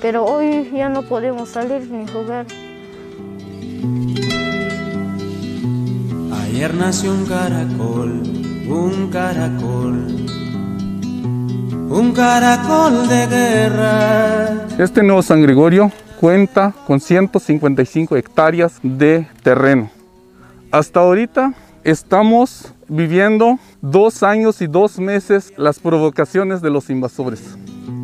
pero 0.01 0.25
hoy 0.25 0.69
ya 0.73 0.89
no 0.89 1.03
podemos 1.03 1.49
salir 1.49 1.89
ni 1.89 2.07
jugar. 2.07 2.45
Ayer 6.43 6.73
nació 6.73 7.11
un 7.11 7.25
caracol, 7.25 8.21
un 8.67 9.09
caracol, 9.11 10.28
un 11.89 12.13
caracol 12.13 13.07
de 13.07 13.27
guerra. 13.27 14.67
Este 14.77 15.01
nuevo 15.03 15.21
San 15.21 15.41
Gregorio 15.41 15.91
cuenta 16.19 16.73
con 16.85 16.99
155 16.99 18.15
hectáreas 18.15 18.79
de 18.83 19.27
terreno. 19.41 19.89
Hasta 20.71 20.99
ahorita 20.99 21.53
estamos 21.83 22.73
viviendo 22.87 23.57
dos 23.81 24.23
años 24.23 24.61
y 24.61 24.67
dos 24.67 24.99
meses 24.99 25.51
las 25.57 25.79
provocaciones 25.79 26.61
de 26.61 26.69
los 26.69 26.89
invasores. 26.89 27.57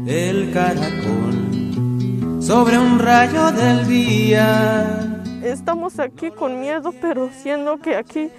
El 0.08 0.52
caracol 0.52 2.42
sobre 2.42 2.78
un 2.78 3.00
rayo 3.00 3.52
del 3.52 3.88
día. 3.88 5.22
Estamos 5.44 6.00
aquí 6.00 6.32
con 6.32 6.60
miedo, 6.60 6.92
pero 7.02 7.30
siendo 7.42 7.78
que 7.78 7.96
aquí 7.96 8.30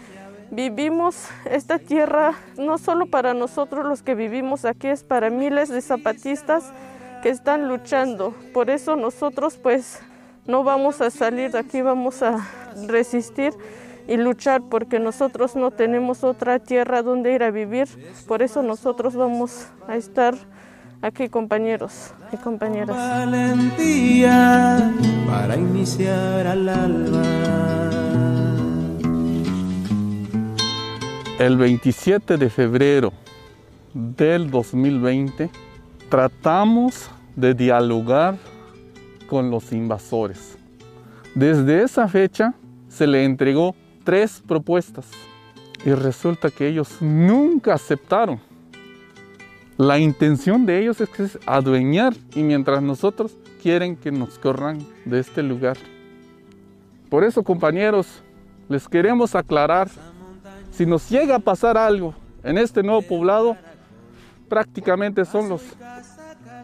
vivimos 0.50 1.28
esta 1.50 1.78
tierra, 1.78 2.34
no 2.56 2.78
solo 2.78 3.06
para 3.06 3.34
nosotros 3.34 3.84
los 3.84 4.02
que 4.02 4.14
vivimos 4.14 4.64
aquí, 4.64 4.88
es 4.88 5.04
para 5.04 5.30
miles 5.30 5.68
de 5.68 5.80
zapatistas 5.80 6.72
que 7.22 7.30
están 7.30 7.68
luchando. 7.68 8.34
Por 8.52 8.70
eso 8.70 8.96
nosotros 8.96 9.58
pues 9.62 10.00
no 10.46 10.62
vamos 10.64 11.00
a 11.00 11.10
salir 11.10 11.50
de 11.52 11.58
aquí, 11.58 11.82
vamos 11.82 12.22
a 12.22 12.46
resistir 12.86 13.52
y 14.08 14.16
luchar 14.16 14.62
porque 14.70 15.00
nosotros 15.00 15.56
no 15.56 15.70
tenemos 15.70 16.22
otra 16.24 16.58
tierra 16.58 17.02
donde 17.02 17.32
ir 17.32 17.42
a 17.42 17.50
vivir. 17.50 17.88
Por 18.26 18.42
eso 18.42 18.62
nosotros 18.62 19.16
vamos 19.16 19.66
a 19.88 19.96
estar 19.96 20.34
aquí 21.02 21.28
compañeros 21.28 22.14
y 22.32 22.36
compañeras. 22.36 22.96
Valentía 22.96 24.92
para 25.26 25.56
iniciar 25.56 26.46
al 26.46 26.68
alba. 26.68 28.35
El 31.38 31.58
27 31.58 32.38
de 32.38 32.48
febrero 32.48 33.12
del 33.92 34.50
2020 34.50 35.50
tratamos 36.08 37.10
de 37.34 37.52
dialogar 37.52 38.38
con 39.28 39.50
los 39.50 39.70
invasores. 39.72 40.56
Desde 41.34 41.82
esa 41.82 42.08
fecha 42.08 42.54
se 42.88 43.06
le 43.06 43.22
entregó 43.24 43.76
tres 44.02 44.42
propuestas 44.46 45.10
y 45.84 45.90
resulta 45.90 46.50
que 46.50 46.68
ellos 46.68 47.02
nunca 47.02 47.74
aceptaron. 47.74 48.40
La 49.76 49.98
intención 49.98 50.64
de 50.64 50.80
ellos 50.80 51.02
es, 51.02 51.10
que 51.10 51.24
es 51.24 51.38
adueñar 51.44 52.14
y 52.34 52.42
mientras 52.44 52.82
nosotros 52.82 53.36
quieren 53.62 53.96
que 53.96 54.10
nos 54.10 54.38
corran 54.38 54.78
de 55.04 55.20
este 55.20 55.42
lugar. 55.42 55.76
Por 57.10 57.24
eso, 57.24 57.42
compañeros, 57.42 58.22
les 58.70 58.88
queremos 58.88 59.34
aclarar, 59.34 59.90
si 60.76 60.84
nos 60.84 61.08
llega 61.08 61.36
a 61.36 61.38
pasar 61.38 61.78
algo 61.78 62.14
en 62.44 62.58
este 62.58 62.82
nuevo 62.82 63.00
poblado, 63.00 63.56
prácticamente 64.48 65.24
son 65.24 65.48
los, 65.48 65.62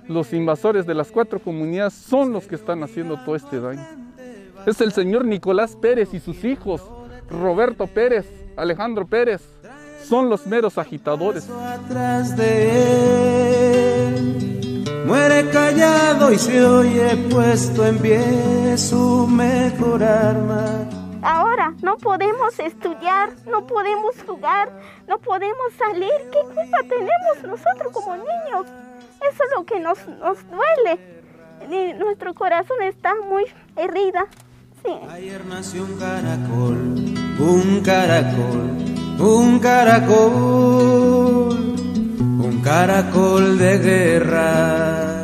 los 0.06 0.32
invasores 0.34 0.86
de 0.86 0.94
las 0.94 1.10
cuatro 1.10 1.40
comunidades, 1.40 1.94
son 1.94 2.32
los 2.32 2.46
que 2.46 2.56
están 2.56 2.82
haciendo 2.82 3.18
todo 3.24 3.34
este 3.36 3.58
daño. 3.58 3.84
Es 4.66 4.80
el 4.80 4.92
señor 4.92 5.24
Nicolás 5.24 5.76
Pérez 5.76 6.12
y 6.12 6.20
sus 6.20 6.44
hijos, 6.44 6.82
Roberto 7.30 7.86
Pérez, 7.86 8.26
Alejandro 8.56 9.06
Pérez, 9.06 9.42
son 10.04 10.28
los 10.28 10.46
meros 10.46 10.76
agitadores. 10.76 11.48
Muere 15.06 15.48
callado 15.50 16.32
y 16.32 16.38
se 16.38 16.62
oye 16.62 17.16
puesto 17.30 17.86
en 17.86 17.98
pie 17.98 18.76
su 18.76 19.26
mejor 19.26 20.02
arma. 20.04 21.01
Ahora 21.22 21.72
no 21.82 21.96
podemos 21.98 22.58
estudiar, 22.58 23.30
no 23.46 23.64
podemos 23.66 24.16
jugar, 24.26 24.72
no 25.06 25.18
podemos 25.18 25.72
salir. 25.78 26.10
¿Qué 26.32 26.40
culpa 26.42 26.78
tenemos 26.82 27.44
nosotros 27.44 27.92
como 27.92 28.16
niños? 28.16 28.66
Eso 29.30 29.44
es 29.44 29.50
lo 29.56 29.64
que 29.64 29.78
nos, 29.78 30.04
nos 30.18 30.38
duele. 30.50 30.98
Y 31.70 31.94
nuestro 31.94 32.34
corazón 32.34 32.82
está 32.82 33.14
muy 33.28 33.44
herida. 33.76 34.26
Sí. 34.84 34.90
Ayer 35.10 35.46
nació 35.46 35.84
un 35.84 35.96
caracol, 35.96 36.96
un 37.38 37.80
caracol, 37.84 38.84
un 39.20 39.60
caracol, 39.60 40.24
un 42.18 42.60
caracol 42.64 43.58
de 43.58 43.78
guerra. 43.78 45.22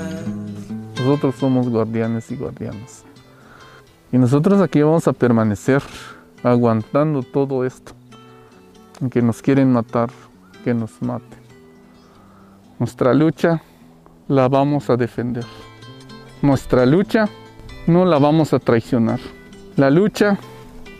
Nosotros 0.97 1.35
somos 1.35 1.69
guardianes 1.69 2.31
y 2.31 2.37
guardianas. 2.37 3.08
Y 4.13 4.19
nosotros 4.19 4.61
aquí 4.61 4.83
vamos 4.83 5.07
a 5.07 5.13
permanecer 5.13 5.83
aguantando 6.43 7.23
todo 7.23 7.65
esto. 7.65 7.93
Que 9.11 9.23
nos 9.23 9.43
quieren 9.43 9.73
matar, 9.73 10.11
que 10.65 10.75
nos 10.75 11.01
maten. 11.03 11.39
Nuestra 12.79 13.15
lucha 13.15 13.63
la 14.29 14.49
vamos 14.49 14.89
a 14.91 14.97
defender. 14.97 15.45
Nuestra 16.43 16.87
lucha 16.87 17.29
no 17.87 18.05
la 18.05 18.19
vamos 18.19 18.53
a 18.53 18.59
traicionar. 18.59 19.21
La 19.77 19.91
lucha 19.91 20.39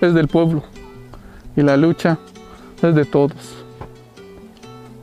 es 0.01 0.15
del 0.15 0.29
pueblo 0.29 0.63
y 1.57 1.63
la 1.63 1.77
lucha 1.77 2.19
es 2.83 2.95
de 2.95 3.05
todos. 3.05 3.65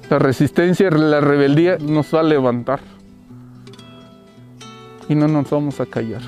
La 0.10 0.20
resistencia 0.20 0.88
y 0.88 0.91
la 0.91 1.20
rebeldía 1.20 1.78
nos 1.80 2.14
va 2.14 2.20
a 2.20 2.24
levantar 2.24 2.80
y 5.10 5.16
no 5.16 5.28
nos 5.28 5.49
vamos 5.49 5.80
a 5.80 5.86
callar. 5.86 6.22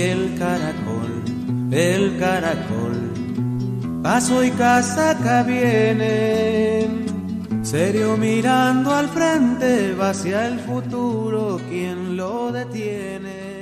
El 0.00 0.38
caracol, 0.38 1.24
el 1.70 2.18
caracol, 2.18 4.00
paso 4.02 4.42
y 4.44 4.50
casaca 4.50 5.42
vienen, 5.42 7.06
serio 7.62 8.16
mirando 8.16 8.90
al 8.90 9.08
frente, 9.08 9.94
va 9.94 10.10
hacia 10.10 10.48
el 10.48 10.58
futuro, 10.60 11.60
¿quién 11.68 12.16
lo 12.16 12.52
detiene? 12.52 13.52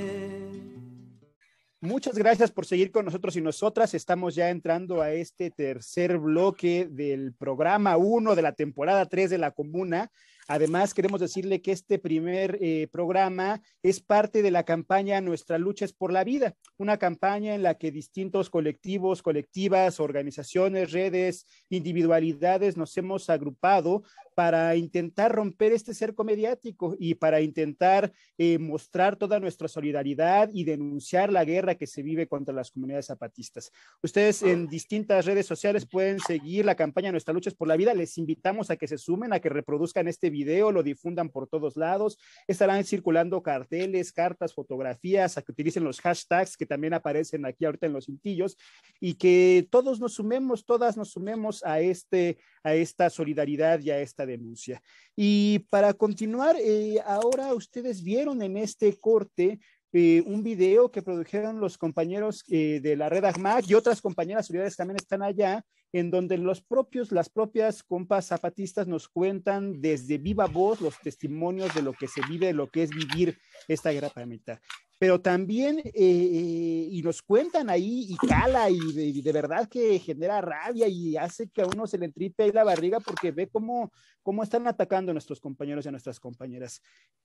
Muchas 1.83 2.15
gracias 2.15 2.51
por 2.51 2.67
seguir 2.67 2.91
con 2.91 3.05
nosotros 3.05 3.35
y 3.35 3.41
nosotras. 3.41 3.95
Estamos 3.95 4.35
ya 4.35 4.51
entrando 4.51 5.01
a 5.01 5.13
este 5.13 5.49
tercer 5.49 6.19
bloque 6.19 6.87
del 6.89 7.33
programa 7.33 7.97
1 7.97 8.35
de 8.35 8.41
la 8.43 8.51
temporada 8.51 9.07
3 9.07 9.31
de 9.31 9.39
la 9.39 9.49
Comuna. 9.49 10.11
Además, 10.47 10.93
queremos 10.93 11.19
decirle 11.19 11.61
que 11.61 11.71
este 11.71 11.99
primer 11.99 12.57
eh, 12.61 12.87
programa 12.91 13.61
es 13.83 13.99
parte 14.01 14.41
de 14.41 14.51
la 14.51 14.63
campaña 14.63 15.21
Nuestra 15.21 15.57
lucha 15.57 15.85
es 15.85 15.93
por 15.93 16.11
la 16.11 16.23
vida, 16.23 16.55
una 16.77 16.97
campaña 16.97 17.55
en 17.55 17.63
la 17.63 17.75
que 17.75 17.91
distintos 17.91 18.49
colectivos, 18.49 19.21
colectivas, 19.21 19.99
organizaciones, 19.99 20.91
redes, 20.91 21.45
individualidades 21.69 22.77
nos 22.77 22.95
hemos 22.97 23.29
agrupado 23.29 24.03
para 24.33 24.75
intentar 24.75 25.31
romper 25.31 25.73
este 25.73 25.93
cerco 25.93 26.23
mediático 26.23 26.95
y 26.99 27.15
para 27.15 27.41
intentar 27.41 28.11
eh, 28.37 28.57
mostrar 28.57 29.15
toda 29.15 29.39
nuestra 29.39 29.67
solidaridad 29.67 30.49
y 30.53 30.63
denunciar 30.63 31.31
la 31.31 31.45
guerra 31.45 31.75
que 31.75 31.87
se 31.87 32.03
vive 32.03 32.27
contra 32.27 32.53
las 32.53 32.71
comunidades 32.71 33.07
zapatistas. 33.07 33.71
Ustedes 34.01 34.41
en 34.43 34.67
distintas 34.67 35.25
redes 35.25 35.45
sociales 35.45 35.85
pueden 35.85 36.19
seguir 36.19 36.65
la 36.65 36.75
campaña 36.75 37.11
Nuestra 37.11 37.33
lucha 37.33 37.49
es 37.49 37.55
por 37.55 37.67
la 37.67 37.77
vida. 37.77 37.93
Les 37.93 38.17
invitamos 38.17 38.69
a 38.69 38.77
que 38.77 38.87
se 38.87 38.97
sumen, 38.97 39.33
a 39.33 39.39
que 39.39 39.49
reproduzcan 39.49 40.07
este 40.07 40.29
video, 40.29 40.71
lo 40.71 40.83
difundan 40.83 41.29
por 41.29 41.47
todos 41.47 41.77
lados. 41.77 42.17
Estarán 42.47 42.83
circulando 42.83 43.41
carteles, 43.41 44.11
cartas, 44.11 44.53
fotografías, 44.53 45.37
a 45.37 45.41
que 45.41 45.51
utilicen 45.51 45.83
los 45.83 45.99
hashtags 46.01 46.57
que 46.57 46.65
también 46.65 46.93
aparecen 46.93 47.45
aquí 47.45 47.65
ahorita 47.65 47.87
en 47.87 47.93
los 47.93 48.05
cintillos 48.05 48.57
y 48.99 49.15
que 49.15 49.67
todos 49.69 49.99
nos 49.99 50.13
sumemos, 50.13 50.65
todas 50.65 50.97
nos 50.97 51.11
sumemos 51.11 51.63
a, 51.63 51.79
este, 51.79 52.37
a 52.63 52.73
esta 52.75 53.09
solidaridad 53.09 53.79
y 53.79 53.91
a 53.91 53.99
esta 53.99 54.25
denuncia. 54.25 54.81
Y 55.15 55.59
para 55.69 55.93
continuar, 55.93 56.55
eh, 56.59 56.99
ahora 57.05 57.53
ustedes 57.53 58.03
vieron 58.03 58.41
en 58.41 58.57
este 58.57 58.97
corte 58.99 59.59
eh, 59.93 60.23
un 60.25 60.41
video 60.41 60.89
que 60.89 61.01
produjeron 61.01 61.59
los 61.59 61.77
compañeros 61.77 62.43
eh, 62.49 62.79
de 62.81 62.95
la 62.95 63.09
red 63.09 63.25
ACMAC 63.25 63.67
y 63.67 63.73
otras 63.73 64.01
compañeras 64.01 64.47
solidarias 64.47 64.77
también 64.77 64.97
están 64.97 65.21
allá, 65.21 65.65
en 65.93 66.09
donde 66.09 66.37
los 66.37 66.61
propios, 66.61 67.11
las 67.11 67.29
propias 67.29 67.83
compas 67.83 68.27
zapatistas 68.27 68.87
nos 68.87 69.07
cuentan 69.07 69.81
desde 69.81 70.17
viva 70.17 70.47
voz 70.47 70.81
los 70.81 70.97
testimonios 70.99 71.73
de 71.75 71.81
lo 71.81 71.93
que 71.93 72.07
se 72.07 72.21
vive, 72.29 72.47
de 72.47 72.53
lo 72.53 72.69
que 72.69 72.83
es 72.83 72.89
vivir 72.91 73.37
esta 73.67 73.91
guerra 73.91 74.09
paramilitar. 74.09 74.61
Pero 75.01 75.19
también, 75.19 75.79
eh, 75.79 75.91
eh, 75.95 76.87
y 76.91 77.01
nos 77.01 77.23
cuentan 77.23 77.71
ahí, 77.71 78.05
y 78.07 78.15
cala, 78.27 78.69
y 78.69 79.21
de, 79.21 79.31
verdad 79.31 79.67
que 79.67 79.97
genera 79.97 80.41
rabia 80.41 80.87
y 80.87 81.17
hace 81.17 81.49
que 81.49 81.63
a 81.63 81.65
uno 81.65 81.87
se 81.87 81.97
le 81.97 82.05
entripe 82.05 82.43
ahí 82.43 82.51
la 82.51 82.63
barriga 82.63 82.99
porque 82.99 83.31
ve 83.31 83.49
cómo, 83.49 83.91
cómo 84.21 84.43
están 84.43 84.67
atacando 84.67 85.09
a 85.09 85.13
nuestros 85.13 85.39
compañeros 85.39 85.83
y 85.83 85.87
a 85.87 85.91
nuestras 85.91 86.19
compañeras. 86.19 86.83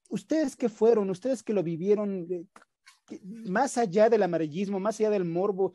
Ustedes 0.08 0.56
que 0.56 0.70
fueron, 0.70 1.10
ustedes 1.10 1.42
que 1.42 1.52
lo 1.52 1.62
vivieron, 1.62 2.26
eh, 2.30 2.46
más 3.22 3.76
allá 3.76 4.08
del 4.08 4.22
amarillismo, 4.22 4.80
más 4.80 4.98
allá 4.98 5.10
del 5.10 5.26
morbo, 5.26 5.74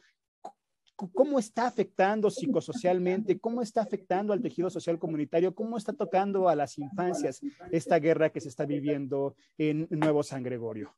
cómo 1.10 1.39
está 1.39 1.68
afectando 1.68 2.30
psicosocialmente, 2.30 3.39
cómo 3.39 3.62
está 3.62 3.82
afectando 3.82 4.34
al 4.34 4.41
tejido 4.41 4.70
social 4.70 4.99
comunitario, 4.99 5.56
cómo 5.56 5.78
está 5.78 5.93
tocando 5.93 6.49
a 6.49 6.56
las 6.56 6.78
infancias 6.78 7.41
esta 7.72 7.99
guerra 7.99 8.30
que 8.30 8.41
se 8.41 8.49
está 8.49 8.66
viviendo 8.66 9.36
en 9.58 9.88
Nuevo 9.89 10.24
San 10.24 10.43
Gregorio. 10.43 10.93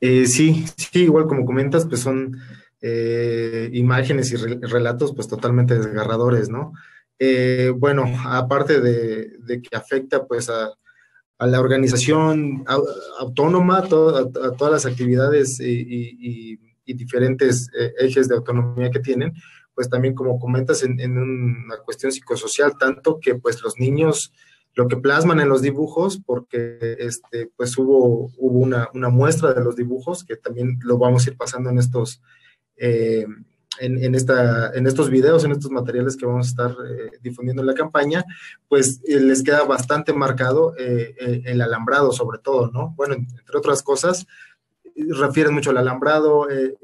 Eh, 0.00 0.26
sí, 0.26 0.64
sí, 0.76 1.04
igual 1.04 1.26
como 1.26 1.44
comentas, 1.44 1.86
pues 1.86 2.00
son 2.00 2.36
eh, 2.80 3.70
imágenes 3.72 4.32
y 4.32 4.36
relatos 4.36 5.14
pues 5.14 5.28
totalmente 5.28 5.78
desgarradores, 5.78 6.48
¿no? 6.48 6.72
Eh, 7.18 7.72
bueno, 7.76 8.04
aparte 8.24 8.80
de, 8.80 9.62
que 9.62 9.76
afecta 9.76 10.26
pues 10.26 10.50
a, 10.50 10.72
la 11.38 11.60
organización 11.60 12.64
autónoma, 13.18 13.78
a, 13.78 13.88
todas 13.88 14.72
las 14.72 14.86
actividades 14.86 15.58
y 15.60 16.62
y 16.71 16.71
diferentes 16.86 17.68
eh, 17.78 17.92
ejes 17.98 18.28
de 18.28 18.34
autonomía 18.34 18.90
que 18.90 19.00
tienen, 19.00 19.32
pues 19.74 19.88
también 19.88 20.14
como 20.14 20.38
comentas 20.38 20.82
en, 20.82 21.00
una 21.16 21.78
cuestión 21.78 22.12
psicosocial, 22.12 22.76
tanto 22.78 23.18
que 23.20 23.36
pues 23.36 23.62
los 23.62 23.78
niños 23.78 24.32
lo 24.74 24.88
que 24.88 24.96
plasman 24.96 25.40
en 25.40 25.48
los 25.48 25.60
dibujos, 25.60 26.20
porque 26.24 26.96
este, 26.98 27.50
pues 27.56 27.76
hubo, 27.76 28.30
hubo 28.38 28.58
una, 28.58 28.88
muestra 29.10 29.52
de 29.52 29.62
los 29.62 29.76
dibujos, 29.76 30.24
que 30.24 30.36
también 30.36 30.78
lo 30.82 30.96
vamos 30.96 31.26
a 31.26 31.30
ir 31.30 31.36
pasando 31.36 31.68
en 31.68 31.78
estos, 31.78 32.22
eh, 32.76 33.26
en, 33.80 34.14
esta, 34.14 34.72
en 34.72 34.86
estos 34.86 35.10
videos, 35.10 35.44
en 35.44 35.52
estos 35.52 35.70
materiales 35.70 36.16
que 36.16 36.24
vamos 36.24 36.46
a 36.46 36.50
estar 36.50 36.70
eh, 36.70 37.10
difundiendo 37.20 37.62
en 37.62 37.66
la 37.66 37.74
campaña, 37.74 38.24
pues 38.66 39.02
les 39.04 39.42
queda 39.42 39.64
bastante 39.64 40.14
marcado 40.14 40.74
el 40.76 41.60
alambrado 41.60 42.12
sobre 42.12 42.38
todo, 42.38 42.70
¿no? 42.70 42.94
Bueno, 42.96 43.14
entre 43.14 43.58
otras 43.58 43.82
cosas, 43.82 44.26
refieren 44.96 45.54
mucho 45.54 45.70
al 45.70 45.78
alambrado, 45.78 46.50
eh, 46.50 46.76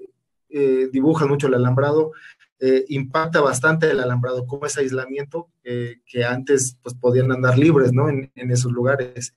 eh, 0.51 0.89
dibujan 0.93 1.29
mucho 1.29 1.47
el 1.47 1.55
alambrado, 1.55 2.13
eh, 2.61 2.85
impacta 2.89 3.41
bastante 3.41 3.91
el 3.91 4.01
alambrado, 4.01 4.47
como 4.47 4.67
ese 4.67 4.81
aislamiento 4.81 5.49
que 5.63 6.25
antes 6.25 6.79
pues, 6.83 6.95
podían 6.95 7.31
andar 7.31 7.59
libres 7.59 7.93
¿no? 7.93 8.09
en, 8.09 8.31
esos 8.35 8.73
lugares. 8.73 9.35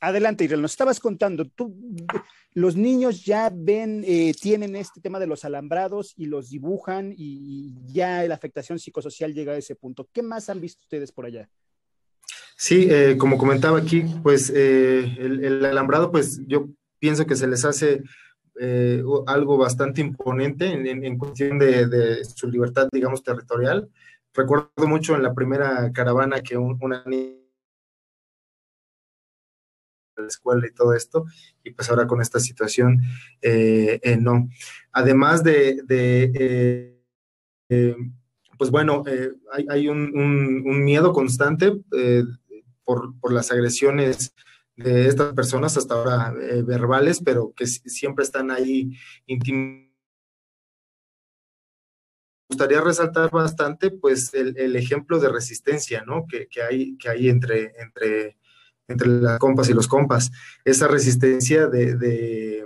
Adelante, 0.00 0.44
Irel, 0.44 0.60
nos 0.60 0.72
estabas 0.72 1.00
contando, 1.00 1.46
tú, 1.46 1.74
los 2.52 2.76
niños 2.76 3.24
ya 3.24 3.50
ven, 3.52 4.04
tienen 4.40 4.76
este 4.76 5.00
tema 5.00 5.18
de 5.18 5.26
los 5.26 5.46
alambrados 5.46 6.12
y 6.16 6.26
los 6.26 6.50
dibujan 6.50 7.14
y 7.16 7.74
ya 7.86 8.22
la 8.24 8.34
afectación 8.34 8.78
psicosocial 8.78 9.32
llega 9.32 9.54
a 9.54 9.56
ese 9.56 9.74
punto. 9.74 10.08
¿Qué 10.12 10.22
más 10.22 10.50
han 10.50 10.60
visto 10.60 10.82
ustedes 10.82 11.10
por 11.10 11.24
allá? 11.24 11.48
Sí, 12.58 12.88
como 13.18 13.38
comentaba 13.38 13.78
aquí, 13.78 14.04
pues 14.22 14.50
el, 14.50 15.42
el, 15.42 15.64
alambrado, 15.64 16.12
pues 16.12 16.40
yo 16.46 16.68
pienso 16.98 17.26
que 17.26 17.36
se 17.36 17.46
les 17.46 17.64
hace 17.64 18.02
eh, 18.58 19.02
algo 19.26 19.58
bastante 19.58 20.00
imponente 20.00 20.66
en, 20.66 21.18
cuestión 21.18 21.58
de, 21.58 22.24
su 22.24 22.48
libertad, 22.48 22.88
digamos, 22.90 23.22
territorial. 23.22 23.90
Recuerdo 24.32 24.86
mucho 24.86 25.14
en 25.14 25.22
la 25.22 25.34
primera 25.34 25.92
caravana 25.92 26.40
que 26.40 26.56
una 26.56 27.04
niña 27.04 27.36
la 30.16 30.28
escuela 30.28 30.66
y 30.66 30.72
todo 30.72 30.94
esto, 30.94 31.26
y 31.62 31.72
pues 31.72 31.90
ahora 31.90 32.06
con 32.06 32.22
esta 32.22 32.40
situación, 32.40 33.02
eh, 33.42 34.00
eh, 34.02 34.16
no. 34.16 34.48
Además 34.92 35.44
de, 35.44 36.94
pues 38.56 38.70
bueno, 38.70 39.04
hay, 39.68 39.88
un, 39.88 40.84
miedo 40.84 41.12
constante 41.12 41.72
por, 42.84 43.12
las 43.30 43.50
agresiones 43.52 44.32
de 44.76 45.08
estas 45.08 45.32
personas, 45.32 45.76
hasta 45.76 45.94
ahora 45.94 46.34
eh, 46.40 46.62
verbales, 46.62 47.20
pero 47.24 47.52
que 47.56 47.66
siempre 47.66 48.24
están 48.24 48.50
ahí 48.50 48.92
íntimos. 49.26 49.86
Me 52.48 52.54
gustaría 52.54 52.80
resaltar 52.80 53.30
bastante, 53.30 53.90
pues, 53.90 54.32
el, 54.34 54.76
ejemplo 54.76 55.18
de 55.18 55.28
resistencia, 55.28 56.04
¿no? 56.06 56.26
Que, 56.26 56.48
hay, 56.62 56.96
que 56.96 57.08
hay 57.08 57.28
entre, 57.28 57.72
entre, 57.80 58.36
entre 58.86 59.08
las 59.08 59.38
compas 59.40 59.68
y 59.68 59.74
los 59.74 59.88
compas. 59.88 60.30
Esa 60.64 60.86
resistencia 60.86 61.66
de, 61.66 62.64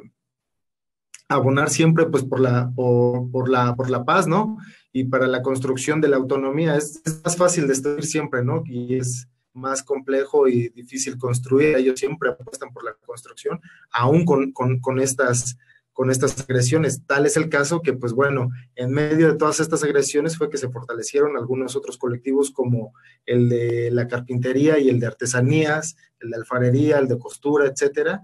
abonar 1.28 1.70
siempre, 1.70 2.06
pues, 2.06 2.24
por 2.24 2.40
la, 2.40 2.70
por, 2.74 3.48
la, 3.48 3.74
por 3.74 3.88
la 3.88 4.04
paz, 4.04 4.26
¿no? 4.26 4.58
Y 4.92 5.04
para 5.04 5.28
la 5.28 5.42
construcción 5.42 6.00
de 6.02 6.08
la 6.08 6.16
autonomía. 6.16 6.76
Es, 6.76 7.00
es 7.06 7.22
más 7.24 7.36
fácil 7.36 7.66
destruir 7.66 8.04
siempre, 8.04 8.44
¿no? 8.44 8.62
Y 8.66 8.96
es, 8.96 9.29
más 9.52 9.82
complejo 9.82 10.48
y 10.48 10.68
difícil 10.68 11.18
construir. 11.18 11.76
Ellos 11.76 11.98
siempre 11.98 12.30
apuestan 12.30 12.72
por 12.72 12.84
la 12.84 12.94
construcción, 13.04 13.60
aún 13.90 14.24
con, 14.24 15.00
estas, 15.00 15.56
con 15.92 16.10
estas 16.10 16.40
agresiones. 16.40 17.04
Tal 17.06 17.26
es 17.26 17.36
el 17.36 17.48
caso 17.48 17.82
que, 17.82 17.92
pues 17.92 18.12
bueno, 18.12 18.50
en 18.76 18.90
medio 18.90 19.28
de 19.28 19.38
todas 19.38 19.60
estas 19.60 19.82
agresiones 19.82 20.36
fue 20.36 20.50
que 20.50 20.58
se 20.58 20.70
fortalecieron 20.70 21.36
algunos 21.36 21.76
otros 21.76 21.98
colectivos 21.98 22.50
como 22.50 22.94
el 23.26 23.48
de 23.48 23.90
la 23.90 24.06
carpintería 24.06 24.78
y 24.78 24.88
el 24.88 25.00
de 25.00 25.06
artesanías, 25.06 25.96
el 26.20 26.30
de 26.30 26.36
alfarería, 26.36 26.98
el 26.98 27.08
de 27.08 27.18
costura, 27.18 27.66
etcétera. 27.66 28.20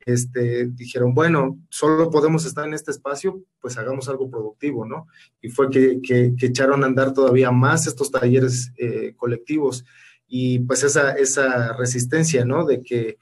Este, 0.00 0.66
dijeron, 0.66 1.14
bueno, 1.14 1.58
solo 1.68 2.10
podemos 2.10 2.46
estar 2.46 2.64
en 2.64 2.74
este 2.74 2.92
espacio, 2.92 3.42
pues 3.60 3.76
hagamos 3.76 4.08
algo 4.08 4.30
productivo, 4.30 4.86
¿no? 4.86 5.08
Y 5.40 5.48
fue 5.48 5.68
que, 5.68 5.98
echaron 6.40 6.84
a 6.84 6.86
andar 6.86 7.12
todavía 7.12 7.50
más 7.50 7.88
estos 7.88 8.12
talleres 8.12 8.72
eh, 8.78 9.14
colectivos 9.16 9.84
y 10.26 10.60
pues 10.60 10.82
esa, 10.82 11.12
esa 11.12 11.72
resistencia, 11.74 12.44
¿no? 12.44 12.64
De 12.64 12.82
que 12.82 13.18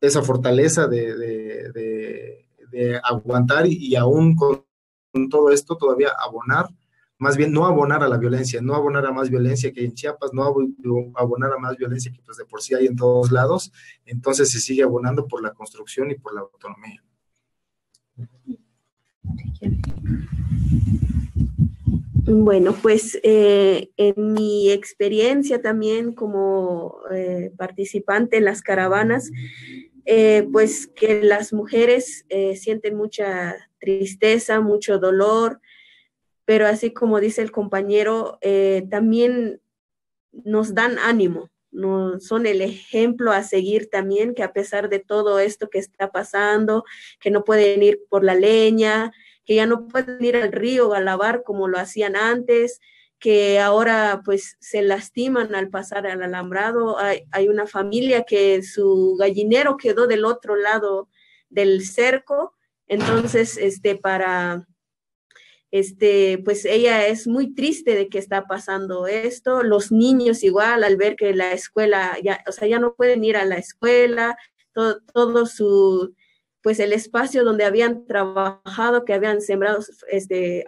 esa 0.00 0.22
fortaleza 0.22 0.86
de, 0.88 1.16
de, 1.16 3.00
aguantar 3.04 3.66
y, 3.66 3.94
aún 3.96 4.34
con, 4.34 4.64
todo 5.30 5.50
esto 5.50 5.76
todavía 5.76 6.10
abonar, 6.18 6.66
más 7.18 7.36
bien 7.36 7.52
no 7.52 7.66
abonar 7.66 8.02
a 8.02 8.08
la 8.08 8.16
violencia, 8.16 8.60
no 8.62 8.74
abonar 8.74 9.06
a 9.06 9.12
más 9.12 9.28
violencia 9.28 9.72
que 9.72 9.84
en 9.84 9.94
Chiapas, 9.94 10.32
no 10.32 10.42
abonar 11.14 11.52
a 11.52 11.58
más 11.58 11.76
violencia 11.76 12.10
que 12.10 12.22
pues 12.22 12.38
de 12.38 12.46
por 12.46 12.62
sí 12.62 12.74
hay 12.74 12.86
en 12.86 12.96
todos 12.96 13.30
lados, 13.30 13.70
entonces 14.06 14.50
se 14.50 14.58
sigue 14.58 14.82
abonando 14.82 15.28
por 15.28 15.42
la 15.42 15.52
construcción 15.52 16.10
y 16.10 16.14
por 16.14 16.34
la 16.34 16.40
autonomía. 16.40 17.02
Bueno, 22.24 22.72
pues 22.80 23.18
eh, 23.24 23.90
en 23.96 24.32
mi 24.32 24.70
experiencia 24.70 25.60
también 25.60 26.14
como 26.14 27.00
eh, 27.10 27.50
participante 27.56 28.36
en 28.36 28.44
las 28.44 28.62
caravanas, 28.62 29.32
eh, 30.04 30.46
pues 30.52 30.86
que 30.86 31.24
las 31.24 31.52
mujeres 31.52 32.24
sienten 32.54 32.96
mucha 32.96 33.56
tristeza, 33.80 34.60
mucho 34.60 35.00
dolor, 35.00 35.60
pero 36.44 36.68
así 36.68 36.92
como 36.92 37.18
dice 37.18 37.42
el 37.42 37.50
compañero, 37.50 38.38
también 38.88 39.60
nos 40.30 40.74
dan 40.74 40.98
ánimo, 41.00 41.50
son 42.20 42.46
el 42.46 42.60
ejemplo 42.60 43.32
a 43.32 43.42
seguir 43.42 43.90
también, 43.90 44.34
que 44.34 44.44
a 44.44 44.52
pesar 44.52 44.88
de 44.88 45.00
todo 45.00 45.40
esto 45.40 45.68
que 45.68 45.78
está 45.78 46.12
pasando, 46.12 46.84
que 47.18 47.30
no 47.30 47.42
pueden 47.44 47.82
ir 47.82 48.02
por 48.08 48.22
la 48.22 48.34
leña, 48.36 49.12
que 49.44 49.56
ya 49.56 49.66
no 49.66 49.88
pueden 49.88 50.22
ir 50.22 50.36
al 50.36 50.52
río 50.52 50.94
a 50.94 51.00
lavar 51.00 51.42
como 51.42 51.68
lo 51.68 51.78
hacían 51.78 52.16
antes, 52.16 52.80
que 53.18 53.60
ahora 53.60 54.22
pues 54.24 54.56
se 54.60 54.82
lastiman 54.82 55.54
al 55.54 55.70
pasar 55.70 56.06
al 56.06 56.22
alambrado. 56.22 56.98
Hay, 56.98 57.48
una 57.48 57.66
familia 57.66 58.24
que 58.24 58.62
su 58.62 59.16
gallinero 59.18 59.76
quedó 59.76 60.06
del 60.08 60.24
otro 60.24 60.56
lado 60.56 61.08
del 61.48 61.86
cerco, 61.86 62.54
entonces 62.88 63.56
este 63.58 63.96
para 63.96 64.66
este, 65.70 66.38
pues 66.44 66.64
ella 66.64 67.06
es 67.06 67.26
muy 67.26 67.54
triste 67.54 67.94
de 67.94 68.08
que 68.08 68.18
está 68.18 68.46
pasando 68.46 69.06
esto. 69.06 69.62
Los 69.62 69.92
niños 69.92 70.42
igual 70.42 70.84
al 70.84 70.96
ver 70.96 71.16
que 71.16 71.34
la 71.34 71.52
escuela, 71.52 72.18
ya, 72.22 72.42
o 72.48 72.52
sea, 72.52 72.68
ya 72.68 72.78
no 72.78 72.94
pueden 72.94 73.24
ir 73.24 73.36
a 73.36 73.46
la 73.46 73.56
escuela, 73.56 74.36
todo, 74.74 75.00
todo 75.14 75.46
su, 75.46 76.14
pues 76.62 76.78
el 76.80 76.92
espacio 76.92 77.44
donde 77.44 77.64
habían 77.64 78.06
trabajado, 78.06 79.04
que 79.04 79.14
habían 79.14 79.40
sembrado 79.40 79.84
este, 80.10 80.64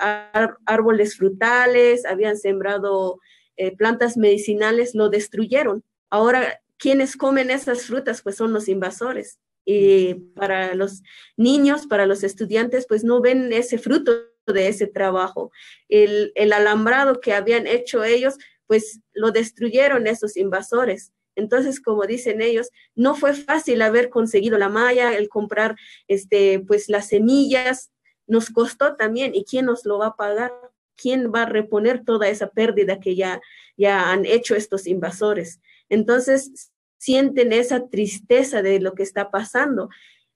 árboles 0.67 1.17
frutales, 1.17 2.05
habían 2.05 2.37
sembrado 2.37 3.21
eh, 3.57 3.77
plantas 3.77 4.17
medicinales, 4.17 4.95
lo 4.95 5.09
destruyeron. 5.09 5.85
Ahora, 6.11 6.61
quienes 6.79 7.17
comen 7.17 7.51
esas 7.51 7.87
frutas, 7.87 8.23
pues 8.23 8.37
son 8.37 8.53
los 8.53 8.69
invasores. 8.69 9.39
Y 9.65 10.15
para 10.35 10.75
los 10.75 11.03
niños, 11.37 11.87
para 11.87 12.07
los 12.07 12.25
estudiantes, 12.25 12.87
pues 12.87 13.05
no 13.05 13.21
ven 13.21 13.53
ese 13.53 13.79
fruto, 13.79 14.13
de 14.47 14.69
ese 14.69 14.87
trabajo. 14.87 15.53
El, 15.89 16.33
el 16.35 16.53
alambrado 16.53 17.21
que 17.21 17.33
habían 17.33 17.67
hecho 17.67 18.05
ellos, 18.05 18.35
pues 18.67 19.01
lo 19.15 19.31
destruyeron 19.31 20.07
esos 20.07 20.37
invasores. 20.37 21.14
Entonces, 21.37 21.81
como 21.81 22.07
dicen 22.07 22.43
ellos, 22.43 22.71
no 22.95 23.15
fue 23.15 23.35
fácil 23.35 23.83
haber 23.83 24.11
conseguido 24.11 24.59
la 24.59 24.69
malla, 24.69 25.15
el 25.15 25.29
comprar 25.29 25.77
este, 26.09 26.61
pues 26.61 26.89
las 26.89 27.09
semillas, 27.09 27.91
nos 28.27 28.51
costó 28.51 28.97
también. 28.97 29.35
¿Y 29.35 29.45
quién 29.45 29.67
nos 29.67 29.85
lo 29.85 29.99
va 29.99 30.09
a 30.09 30.17
pagar? 30.17 30.53
¿Quién 30.97 31.33
va 31.33 31.43
a 31.43 31.47
reponer 31.47 32.05
toda 32.05 32.29
esa 32.29 32.51
pérdida 32.51 33.01
que 33.01 33.17
ya, 33.17 33.41
ya 33.77 34.11
han 34.11 34.25
hecho 34.25 34.55
estos 34.55 34.87
invasores? 34.87 35.61
Entonces, 35.89 36.71
sienten 36.99 37.53
esa 37.53 37.89
tristeza 37.89 38.63
de 38.63 38.81
lo 38.81 38.95
que 38.95 39.03
está 39.03 39.31
pasando, 39.31 39.91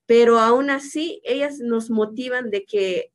pero 0.07 0.39
aún 0.39 0.71
así 0.71 1.21
ellas 1.25 1.61
nos 1.61 1.91
motivan 1.91 2.51
de 2.51 2.65
que 2.65 3.13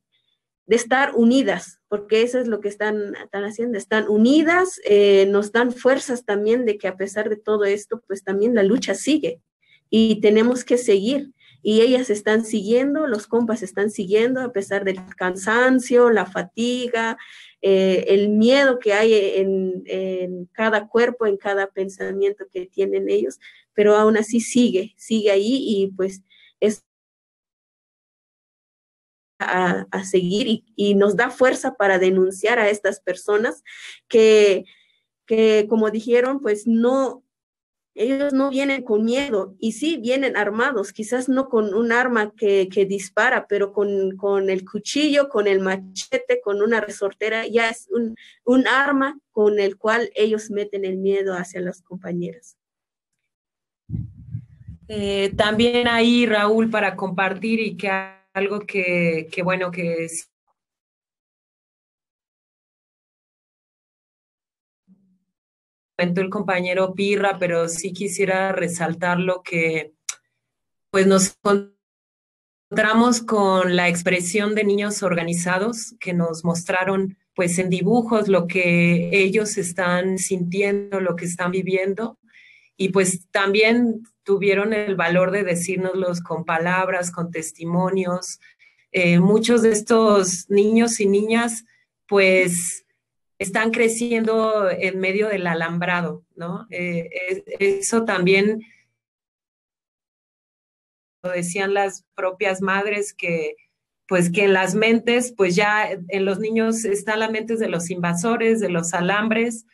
de 0.66 0.76
estar 0.76 1.12
unidas, 1.14 1.80
porque 1.88 2.22
eso 2.22 2.38
es 2.38 2.48
lo 2.48 2.60
que 2.60 2.68
están, 2.68 3.14
están 3.16 3.44
haciendo, 3.44 3.76
están 3.76 4.08
unidas, 4.08 4.80
eh, 4.84 5.26
nos 5.28 5.52
dan 5.52 5.72
fuerzas 5.72 6.24
también 6.24 6.64
de 6.64 6.78
que 6.78 6.88
a 6.88 6.96
pesar 6.96 7.28
de 7.28 7.36
todo 7.36 7.64
esto, 7.64 8.02
pues 8.06 8.24
también 8.24 8.54
la 8.54 8.62
lucha 8.62 8.94
sigue 8.94 9.40
y 9.90 10.20
tenemos 10.20 10.64
que 10.64 10.78
seguir. 10.78 11.32
Y 11.66 11.80
ellas 11.80 12.10
están 12.10 12.44
siguiendo, 12.44 13.06
los 13.06 13.26
compas 13.26 13.62
están 13.62 13.90
siguiendo 13.90 14.42
a 14.42 14.52
pesar 14.52 14.84
del 14.84 14.98
cansancio, 15.16 16.10
la 16.10 16.26
fatiga, 16.26 17.16
eh, 17.62 18.04
el 18.08 18.28
miedo 18.28 18.78
que 18.78 18.92
hay 18.92 19.14
en, 19.14 19.82
en 19.86 20.44
cada 20.52 20.88
cuerpo, 20.88 21.26
en 21.26 21.38
cada 21.38 21.68
pensamiento 21.68 22.44
que 22.52 22.66
tienen 22.66 23.08
ellos, 23.08 23.40
pero 23.72 23.96
aún 23.96 24.18
así 24.18 24.40
sigue, 24.40 24.94
sigue 24.98 25.30
ahí 25.30 25.64
y 25.66 25.86
pues 25.96 26.22
es 26.60 26.84
a, 29.44 30.04
seguir 30.04 30.64
y, 30.76 30.94
nos 30.94 31.16
da 31.16 31.30
fuerza 31.30 31.74
para 31.74 31.98
denunciar 31.98 32.58
a 32.58 32.68
estas 32.70 33.00
personas 33.00 33.62
que, 34.08 34.64
que, 35.26 35.66
como 35.68 35.90
dijeron, 35.90 36.40
pues 36.40 36.66
no, 36.66 37.24
ellos 37.94 38.32
no 38.32 38.50
vienen 38.50 38.82
con 38.82 39.04
miedo 39.04 39.54
y 39.60 39.72
sí 39.72 39.98
vienen 39.98 40.36
armados, 40.36 40.92
quizás 40.92 41.28
no 41.28 41.48
con 41.48 41.74
un 41.74 41.92
arma 41.92 42.32
que, 42.36 42.66
dispara, 42.88 43.46
pero 43.46 43.72
con, 43.72 44.16
con, 44.16 44.50
el 44.50 44.64
cuchillo, 44.64 45.28
con 45.28 45.46
el 45.46 45.60
machete, 45.60 46.40
con 46.42 46.60
una 46.60 46.80
resortera, 46.80 47.46
ya 47.46 47.70
es 47.70 47.88
un, 47.90 48.16
un 48.44 48.66
arma 48.66 49.18
con 49.30 49.60
el 49.60 49.76
cual 49.76 50.10
ellos 50.14 50.50
meten 50.50 50.84
el 50.84 50.96
miedo 50.96 51.34
hacia 51.34 51.60
las 51.60 51.82
compañeras. 51.82 52.56
Eh, 54.88 55.32
también 55.36 55.88
ahí, 55.88 56.26
Raúl, 56.26 56.68
para 56.68 56.96
compartir 56.96 57.60
y 57.60 57.76
que 57.76 57.90
algo 58.34 58.60
que, 58.60 59.30
bueno, 59.42 59.70
que 59.70 60.08
comentó 65.96 66.20
el 66.20 66.30
compañero 66.30 66.92
Pirra, 66.94 67.38
pero 67.38 67.68
sí 67.68 67.92
quisiera 67.92 68.50
resaltar 68.52 69.20
lo 69.20 69.42
que 69.42 69.92
pues 70.90 71.06
nos 71.06 71.36
encontramos 72.70 73.22
con 73.22 73.76
la 73.76 73.88
expresión 73.88 74.56
de 74.56 74.64
niños 74.64 75.04
organizados 75.04 75.94
que 76.00 76.12
nos 76.12 76.44
mostraron 76.44 77.16
pues 77.34 77.58
en 77.58 77.70
dibujos 77.70 78.28
lo 78.28 78.46
que 78.46 79.10
ellos 79.12 79.56
están 79.56 80.18
sintiendo, 80.18 81.00
lo 81.00 81.16
que 81.16 81.24
están 81.24 81.50
viviendo. 81.52 82.18
Y 82.76 82.90
pues 82.90 83.28
también 83.30 84.02
tuvieron 84.24 84.72
el 84.72 84.96
valor 84.96 85.30
de 85.30 85.44
decírnoslos 85.44 86.20
con 86.20 86.44
palabras, 86.44 87.10
con 87.10 87.30
testimonios. 87.30 88.40
Eh, 88.92 89.20
muchos 89.20 89.62
de 89.62 89.72
estos 89.72 90.48
niños 90.50 91.00
y 91.00 91.06
niñas, 91.06 91.64
pues, 92.06 92.84
están 93.38 93.70
creciendo 93.70 94.70
en 94.70 95.00
medio 95.00 95.28
del 95.28 95.46
alambrado, 95.46 96.24
¿no? 96.34 96.66
Eh, 96.70 97.10
eso 97.58 98.04
también 98.04 98.62
lo 101.22 101.30
decían 101.30 101.74
las 101.74 102.04
propias 102.14 102.60
madres 102.60 103.12
que 103.12 103.56
pues 104.06 104.30
que 104.30 104.44
en 104.44 104.52
las 104.52 104.74
mentes, 104.74 105.32
pues 105.34 105.56
ya 105.56 105.90
en 105.90 106.24
los 106.24 106.38
niños 106.38 106.84
están 106.84 107.20
las 107.20 107.30
mentes 107.30 107.58
de 107.58 107.68
los 107.68 107.90
invasores, 107.90 108.60
de 108.60 108.68
los 108.68 108.92
alambres, 108.92 109.66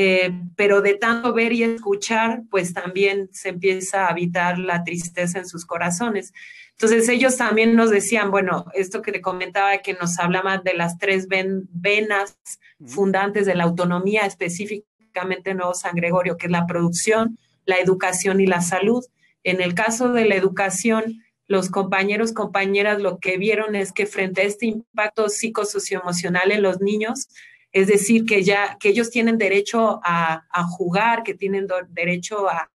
eh, 0.00 0.30
pero 0.54 0.80
de 0.80 0.94
tanto 0.94 1.32
ver 1.32 1.52
y 1.52 1.64
escuchar, 1.64 2.42
pues 2.52 2.72
también 2.72 3.28
se 3.32 3.48
empieza 3.48 4.06
a 4.06 4.10
habitar 4.10 4.56
la 4.56 4.84
tristeza 4.84 5.40
en 5.40 5.48
sus 5.48 5.66
corazones. 5.66 6.32
Entonces 6.70 7.08
ellos 7.08 7.36
también 7.36 7.74
nos 7.74 7.90
decían, 7.90 8.30
bueno, 8.30 8.66
esto 8.74 9.02
que 9.02 9.10
te 9.10 9.20
comentaba, 9.20 9.78
que 9.78 9.94
nos 9.94 10.20
hablaba 10.20 10.58
de 10.58 10.74
las 10.74 10.98
tres 10.98 11.26
venas 11.26 12.38
fundantes 12.86 13.44
de 13.44 13.56
la 13.56 13.64
autonomía, 13.64 14.24
específicamente 14.24 15.50
en 15.50 15.56
Nuevo 15.56 15.74
San 15.74 15.96
Gregorio, 15.96 16.36
que 16.36 16.46
es 16.46 16.52
la 16.52 16.66
producción, 16.66 17.36
la 17.64 17.78
educación 17.78 18.40
y 18.40 18.46
la 18.46 18.60
salud. 18.60 19.04
En 19.42 19.60
el 19.60 19.74
caso 19.74 20.12
de 20.12 20.26
la 20.26 20.36
educación, 20.36 21.24
los 21.48 21.70
compañeros, 21.70 22.32
compañeras, 22.32 23.02
lo 23.02 23.18
que 23.18 23.36
vieron 23.36 23.74
es 23.74 23.92
que 23.92 24.06
frente 24.06 24.42
a 24.42 24.44
este 24.44 24.66
impacto 24.66 25.28
psicosocioemocional 25.28 26.52
en 26.52 26.62
los 26.62 26.80
niños, 26.80 27.26
es 27.72 27.86
decir, 27.86 28.24
que 28.24 28.42
ya 28.42 28.76
que 28.78 28.88
ellos 28.88 29.10
tienen 29.10 29.38
derecho 29.38 30.00
a, 30.02 30.42
jugar, 30.64 31.22
que 31.22 31.34
tienen 31.34 31.66
derecho 31.90 32.48
a, 32.48 32.70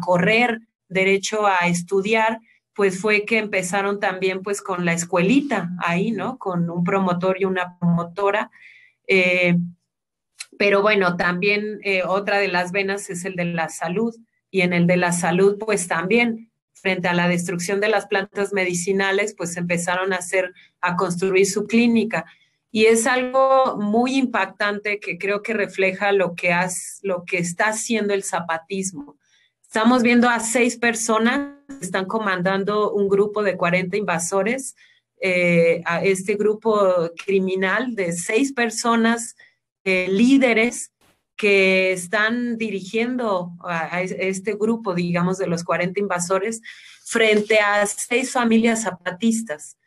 correr, 0.00 0.60
derecho 0.88 1.46
a 1.46 1.66
estudiar, 1.66 2.38
pues 2.74 3.00
fue 3.00 3.24
que 3.24 3.38
empezaron 3.38 4.00
también 4.00 4.42
pues 4.42 4.60
con 4.60 4.84
la 4.84 4.92
escuelita 4.92 5.70
ahí, 5.78 6.10
¿no? 6.10 6.38
Con 6.38 6.68
un 6.70 6.84
promotor 6.84 7.40
y 7.40 7.46
una 7.46 7.78
promotora. 7.78 8.50
Eh, 9.08 9.56
pero 10.58 10.82
bueno, 10.82 11.16
también 11.16 11.78
eh, 11.82 12.02
otra 12.04 12.38
de 12.38 12.48
las 12.48 12.72
venas 12.72 13.08
es 13.10 13.24
el 13.24 13.34
de 13.34 13.46
la 13.46 13.68
salud 13.68 14.14
y 14.50 14.60
en 14.60 14.72
el 14.72 14.86
de 14.86 14.96
la 14.96 15.12
salud 15.12 15.58
pues 15.58 15.88
también 15.88 16.50
frente 16.72 17.08
a 17.08 17.14
la 17.14 17.28
destrucción 17.28 17.80
de 17.80 17.88
las 17.88 18.06
plantas 18.06 18.52
medicinales 18.52 19.34
pues 19.36 19.56
empezaron 19.56 20.12
a 20.12 20.16
hacer, 20.16 20.52
a 20.80 20.96
construir 20.96 21.46
su 21.46 21.66
clínica 21.66 22.26
y 22.76 22.84
es 22.84 23.06
algo 23.06 23.78
muy 23.78 24.16
impactante 24.16 25.00
que 25.00 25.16
creo 25.16 25.42
que 25.42 25.54
refleja 25.54 26.12
lo 26.12 26.34
que, 26.34 26.54
lo 27.00 27.24
que 27.24 27.38
está 27.38 27.68
haciendo 27.68 28.12
el 28.12 28.22
zapatismo. 28.22 29.16
Estamos 29.62 30.02
viendo 30.02 30.28
a 30.28 30.40
seis 30.40 30.76
personas 30.76 31.54
que 31.68 31.86
están 31.86 32.04
comandando 32.04 32.92
un 32.92 33.08
grupo 33.08 33.42
de 33.42 33.56
40 33.56 33.96
invasores, 33.96 34.76
eh, 35.22 35.80
a 35.86 36.04
este 36.04 36.34
grupo 36.34 37.10
criminal 37.24 37.94
de 37.94 38.12
seis 38.12 38.52
personas 38.52 39.36
eh, 39.84 40.08
líderes 40.10 40.92
que 41.34 41.92
están 41.92 42.58
dirigiendo 42.58 43.52
a, 43.64 44.02
este 44.02 44.52
grupo, 44.52 44.94
digamos, 44.94 45.38
de 45.38 45.46
los 45.46 45.64
40 45.64 45.98
invasores 45.98 46.60
frente 47.06 47.58
a 47.58 47.86
seis 47.86 48.32
familias 48.32 48.82
zapatistas 48.82 49.78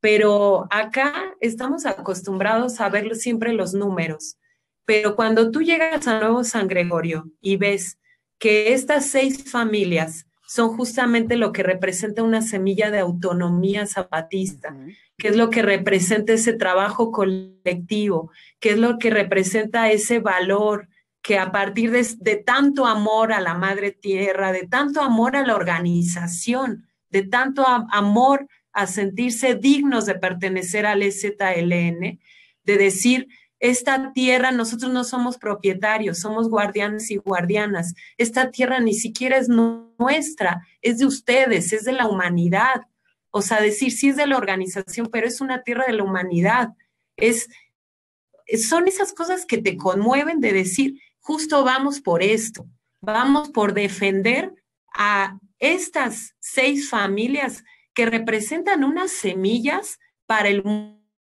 pero 0.00 0.66
acá 0.70 1.34
estamos 1.40 1.86
acostumbrados 1.86 2.80
a 2.80 2.88
ver 2.88 3.14
siempre 3.16 3.52
los 3.52 3.74
números. 3.74 4.36
Pero 4.84 5.16
cuando 5.16 5.50
tú 5.50 5.62
llegas 5.62 6.06
a 6.06 6.20
Nuevo 6.20 6.44
San 6.44 6.68
Gregorio 6.68 7.28
y 7.40 7.56
ves 7.56 7.98
que 8.38 8.72
estas 8.72 9.06
seis 9.06 9.50
familias 9.50 10.26
son 10.46 10.76
justamente 10.76 11.36
lo 11.36 11.52
que 11.52 11.64
representa 11.64 12.22
una 12.22 12.40
semilla 12.40 12.90
de 12.90 13.00
autonomía 13.00 13.86
zapatista, 13.86 14.76
que 15.18 15.28
es 15.28 15.36
lo 15.36 15.50
que 15.50 15.62
representa 15.62 16.34
ese 16.34 16.52
trabajo 16.52 17.10
colectivo, 17.10 18.30
que 18.60 18.70
es 18.70 18.78
lo 18.78 18.98
que 18.98 19.10
representa 19.10 19.90
ese 19.90 20.20
valor 20.20 20.88
que 21.20 21.38
a 21.38 21.50
partir 21.50 21.90
de, 21.90 22.06
de 22.18 22.36
tanto 22.36 22.86
amor 22.86 23.32
a 23.32 23.40
la 23.40 23.54
madre 23.54 23.90
tierra, 23.90 24.52
de 24.52 24.68
tanto 24.68 25.00
amor 25.00 25.34
a 25.34 25.44
la 25.44 25.56
organización, 25.56 26.86
de 27.10 27.24
tanto 27.24 27.66
amor 27.66 28.46
a 28.76 28.86
sentirse 28.86 29.54
dignos 29.54 30.04
de 30.04 30.16
pertenecer 30.16 30.84
al 30.84 31.02
EZLN, 31.02 32.20
de 32.62 32.76
decir, 32.76 33.26
esta 33.58 34.12
tierra 34.12 34.50
nosotros 34.50 34.92
no 34.92 35.02
somos 35.02 35.38
propietarios, 35.38 36.18
somos 36.18 36.50
guardianes 36.50 37.10
y 37.10 37.16
guardianas. 37.16 37.94
Esta 38.18 38.50
tierra 38.50 38.78
ni 38.80 38.92
siquiera 38.92 39.38
es 39.38 39.48
nuestra, 39.48 40.60
es 40.82 40.98
de 40.98 41.06
ustedes, 41.06 41.72
es 41.72 41.84
de 41.84 41.92
la 41.92 42.06
humanidad. 42.06 42.82
O 43.30 43.40
sea, 43.40 43.62
decir 43.62 43.92
sí 43.92 44.10
es 44.10 44.16
de 44.16 44.26
la 44.26 44.36
organización, 44.36 45.08
pero 45.10 45.26
es 45.26 45.40
una 45.40 45.62
tierra 45.62 45.86
de 45.86 45.94
la 45.94 46.04
humanidad. 46.04 46.74
Es, 47.16 47.48
son 48.62 48.88
esas 48.88 49.14
cosas 49.14 49.46
que 49.46 49.56
te 49.56 49.78
conmueven 49.78 50.40
de 50.40 50.52
decir, 50.52 51.00
justo 51.20 51.64
vamos 51.64 52.02
por 52.02 52.22
esto, 52.22 52.66
vamos 53.00 53.48
por 53.48 53.72
defender 53.72 54.52
a 54.94 55.38
estas 55.58 56.34
seis 56.40 56.90
familias 56.90 57.64
que 57.96 58.06
representan 58.06 58.84
unas 58.84 59.10
semillas 59.10 59.98
para 60.26 60.50
el 60.50 60.62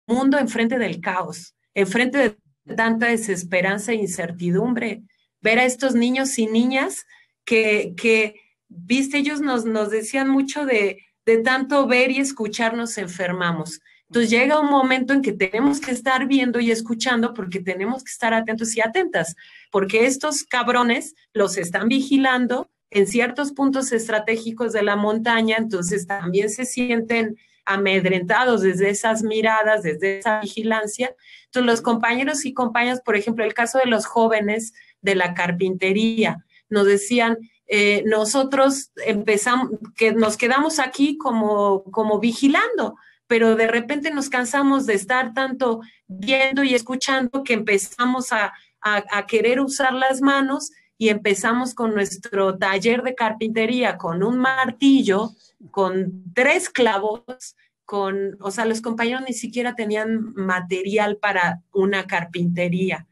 mundo 0.06 0.38
enfrente 0.38 0.78
del 0.78 1.00
caos, 1.00 1.56
enfrente 1.72 2.18
de 2.18 2.74
tanta 2.76 3.06
desesperanza 3.06 3.92
e 3.92 3.96
incertidumbre. 3.96 5.02
Ver 5.40 5.60
a 5.60 5.64
estos 5.64 5.94
niños 5.94 6.38
y 6.38 6.46
niñas 6.46 7.06
que, 7.46 7.94
que 7.96 8.34
viste, 8.68 9.16
ellos 9.16 9.40
nos, 9.40 9.64
nos 9.64 9.88
decían 9.90 10.28
mucho 10.28 10.66
de, 10.66 10.98
de 11.24 11.38
tanto 11.38 11.86
ver 11.86 12.10
y 12.10 12.18
escuchar 12.18 12.76
nos 12.76 12.98
enfermamos. 12.98 13.80
Entonces 14.10 14.30
llega 14.30 14.60
un 14.60 14.70
momento 14.70 15.14
en 15.14 15.22
que 15.22 15.32
tenemos 15.32 15.80
que 15.80 15.92
estar 15.92 16.26
viendo 16.26 16.60
y 16.60 16.70
escuchando 16.70 17.32
porque 17.32 17.60
tenemos 17.60 18.04
que 18.04 18.10
estar 18.10 18.34
atentos 18.34 18.76
y 18.76 18.82
atentas, 18.82 19.36
porque 19.70 20.04
estos 20.04 20.44
cabrones 20.44 21.14
los 21.32 21.56
están 21.56 21.88
vigilando 21.88 22.70
en 22.90 23.06
ciertos 23.06 23.52
puntos 23.52 23.92
estratégicos 23.92 24.72
de 24.72 24.82
la 24.82 24.96
montaña, 24.96 25.56
entonces 25.58 26.06
también 26.06 26.50
se 26.50 26.64
sienten 26.64 27.36
amedrentados 27.64 28.62
desde 28.62 28.88
esas 28.88 29.22
miradas, 29.22 29.82
desde 29.82 30.18
esa 30.18 30.40
vigilancia. 30.40 31.14
Entonces 31.44 31.66
los 31.66 31.80
compañeros 31.82 32.46
y 32.46 32.54
compañeras, 32.54 33.02
por 33.02 33.14
ejemplo, 33.14 33.44
el 33.44 33.52
caso 33.52 33.78
de 33.78 33.86
los 33.86 34.06
jóvenes 34.06 34.72
de 35.02 35.14
la 35.14 35.34
carpintería, 35.34 36.44
nos 36.70 36.86
decían, 36.86 37.38
eh, 37.66 38.02
nosotros 38.06 38.90
empezamos, 39.04 39.70
que 39.94 40.12
nos 40.12 40.38
quedamos 40.38 40.78
aquí 40.78 41.18
como, 41.18 41.82
como 41.84 42.18
vigilando, 42.18 42.96
pero 43.26 43.56
de 43.56 43.66
repente 43.66 44.10
nos 44.10 44.30
cansamos 44.30 44.86
de 44.86 44.94
estar 44.94 45.34
tanto 45.34 45.82
viendo 46.06 46.64
y 46.64 46.74
escuchando 46.74 47.44
que 47.44 47.52
empezamos 47.52 48.32
a, 48.32 48.54
a, 48.80 49.26
querer 49.26 49.60
usar 49.60 49.92
las 49.92 50.22
manos 50.22 50.70
y 50.98 51.08
empezamos 51.10 51.74
con 51.74 51.94
nuestro 51.94 52.58
taller 52.58 53.02
de 53.02 53.14
carpintería, 53.14 53.96
con 53.96 54.24
un 54.24 54.38
martillo, 54.38 55.30
con 55.70 56.24
tres 56.34 56.68
clavos, 56.68 57.56
con, 57.84 58.36
o 58.40 58.50
sea, 58.50 58.64
los 58.64 58.82
compañeros 58.82 59.22
ni 59.26 59.32
siquiera 59.32 59.76
tenían 59.76 60.34
material 60.34 61.16
para 61.16 61.62
una 61.72 62.06
carpintería. 62.06 63.06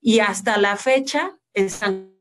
Y 0.00 0.20
hasta 0.20 0.56
la 0.56 0.76
fecha 0.76 1.36
están 1.52 2.12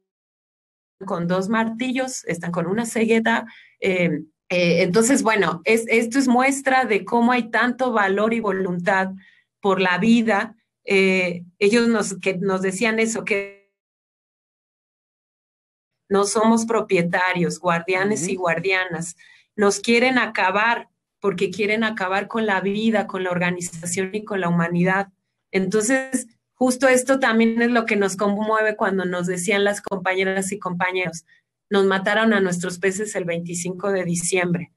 con 1.06 1.28
dos 1.28 1.50
martillos, 1.50 2.26
están 2.26 2.52
con 2.52 2.66
una 2.66 2.86
cegueta. 2.86 3.46
Eh, 3.80 4.24
eh, 4.50 4.82
entonces, 4.82 5.22
bueno, 5.22 5.62
esto 5.66 6.20
es 6.20 6.28
muestra 6.28 6.86
de 6.86 7.06
cómo 7.06 7.32
hay 7.32 7.50
tanto 7.50 7.92
valor 7.92 8.34
y 8.34 8.40
voluntad 8.40 9.12
por 9.62 9.80
la 9.80 10.00
vida. 10.00 10.56
Eh, 10.84 11.44
ellos 11.60 11.88
nos, 11.88 12.20
que 12.20 12.38
nos 12.38 12.62
decían 12.62 13.00
eso, 13.00 13.24
que 13.24 13.61
no 16.12 16.26
somos 16.26 16.66
propietarios, 16.66 17.58
guardianes 17.58 18.28
y 18.28 18.36
guardianas. 18.36 19.16
Nos 19.56 19.80
quieren 19.80 20.18
acabar 20.18 20.90
porque 21.22 21.52
quieren 21.52 21.86
acabar 21.86 22.28
con 22.28 22.46
la 22.46 22.60
vida, 22.60 23.08
con 23.08 23.24
la 23.24 23.32
organización 23.32 24.10
y 24.12 24.26
con 24.26 24.42
la 24.42 24.50
humanidad. 24.50 25.08
Entonces, 25.52 26.28
justo 26.54 26.90
esto 26.90 27.20
también 27.20 27.62
es 27.62 27.72
lo 27.72 27.86
que 27.86 27.96
nos 27.96 28.18
conmueve 28.18 28.76
cuando 28.76 29.06
nos 29.06 29.26
decían 29.26 29.64
las 29.64 29.82
compañeras 29.82 30.52
y 30.52 30.60
compañeros, 30.60 31.24
nos 31.70 31.86
mataron 31.86 32.34
a 32.34 32.42
nuestros 32.42 32.78
peces 32.78 33.16
el 33.16 33.24
25 33.24 33.94
de 33.94 34.04
diciembre, 34.04 34.74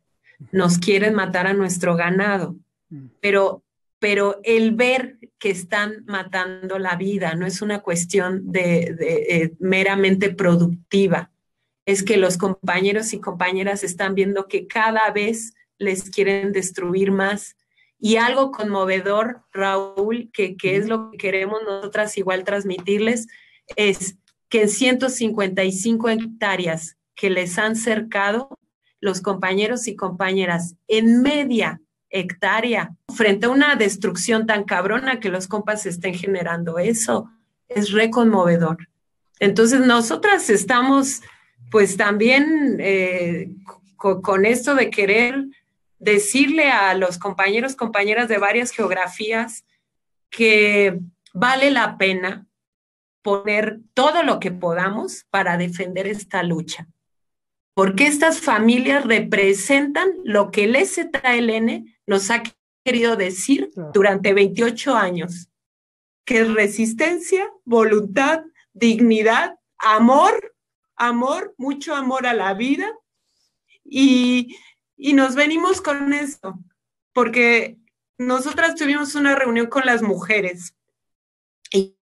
nos 0.52 0.78
quieren 0.78 1.14
matar 1.14 1.48
a 1.48 1.52
nuestro 1.52 1.96
ganado, 1.96 2.54
mm. 2.90 3.06
pero, 3.20 3.64
pero 4.04 4.38
el 4.44 4.72
ver 4.72 5.16
que 5.38 5.48
están 5.48 6.04
matando 6.04 6.78
la 6.78 6.94
vida 6.94 7.34
no 7.36 7.46
es 7.46 7.62
una 7.62 7.78
cuestión 7.78 8.52
de, 8.52 8.94
eh, 9.00 9.54
meramente 9.60 10.28
productiva, 10.28 11.32
es 11.86 12.02
que 12.02 12.18
los 12.18 12.36
compañeros 12.36 13.14
y 13.14 13.20
compañeras 13.22 13.82
están 13.82 14.14
viendo 14.14 14.46
que 14.46 14.66
cada 14.66 15.10
vez 15.10 15.54
les 15.78 16.10
quieren 16.10 16.52
destruir 16.52 17.12
más, 17.12 17.56
y 17.98 18.16
algo 18.16 18.50
conmovedor, 18.50 19.40
Raúl, 19.54 20.30
que, 20.34 20.54
es 20.60 20.86
lo 20.86 21.10
que 21.12 21.16
queremos 21.16 21.62
nosotras 21.64 22.18
igual 22.18 22.44
transmitirles, 22.44 23.26
es 23.74 24.18
que 24.50 24.64
en 24.64 24.68
155 24.68 26.10
hectáreas 26.10 26.98
que 27.14 27.30
les 27.30 27.56
han 27.58 27.74
cercado 27.74 28.50
los 29.00 29.22
compañeros 29.22 29.88
y 29.88 29.96
compañeras 29.96 30.76
en 30.88 31.22
media 31.22 31.80
hectárea 32.14 32.94
frente 33.14 33.46
a 33.46 33.50
una 33.50 33.74
destrucción 33.74 34.46
tan 34.46 34.64
cabrona 34.64 35.20
que 35.20 35.28
los 35.28 35.48
compas 35.48 35.84
estén 35.84 36.14
generando. 36.14 36.78
Eso 36.78 37.28
es 37.68 37.90
reconmovedor. 37.90 38.88
Entonces, 39.40 39.80
nosotras 39.80 40.48
estamos 40.48 41.20
pues 41.70 41.96
también 41.96 42.76
eh, 42.78 43.50
con 43.96 44.46
esto 44.46 44.76
de 44.76 44.90
querer 44.90 45.44
decirle 45.98 46.70
a 46.70 46.94
los 46.94 47.18
compañeros, 47.18 47.74
compañeras 47.74 48.28
de 48.28 48.38
varias 48.38 48.70
geografías 48.70 49.64
que 50.30 51.00
vale 51.32 51.70
la 51.72 51.98
pena 51.98 52.46
poner 53.22 53.80
todo 53.94 54.22
lo 54.22 54.38
que 54.38 54.52
podamos 54.52 55.24
para 55.30 55.56
defender 55.56 56.06
esta 56.06 56.42
lucha. 56.42 56.86
Porque 57.74 58.06
estas 58.06 58.40
familias 58.40 59.04
representan 59.04 60.10
lo 60.24 60.50
que 60.50 60.64
el 60.64 60.76
ZLN 60.86 61.94
nos 62.06 62.30
ha 62.30 62.42
querido 62.84 63.16
decir 63.16 63.70
durante 63.92 64.32
28 64.32 64.94
años, 64.94 65.48
que 66.24 66.42
es 66.42 66.54
resistencia, 66.54 67.50
voluntad, 67.64 68.44
dignidad, 68.72 69.58
amor, 69.76 70.54
amor, 70.96 71.54
mucho 71.58 71.94
amor 71.94 72.26
a 72.26 72.34
la 72.34 72.54
vida. 72.54 72.90
Y 73.84 74.54
y 74.96 75.12
nos 75.12 75.34
venimos 75.34 75.80
con 75.80 76.12
esto, 76.12 76.58
porque 77.12 77.78
nosotras 78.16 78.74
tuvimos 78.74 79.14
una 79.14 79.34
reunión 79.34 79.66
con 79.66 79.84
las 79.84 80.02
mujeres. 80.02 80.74
Y 81.70 81.96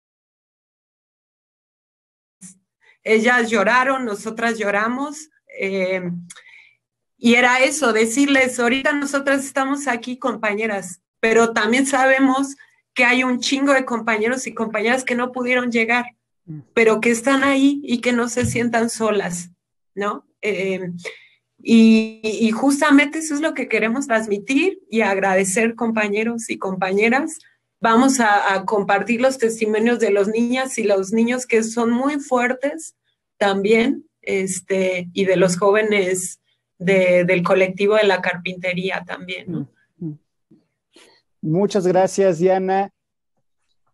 ellas 3.03 3.49
lloraron, 3.49 4.05
nosotras 4.05 4.59
lloramos. 4.59 5.31
Eh, 5.63 6.11
y 7.19 7.35
era 7.35 7.61
eso, 7.61 7.93
decirles, 7.93 8.59
ahorita 8.59 8.93
nosotras 8.93 9.45
estamos 9.45 9.87
aquí 9.89 10.19
compañeras, 10.19 11.03
pero 11.21 11.53
también 11.53 11.85
sabemos 11.85 12.57
que 12.95 13.05
hay 13.05 13.25
un 13.25 13.41
chingo 13.41 13.75
de 13.75 13.85
compañeros 13.85 14.47
y 14.47 14.55
compañeras 14.55 15.05
que 15.05 15.15
no 15.15 15.33
pudieron 15.33 15.71
llegar, 15.71 16.07
mm. 16.47 16.61
pero 16.73 17.03
que 17.03 17.11
están 17.11 17.45
ahí 17.45 17.83
y 17.85 18.01
que 18.01 18.13
no 18.13 18.31
se 18.31 18.47
sientan 18.47 18.89
solas, 18.89 19.51
¿no? 19.95 20.27
Eh, 20.41 20.93
y, 21.63 22.51
justamente 22.53 23.19
eso 23.19 23.35
es 23.35 23.43
lo 23.43 23.53
que 23.53 23.69
queremos 23.69 24.07
transmitir 24.07 24.81
y 24.89 25.03
agradecer 25.03 25.75
compañeros 25.75 26.49
y 26.49 26.57
compañeras. 26.57 27.39
Vamos 27.83 28.19
a, 28.19 28.65
compartir 28.65 29.21
los 29.21 29.37
testimonios 29.37 29.99
de 29.99 30.11
los 30.11 30.29
niñas 30.29 30.79
y 30.79 30.85
los 30.85 31.13
niños 31.13 31.47
que 31.47 31.63
son 31.63 31.91
muy 31.91 32.19
fuertes 32.19 32.97
también, 33.37 34.07
este, 34.23 35.09
y 35.13 35.25
de 35.25 35.37
los 35.37 35.57
jóvenes 35.59 36.41
del 36.79 37.43
colectivo 37.43 37.97
de 37.97 38.05
la 38.05 38.23
carpintería 38.23 39.05
también. 39.07 39.69
Muchas 41.43 41.87
gracias, 41.87 42.39
Diana. 42.39 42.91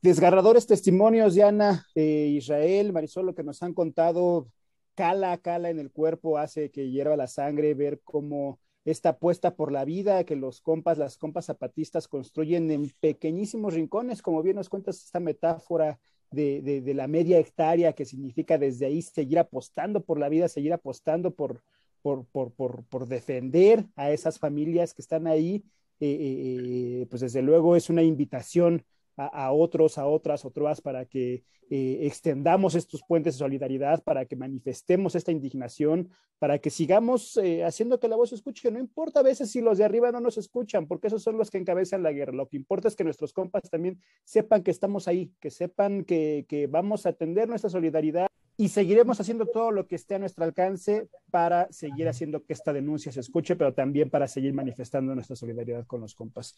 Desgarradores 0.03 0.67
testimonios, 0.67 1.35
Diana, 1.35 1.85
de 1.95 2.29
Israel, 2.29 2.93
Marisol, 2.93 3.27
lo 3.27 3.35
que 3.35 3.43
nos 3.43 3.63
han 3.63 3.75
contado 3.75 4.49
cala, 4.95 5.37
cala 5.39 5.71
en 5.71 5.79
el 5.81 5.91
cuerpo, 5.91 6.39
hace 6.39 6.71
que 6.71 6.91
hierva 6.91 7.17
la 7.17 7.27
sangre, 7.27 7.75
ver 7.75 8.01
cómo 8.05 8.61
esta 8.85 9.11
apuesta 9.11 9.57
por 9.57 9.73
la 9.73 9.85
vida 9.85 10.25
que 10.25 10.37
los 10.37 10.61
compas, 10.61 10.97
las 10.97 11.19
compas 11.19 11.47
zapatistas 11.47 12.07
construyen 12.07 12.71
en 12.71 12.91
pequeñísimos 13.01 13.75
rincones, 13.75 14.23
como 14.23 14.43
bien 14.43 14.57
nos 14.57 14.69
cuentas 14.69 15.03
esta 15.03 15.19
metáfora 15.19 15.99
de, 16.31 16.93
la 16.95 17.07
media 17.07 17.39
hectárea 17.39 17.93
que 17.93 18.05
significa 18.05 18.59
desde 18.59 18.87
ahí 18.87 19.03
seguir 19.03 19.39
apostando 19.39 20.05
por 20.05 20.19
la 20.19 20.29
vida, 20.29 20.49
seguir 20.49 20.73
apostando 20.73 21.35
por, 21.35 21.63
por, 22.03 22.27
por, 22.53 23.09
defender 23.09 23.85
a 23.97 24.11
esas 24.11 24.39
familias 24.39 24.95
que 24.95 25.03
están 25.03 25.27
ahí, 25.27 25.65
eh, 26.01 26.09
eh, 26.09 27.01
eh, 27.03 27.07
pues 27.09 27.23
desde 27.23 27.43
luego 27.43 27.77
es 27.77 27.91
una 27.91 28.03
invitación 28.03 28.85
a, 29.17 29.53
otros, 29.53 29.99
a 29.99 30.07
otras, 30.07 30.45
otras, 30.45 30.81
para 30.81 31.07
que 31.07 31.43
eh, 31.71 31.99
extendamos 32.03 32.75
estos 32.75 33.03
puentes 33.03 33.35
de 33.35 33.39
solidaridad, 33.39 34.03
para 34.05 34.27
que 34.27 34.37
manifestemos 34.37 35.15
esta 35.15 35.33
indignación, 35.33 36.11
para 36.39 36.59
que 36.59 36.71
sigamos 36.71 37.37
eh, 37.39 37.65
haciendo 37.65 37.99
que 37.99 38.09
la 38.09 38.17
voz 38.17 38.29
se 38.31 38.35
escuche. 38.35 38.71
No 38.71 38.79
importa 38.79 39.21
a 39.21 39.23
veces 39.23 39.51
si 39.51 39.61
los 39.61 39.79
de 39.79 39.85
arriba 39.85 40.13
no 40.13 40.21
nos 40.21 40.37
escuchan, 40.37 40.87
porque 40.87 41.07
esos 41.07 41.23
son 41.23 41.39
los 41.39 41.51
que 41.51 41.59
encabezan 41.59 42.03
la 42.03 42.13
guerra. 42.13 42.33
Lo 42.33 42.49
que 42.49 42.57
importa 42.57 42.89
es 42.89 42.97
que 42.97 43.05
nuestros 43.05 43.33
compas 43.33 43.71
también 43.71 44.01
sepan 44.25 44.63
que 44.63 44.71
estamos 44.71 45.09
ahí, 45.09 45.33
que 45.41 45.51
sepan 45.51 46.05
que, 46.05 46.45
que 46.49 46.67
vamos 46.67 47.07
a 47.07 47.11
atender 47.11 47.49
nuestra 47.49 47.71
solidaridad 47.71 48.29
y 48.59 48.69
seguiremos 48.69 49.21
haciendo 49.21 49.47
todo 49.47 49.71
lo 49.71 49.87
que 49.87 49.97
esté 49.97 50.15
a 50.15 50.19
nuestro 50.19 50.45
alcance 50.45 51.09
para 51.31 51.71
seguir 51.71 52.09
haciendo 52.09 52.43
que 52.45 52.55
esta 52.55 52.73
denuncia 52.73 53.13
se 53.13 53.21
escuche, 53.21 53.55
pero 53.55 53.75
también 53.75 54.09
para 54.09 54.29
seguir 54.29 54.55
manifestando 54.55 55.15
nuestra 55.15 55.37
solidaridad 55.37 55.87
con 55.87 56.01
los 56.01 56.15
compas. 56.15 56.57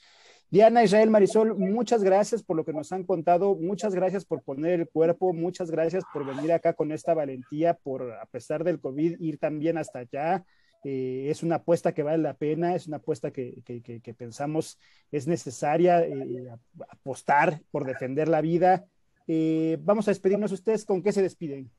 Diana, 0.48 0.84
Israel, 0.84 1.10
Marisol, 1.10 1.56
muchas 1.56 2.04
gracias 2.04 2.44
por 2.44 2.56
lo 2.56 2.64
que 2.64 2.72
nos 2.72 2.92
han 2.92 3.02
contado, 3.02 3.56
muchas 3.56 3.94
gracias 3.94 4.24
por 4.24 4.42
poner 4.42 4.80
el 4.80 4.88
cuerpo, 4.88 5.32
muchas 5.32 5.72
gracias 5.72 6.04
por 6.12 6.24
venir 6.24 6.52
acá 6.52 6.74
con 6.74 6.92
esta 6.92 7.14
valentía, 7.14 7.74
por 7.74 8.12
a 8.12 8.26
pesar 8.26 8.62
del 8.62 8.78
COVID 8.80 9.20
ir 9.20 9.38
también 9.38 9.76
hasta 9.76 10.00
allá. 10.00 10.44
Eh, 10.84 11.26
es 11.28 11.42
una 11.42 11.56
apuesta 11.56 11.92
que 11.92 12.04
vale 12.04 12.22
la 12.22 12.34
pena, 12.34 12.76
es 12.76 12.86
una 12.86 12.98
apuesta 12.98 13.32
que, 13.32 13.60
que, 13.64 14.14
pensamos 14.14 14.78
es 15.10 15.26
necesaria 15.26 16.02
eh, 16.02 16.48
apostar 16.88 17.60
por 17.72 17.84
defender 17.84 18.28
la 18.28 18.40
vida. 18.40 18.86
Eh, 19.26 19.76
vamos 19.80 20.06
a 20.06 20.12
despedirnos 20.12 20.52
ustedes, 20.52 20.84
¿con 20.84 21.02
qué 21.02 21.12
se 21.12 21.22
despiden? 21.22 21.70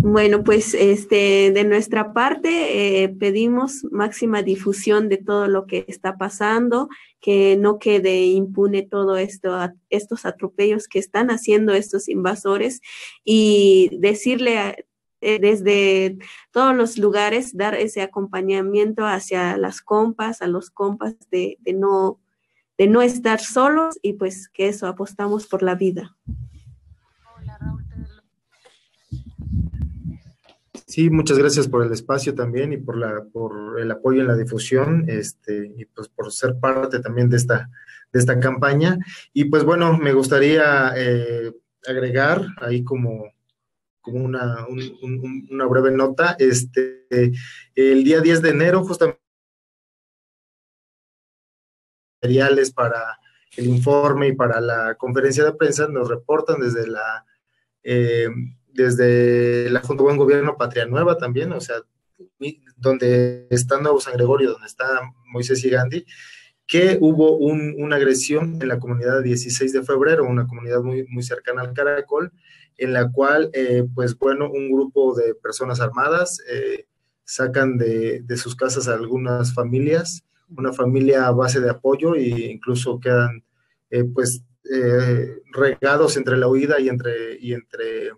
Bueno, 0.00 0.42
pues 0.42 0.72
este, 0.74 1.50
de 1.50 1.64
nuestra 1.64 2.14
parte 2.14 3.02
eh, 3.02 3.08
pedimos 3.10 3.84
máxima 3.90 4.42
difusión 4.42 5.08
de 5.08 5.18
todo 5.18 5.48
lo 5.48 5.66
que 5.66 5.84
está 5.86 6.16
pasando, 6.16 6.88
que 7.20 7.56
no 7.58 7.78
quede 7.78 8.24
impune 8.26 8.82
todo 8.82 9.18
esto, 9.18 9.58
estos 9.90 10.24
atropellos 10.24 10.88
que 10.88 10.98
están 10.98 11.30
haciendo 11.30 11.74
estos 11.74 12.08
invasores 12.08 12.80
y 13.22 13.90
decirle 13.98 14.86
eh, 15.20 15.38
desde 15.40 16.16
todos 16.52 16.74
los 16.74 16.96
lugares, 16.96 17.56
dar 17.56 17.74
ese 17.74 18.00
acompañamiento 18.00 19.04
hacia 19.04 19.58
las 19.58 19.82
compas, 19.82 20.40
a 20.40 20.46
los 20.46 20.70
compas 20.70 21.16
de, 21.30 21.58
de 21.60 21.74
no, 21.74 22.18
de 22.78 22.86
no 22.86 23.02
estar 23.02 23.40
solos 23.40 23.98
y 24.02 24.14
pues 24.14 24.48
que 24.48 24.68
eso 24.68 24.86
apostamos 24.86 25.46
por 25.46 25.62
la 25.62 25.74
vida. 25.74 26.16
Sí, 30.86 31.10
muchas 31.10 31.36
gracias 31.36 31.68
por 31.68 31.84
el 31.84 31.92
espacio 31.92 32.34
también 32.34 32.72
y 32.72 32.78
por, 32.78 32.96
la, 32.96 33.22
por 33.30 33.78
el 33.78 33.90
apoyo 33.90 34.22
en 34.22 34.28
la 34.28 34.36
difusión 34.36 35.04
este, 35.06 35.70
y 35.76 35.84
pues 35.84 36.08
por 36.08 36.32
ser 36.32 36.58
parte 36.58 37.00
también 37.00 37.28
de 37.28 37.36
esta, 37.36 37.68
de 38.10 38.18
esta 38.18 38.40
campaña. 38.40 38.98
Y 39.34 39.46
pues 39.46 39.64
bueno, 39.64 39.98
me 39.98 40.14
gustaría 40.14 40.92
eh, 40.96 41.52
agregar 41.86 42.46
ahí 42.62 42.84
como, 42.84 43.32
como 44.00 44.24
una, 44.24 44.66
una 45.50 45.66
breve 45.66 45.90
nota. 45.90 46.36
Este, 46.38 47.06
el 47.74 48.02
día 48.04 48.20
10 48.20 48.40
de 48.40 48.48
enero, 48.48 48.82
justamente, 48.82 49.20
materiales 52.20 52.72
para 52.72 53.18
el 53.56 53.66
informe 53.66 54.28
y 54.28 54.32
para 54.32 54.60
la 54.60 54.94
conferencia 54.96 55.44
de 55.44 55.54
prensa 55.54 55.88
nos 55.88 56.08
reportan 56.08 56.60
desde 56.60 56.86
la... 56.86 57.24
Eh, 57.82 58.28
desde 58.70 59.70
la 59.70 59.80
Junta 59.80 60.04
Buen 60.04 60.16
Gobierno 60.16 60.56
Patria 60.56 60.86
Nueva 60.86 61.18
también, 61.18 61.50
o 61.52 61.60
sea, 61.60 61.76
donde 62.76 63.48
está 63.50 63.80
Nuevo 63.80 64.00
San 64.00 64.14
Gregorio, 64.14 64.52
donde 64.52 64.68
está 64.68 64.86
Moisés 65.32 65.64
y 65.64 65.70
Gandhi, 65.70 66.06
que 66.64 66.96
hubo 67.00 67.36
una 67.38 67.96
agresión 67.96 68.58
en 68.60 68.68
la 68.68 68.78
comunidad 68.78 69.22
16 69.22 69.72
de 69.72 69.82
febrero, 69.82 70.26
una 70.26 70.46
comunidad 70.46 70.82
muy, 70.82 71.04
muy 71.08 71.24
cercana 71.24 71.62
al 71.62 71.72
Caracol, 71.72 72.30
en 72.76 72.92
la 72.92 73.10
cual, 73.10 73.50
eh, 73.52 73.84
pues 73.94 74.16
bueno, 74.16 74.48
un 74.48 74.70
grupo 74.70 75.14
de 75.14 75.34
personas 75.34 75.80
armadas 75.80 76.38
eh, 76.48 76.86
sacan 77.24 77.78
de, 77.78 78.20
de, 78.20 78.36
sus 78.36 78.54
casas 78.54 78.86
a 78.86 78.94
algunas 78.94 79.54
familias, 79.54 80.24
una 80.56 80.72
familia 80.72 81.26
a 81.26 81.32
base 81.32 81.60
de 81.60 81.70
apoyo 81.70 82.14
e 82.14 82.50
incluso 82.50 83.00
quedan, 83.00 83.44
eh, 83.90 84.04
pues, 84.04 84.42
regados 85.52 86.18
entre 86.18 86.36
la 86.36 86.46
huida 86.46 86.78
y 86.78 86.90
entre, 86.90 87.38
y 87.40 87.54
entre 87.54 88.10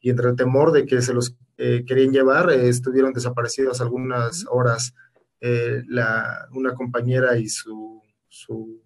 y 0.00 0.10
entre 0.10 0.30
el 0.30 0.36
temor 0.36 0.72
de 0.72 0.86
que 0.86 1.02
se 1.02 1.12
los 1.12 1.36
eh, 1.56 1.84
querían 1.86 2.12
llevar, 2.12 2.50
eh, 2.50 2.68
estuvieron 2.68 3.12
desaparecidos 3.12 3.80
algunas 3.80 4.46
horas 4.48 4.94
eh, 5.40 5.82
la, 5.88 6.48
una 6.52 6.74
compañera 6.74 7.36
y 7.38 7.48
su, 7.48 8.02
su, 8.28 8.80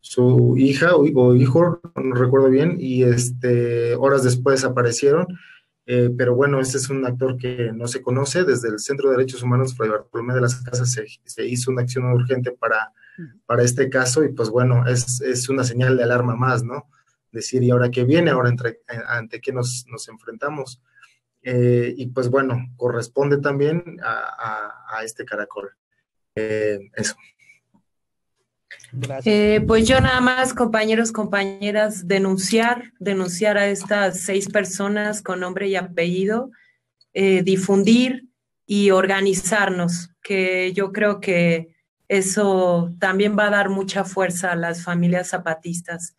su 0.00 0.54
hija 0.58 0.94
o, 0.94 1.34
hijo, 1.34 1.80
no 1.96 2.14
recuerdo 2.14 2.48
bien, 2.48 2.76
y 2.78 3.02
este, 3.04 3.94
horas 3.96 4.24
después 4.24 4.64
aparecieron. 4.64 5.26
Pero 5.84 6.34
bueno, 6.34 6.60
este 6.60 6.78
es 6.78 6.88
un 6.90 7.04
actor 7.04 7.36
que 7.36 7.72
no 7.72 7.86
se 7.86 8.02
conoce. 8.02 8.44
Desde 8.44 8.68
el 8.68 8.78
Centro 8.78 9.10
de 9.10 9.16
Derechos 9.16 9.42
Humanos, 9.42 9.76
Fray 9.76 9.90
Bartolomé 9.90 10.34
de 10.34 10.40
las 10.40 10.56
Casas, 10.62 10.92
se, 10.92 11.06
se, 11.24 11.46
hizo 11.46 11.70
una 11.70 11.82
acción 11.82 12.04
urgente 12.04 12.52
para, 12.52 12.92
para 13.46 13.62
este 13.62 13.90
caso 13.90 14.24
y 14.24 14.32
pues 14.32 14.48
bueno, 14.48 14.86
es, 14.86 15.20
es 15.20 15.48
una 15.48 15.64
señal 15.64 15.96
de 15.96 16.04
alarma 16.04 16.36
más, 16.36 16.62
¿no? 16.62 16.86
decir, 17.32 17.62
¿y 17.62 17.70
ahora 17.70 17.90
qué 17.90 18.04
viene? 18.04 18.30
¿Ahora 18.30 18.50
entre, 18.50 18.80
ante 19.08 19.40
qué 19.40 19.52
nos, 19.52 19.86
nos 19.88 20.06
enfrentamos? 20.08 20.80
Eh, 21.42 21.92
y 21.96 22.06
pues 22.06 22.28
bueno, 22.28 22.58
corresponde 22.76 23.38
también 23.38 23.98
a, 24.04 24.74
a, 24.96 25.02
este 25.02 25.24
caracol. 25.24 25.70
Eh, 26.36 26.78
eso. 26.94 27.16
Eh, 29.24 29.62
pues 29.66 29.88
yo 29.88 30.00
nada 30.00 30.20
más, 30.20 30.52
compañeros, 30.54 31.12
compañeras, 31.12 32.06
denunciar, 32.06 32.92
denunciar 32.98 33.56
a 33.56 33.68
estas 33.68 34.20
seis 34.20 34.48
personas 34.48 35.22
con 35.22 35.40
nombre 35.40 35.68
y 35.68 35.76
apellido, 35.76 36.50
difundir 37.14 38.28
y 38.66 38.90
organizarnos, 38.90 40.10
que 40.22 40.72
yo 40.72 40.92
creo 40.92 41.20
que 41.20 41.74
eso 42.08 42.92
también 42.98 43.38
va 43.38 43.46
a 43.46 43.50
dar 43.50 43.70
mucha 43.70 44.04
fuerza 44.04 44.52
a 44.52 44.56
las 44.56 44.82
familias 44.82 45.28
zapatistas 45.28 46.14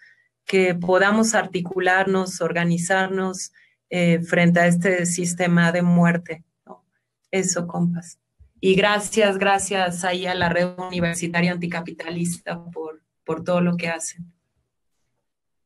que 0.45 0.73
podamos 0.73 1.35
articularnos, 1.35 2.41
organizarnos 2.41 3.51
eh, 3.91 4.19
frente 4.21 4.59
a 4.59 4.67
este 4.67 5.05
sistema 5.05 5.71
de 5.71 5.83
muerte. 5.83 6.43
Eso, 7.29 7.67
compas. 7.67 8.17
Y 8.65 8.75
gracias, 8.75 9.37
gracias 9.37 10.05
ahí 10.05 10.25
a 10.25 10.33
la 10.33 10.47
red 10.47 10.69
universitaria 10.79 11.51
anticapitalista 11.51 12.63
por, 12.71 13.01
por 13.25 13.43
todo 13.43 13.59
lo 13.59 13.75
que 13.75 13.89
hacen. 13.89 14.31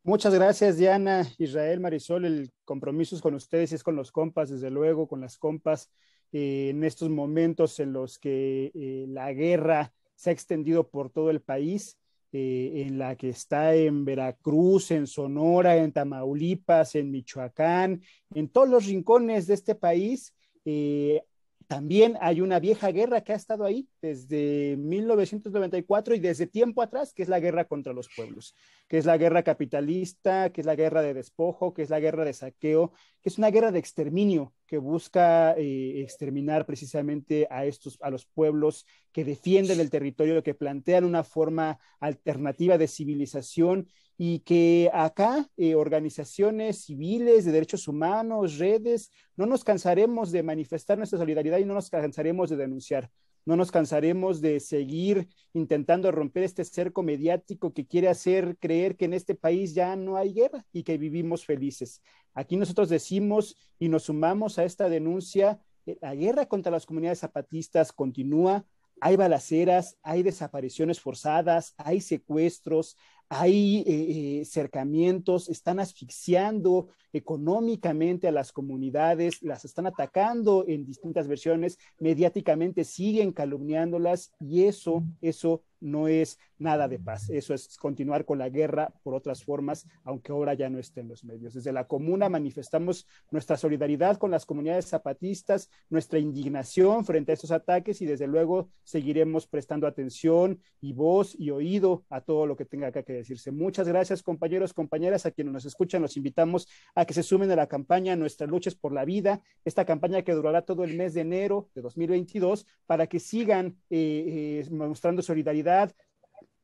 Muchas 0.01 0.33
gracias, 0.33 0.77
Diana, 0.77 1.27
Israel, 1.37 1.79
Marisol. 1.79 2.25
El 2.25 2.51
compromiso 2.65 3.15
es 3.15 3.21
con 3.21 3.35
ustedes 3.35 3.71
y 3.71 3.75
es 3.75 3.83
con 3.83 3.95
los 3.95 4.11
compas, 4.11 4.49
desde 4.49 4.71
luego, 4.71 5.07
con 5.07 5.21
las 5.21 5.37
compas, 5.37 5.91
eh, 6.31 6.69
en 6.71 6.83
estos 6.83 7.09
momentos 7.09 7.79
en 7.79 7.93
los 7.93 8.17
que 8.17 8.71
eh, 8.73 9.05
la 9.07 9.31
guerra 9.31 9.93
se 10.15 10.31
ha 10.31 10.33
extendido 10.33 10.89
por 10.89 11.11
todo 11.11 11.29
el 11.29 11.41
país 11.41 11.99
eh, 12.31 12.83
en 12.87 12.97
la 12.97 13.15
que 13.15 13.29
está 13.29 13.75
en 13.75 14.05
Veracruz, 14.05 14.89
en 14.89 15.05
Sonora, 15.05 15.77
en 15.77 15.91
Tamaulipas, 15.91 16.95
en 16.95 17.11
Michoacán, 17.11 18.01
en 18.33 18.49
todos 18.49 18.67
los 18.67 18.87
rincones 18.87 19.45
de 19.45 19.53
este 19.53 19.75
país, 19.75 20.33
eh, 20.65 21.21
también 21.67 22.17
hay 22.21 22.39
una 22.39 22.59
vieja 22.59 22.91
guerra 22.91 23.21
que 23.21 23.33
ha 23.33 23.35
estado 23.35 23.65
ahí 23.65 23.89
desde 24.01 24.77
1994 24.77 26.15
y 26.15 26.19
desde 26.19 26.47
tiempo 26.47 26.81
atrás, 26.81 27.13
que 27.13 27.23
es 27.23 27.29
la 27.29 27.41
guerra 27.41 27.65
contra 27.65 27.91
los 27.91 28.07
pueblos, 28.15 28.55
que 28.87 28.97
es 28.97 29.05
la 29.05 29.17
guerra 29.17 29.43
capitalista, 29.43 30.49
que 30.51 30.61
es 30.61 30.67
la 30.67 30.75
guerra 30.75 31.01
de 31.01 31.13
despojo, 31.13 31.73
que 31.73 31.81
es 31.81 31.89
la 31.89 31.99
guerra 31.99 32.23
de 32.23 32.31
saqueo, 32.31 32.93
que 33.21 33.29
es 33.29 33.37
una 33.37 33.51
guerra 33.51 33.71
de 33.71 33.79
exterminio 33.79 34.53
que 34.65 34.77
busca 34.77 35.55
eh, 35.57 36.01
exterminar 36.01 36.65
precisamente 36.65 37.47
a 37.49 37.65
estos, 37.65 37.97
a 38.01 38.09
los 38.09 38.25
pueblos 38.25 38.85
que 39.11 39.25
defienden 39.25 39.81
el 39.81 39.89
territorio, 39.89 40.43
que 40.43 40.53
plantean 40.53 41.03
una 41.03 41.25
forma 41.25 41.79
alternativa 41.99 42.77
de 42.77 42.87
civilización 42.87 43.87
y 44.17 44.39
que 44.39 44.89
acá 44.93 45.47
eh, 45.57 45.75
organizaciones 45.75 46.85
civiles 46.85 47.45
de 47.45 47.51
derechos 47.51 47.87
humanos, 47.87 48.57
redes, 48.57 49.11
no 49.35 49.45
nos 49.45 49.63
cansaremos 49.63 50.31
de 50.31 50.41
manifestar 50.41 50.97
nuestra 50.97 51.19
solidaridad 51.19 51.59
y 51.59 51.65
no 51.65 51.75
nos 51.75 51.89
cansaremos 51.89 52.49
de 52.49 52.57
denunciar. 52.57 53.11
No 53.45 53.55
nos 53.55 53.71
cansaremos 53.71 54.41
de 54.41 54.59
seguir 54.59 55.29
intentando 55.53 56.11
romper 56.11 56.43
este 56.43 56.65
cerco 56.65 57.01
mediático 57.01 57.73
que 57.73 57.85
quiere 57.85 58.09
hacer 58.09 58.57
creer 58.59 58.97
que 58.97 59.05
en 59.05 59.13
este 59.13 59.35
país 59.35 59.73
ya 59.73 59.95
no 59.95 60.17
hay 60.17 60.33
guerra 60.33 60.65
y 60.73 60.83
que 60.83 60.97
vivimos 60.97 61.45
felices. 61.45 62.01
Aquí 62.33 62.57
nosotros 62.57 62.89
decimos 62.89 63.55
y 63.79 63.87
nos 63.87 64.03
sumamos 64.03 64.59
a 64.59 64.65
esta 64.65 64.89
denuncia, 64.89 65.61
eh, 65.85 65.97
la 66.01 66.13
guerra 66.13 66.47
contra 66.47 66.73
las 66.73 66.85
comunidades 66.85 67.19
zapatistas 67.19 67.93
continúa, 67.93 68.65
hay 68.99 69.15
balaceras, 69.15 69.97
hay 70.01 70.23
desapariciones 70.23 70.99
forzadas, 70.99 71.73
hay 71.77 72.01
secuestros, 72.01 72.97
hay 73.29 73.79
eh, 73.79 73.83
eh, 73.87 74.45
cercamientos, 74.45 75.49
están 75.49 75.79
asfixiando 75.79 76.89
económicamente 77.11 78.27
a 78.27 78.31
las 78.31 78.51
comunidades, 78.51 79.41
las 79.41 79.65
están 79.65 79.87
atacando 79.87 80.65
en 80.67 80.85
distintas 80.85 81.27
versiones, 81.27 81.77
mediáticamente 81.99 82.83
siguen 82.83 83.31
calumniándolas 83.31 84.31
y 84.39 84.63
eso, 84.63 85.03
eso 85.21 85.61
no 85.79 86.07
es 86.07 86.39
nada 86.57 86.87
de 86.87 86.99
paz. 86.99 87.29
Eso 87.29 87.53
es 87.53 87.77
continuar 87.77 88.25
con 88.25 88.37
la 88.37 88.49
guerra 88.49 88.93
por 89.03 89.13
otras 89.13 89.43
formas, 89.43 89.87
aunque 90.03 90.31
ahora 90.31 90.53
ya 90.53 90.69
no 90.69 90.79
esté 90.79 91.01
en 91.01 91.09
los 91.09 91.23
medios. 91.23 91.53
Desde 91.53 91.71
la 91.71 91.87
comuna 91.87 92.29
manifestamos 92.29 93.07
nuestra 93.31 93.57
solidaridad 93.57 94.17
con 94.17 94.31
las 94.31 94.45
comunidades 94.45 94.87
zapatistas, 94.87 95.69
nuestra 95.89 96.19
indignación 96.19 97.05
frente 97.05 97.31
a 97.31 97.35
estos 97.35 97.51
ataques 97.51 98.01
y 98.01 98.05
desde 98.05 98.27
luego 98.27 98.69
seguiremos 98.83 99.47
prestando 99.47 99.87
atención 99.87 100.59
y 100.81 100.93
voz 100.93 101.35
y 101.37 101.51
oído 101.51 102.05
a 102.09 102.21
todo 102.21 102.45
lo 102.45 102.55
que 102.55 102.65
tenga 102.65 102.87
acá 102.87 103.03
que 103.03 103.13
decirse. 103.13 103.51
Muchas 103.51 103.87
gracias, 103.87 104.23
compañeros, 104.23 104.73
compañeras, 104.73 105.25
a 105.25 105.31
quienes 105.31 105.53
nos 105.53 105.65
escuchan, 105.65 106.01
los 106.01 106.17
invitamos 106.17 106.67
a 106.95 107.05
que 107.05 107.13
se 107.13 107.23
sumen 107.23 107.51
a 107.51 107.55
la 107.55 107.67
campaña 107.67 108.15
Nuestras 108.15 108.49
luchas 108.49 108.75
por 108.75 108.93
la 108.93 109.05
vida, 109.05 109.41
esta 109.65 109.85
campaña 109.85 110.21
que 110.21 110.33
durará 110.33 110.63
todo 110.63 110.83
el 110.83 110.95
mes 110.95 111.13
de 111.13 111.21
enero 111.21 111.69
de 111.75 111.81
2022 111.81 112.65
para 112.85 113.07
que 113.07 113.19
sigan 113.19 113.77
eh, 113.89 114.63
eh, 114.67 114.69
mostrando 114.71 115.21
solidaridad 115.21 115.66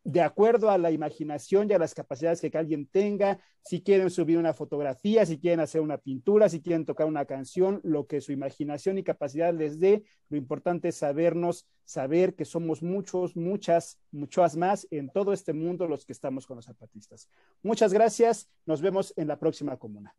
de 0.04 0.22
acuerdo 0.22 0.70
a 0.70 0.78
la 0.78 0.92
imaginación 0.92 1.70
y 1.70 1.74
a 1.74 1.80
las 1.80 1.94
capacidades 1.94 2.42
que 2.42 2.58
alguien 2.58 2.88
tenga, 2.88 3.40
si 3.62 3.82
quieren 3.82 4.10
subir 4.10 4.38
una 4.38 4.54
fotografía, 4.54 5.26
si 5.26 5.40
quieren 5.40 5.62
hacer 5.62 5.80
una 5.80 5.98
pintura, 5.98 6.50
si 6.50 6.62
quieren 6.62 6.86
tocar 6.86 7.08
una 7.08 7.26
canción, 7.26 7.80
lo 7.84 8.06
que 8.06 8.20
su 8.20 8.34
imaginación 8.34 8.98
y 8.98 9.04
capacidad 9.04 9.54
les 9.54 9.80
dé, 9.80 10.04
lo 10.30 10.38
importante 10.38 10.90
es 10.90 10.96
sabernos, 10.96 11.66
saber 11.86 12.36
que 12.36 12.44
somos 12.44 12.84
muchos, 12.84 13.38
muchas, 13.38 14.00
muchas 14.12 14.58
más 14.58 14.88
en 14.92 15.10
todo 15.10 15.32
este 15.32 15.54
mundo 15.54 15.88
los 15.88 16.06
que 16.06 16.12
estamos 16.12 16.46
con 16.46 16.58
los 16.58 16.66
zapatistas. 16.66 17.30
Muchas 17.62 17.94
gracias, 17.94 18.50
nos 18.66 18.82
vemos 18.82 19.14
en 19.16 19.30
la 19.30 19.40
próxima 19.40 19.78
comuna. 19.78 20.14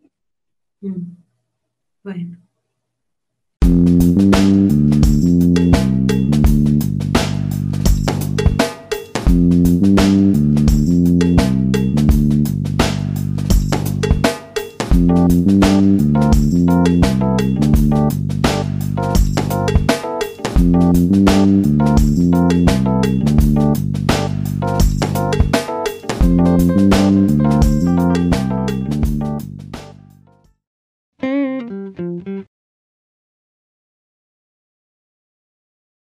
Mm. 0.80 1.16
Bueno. 2.02 2.53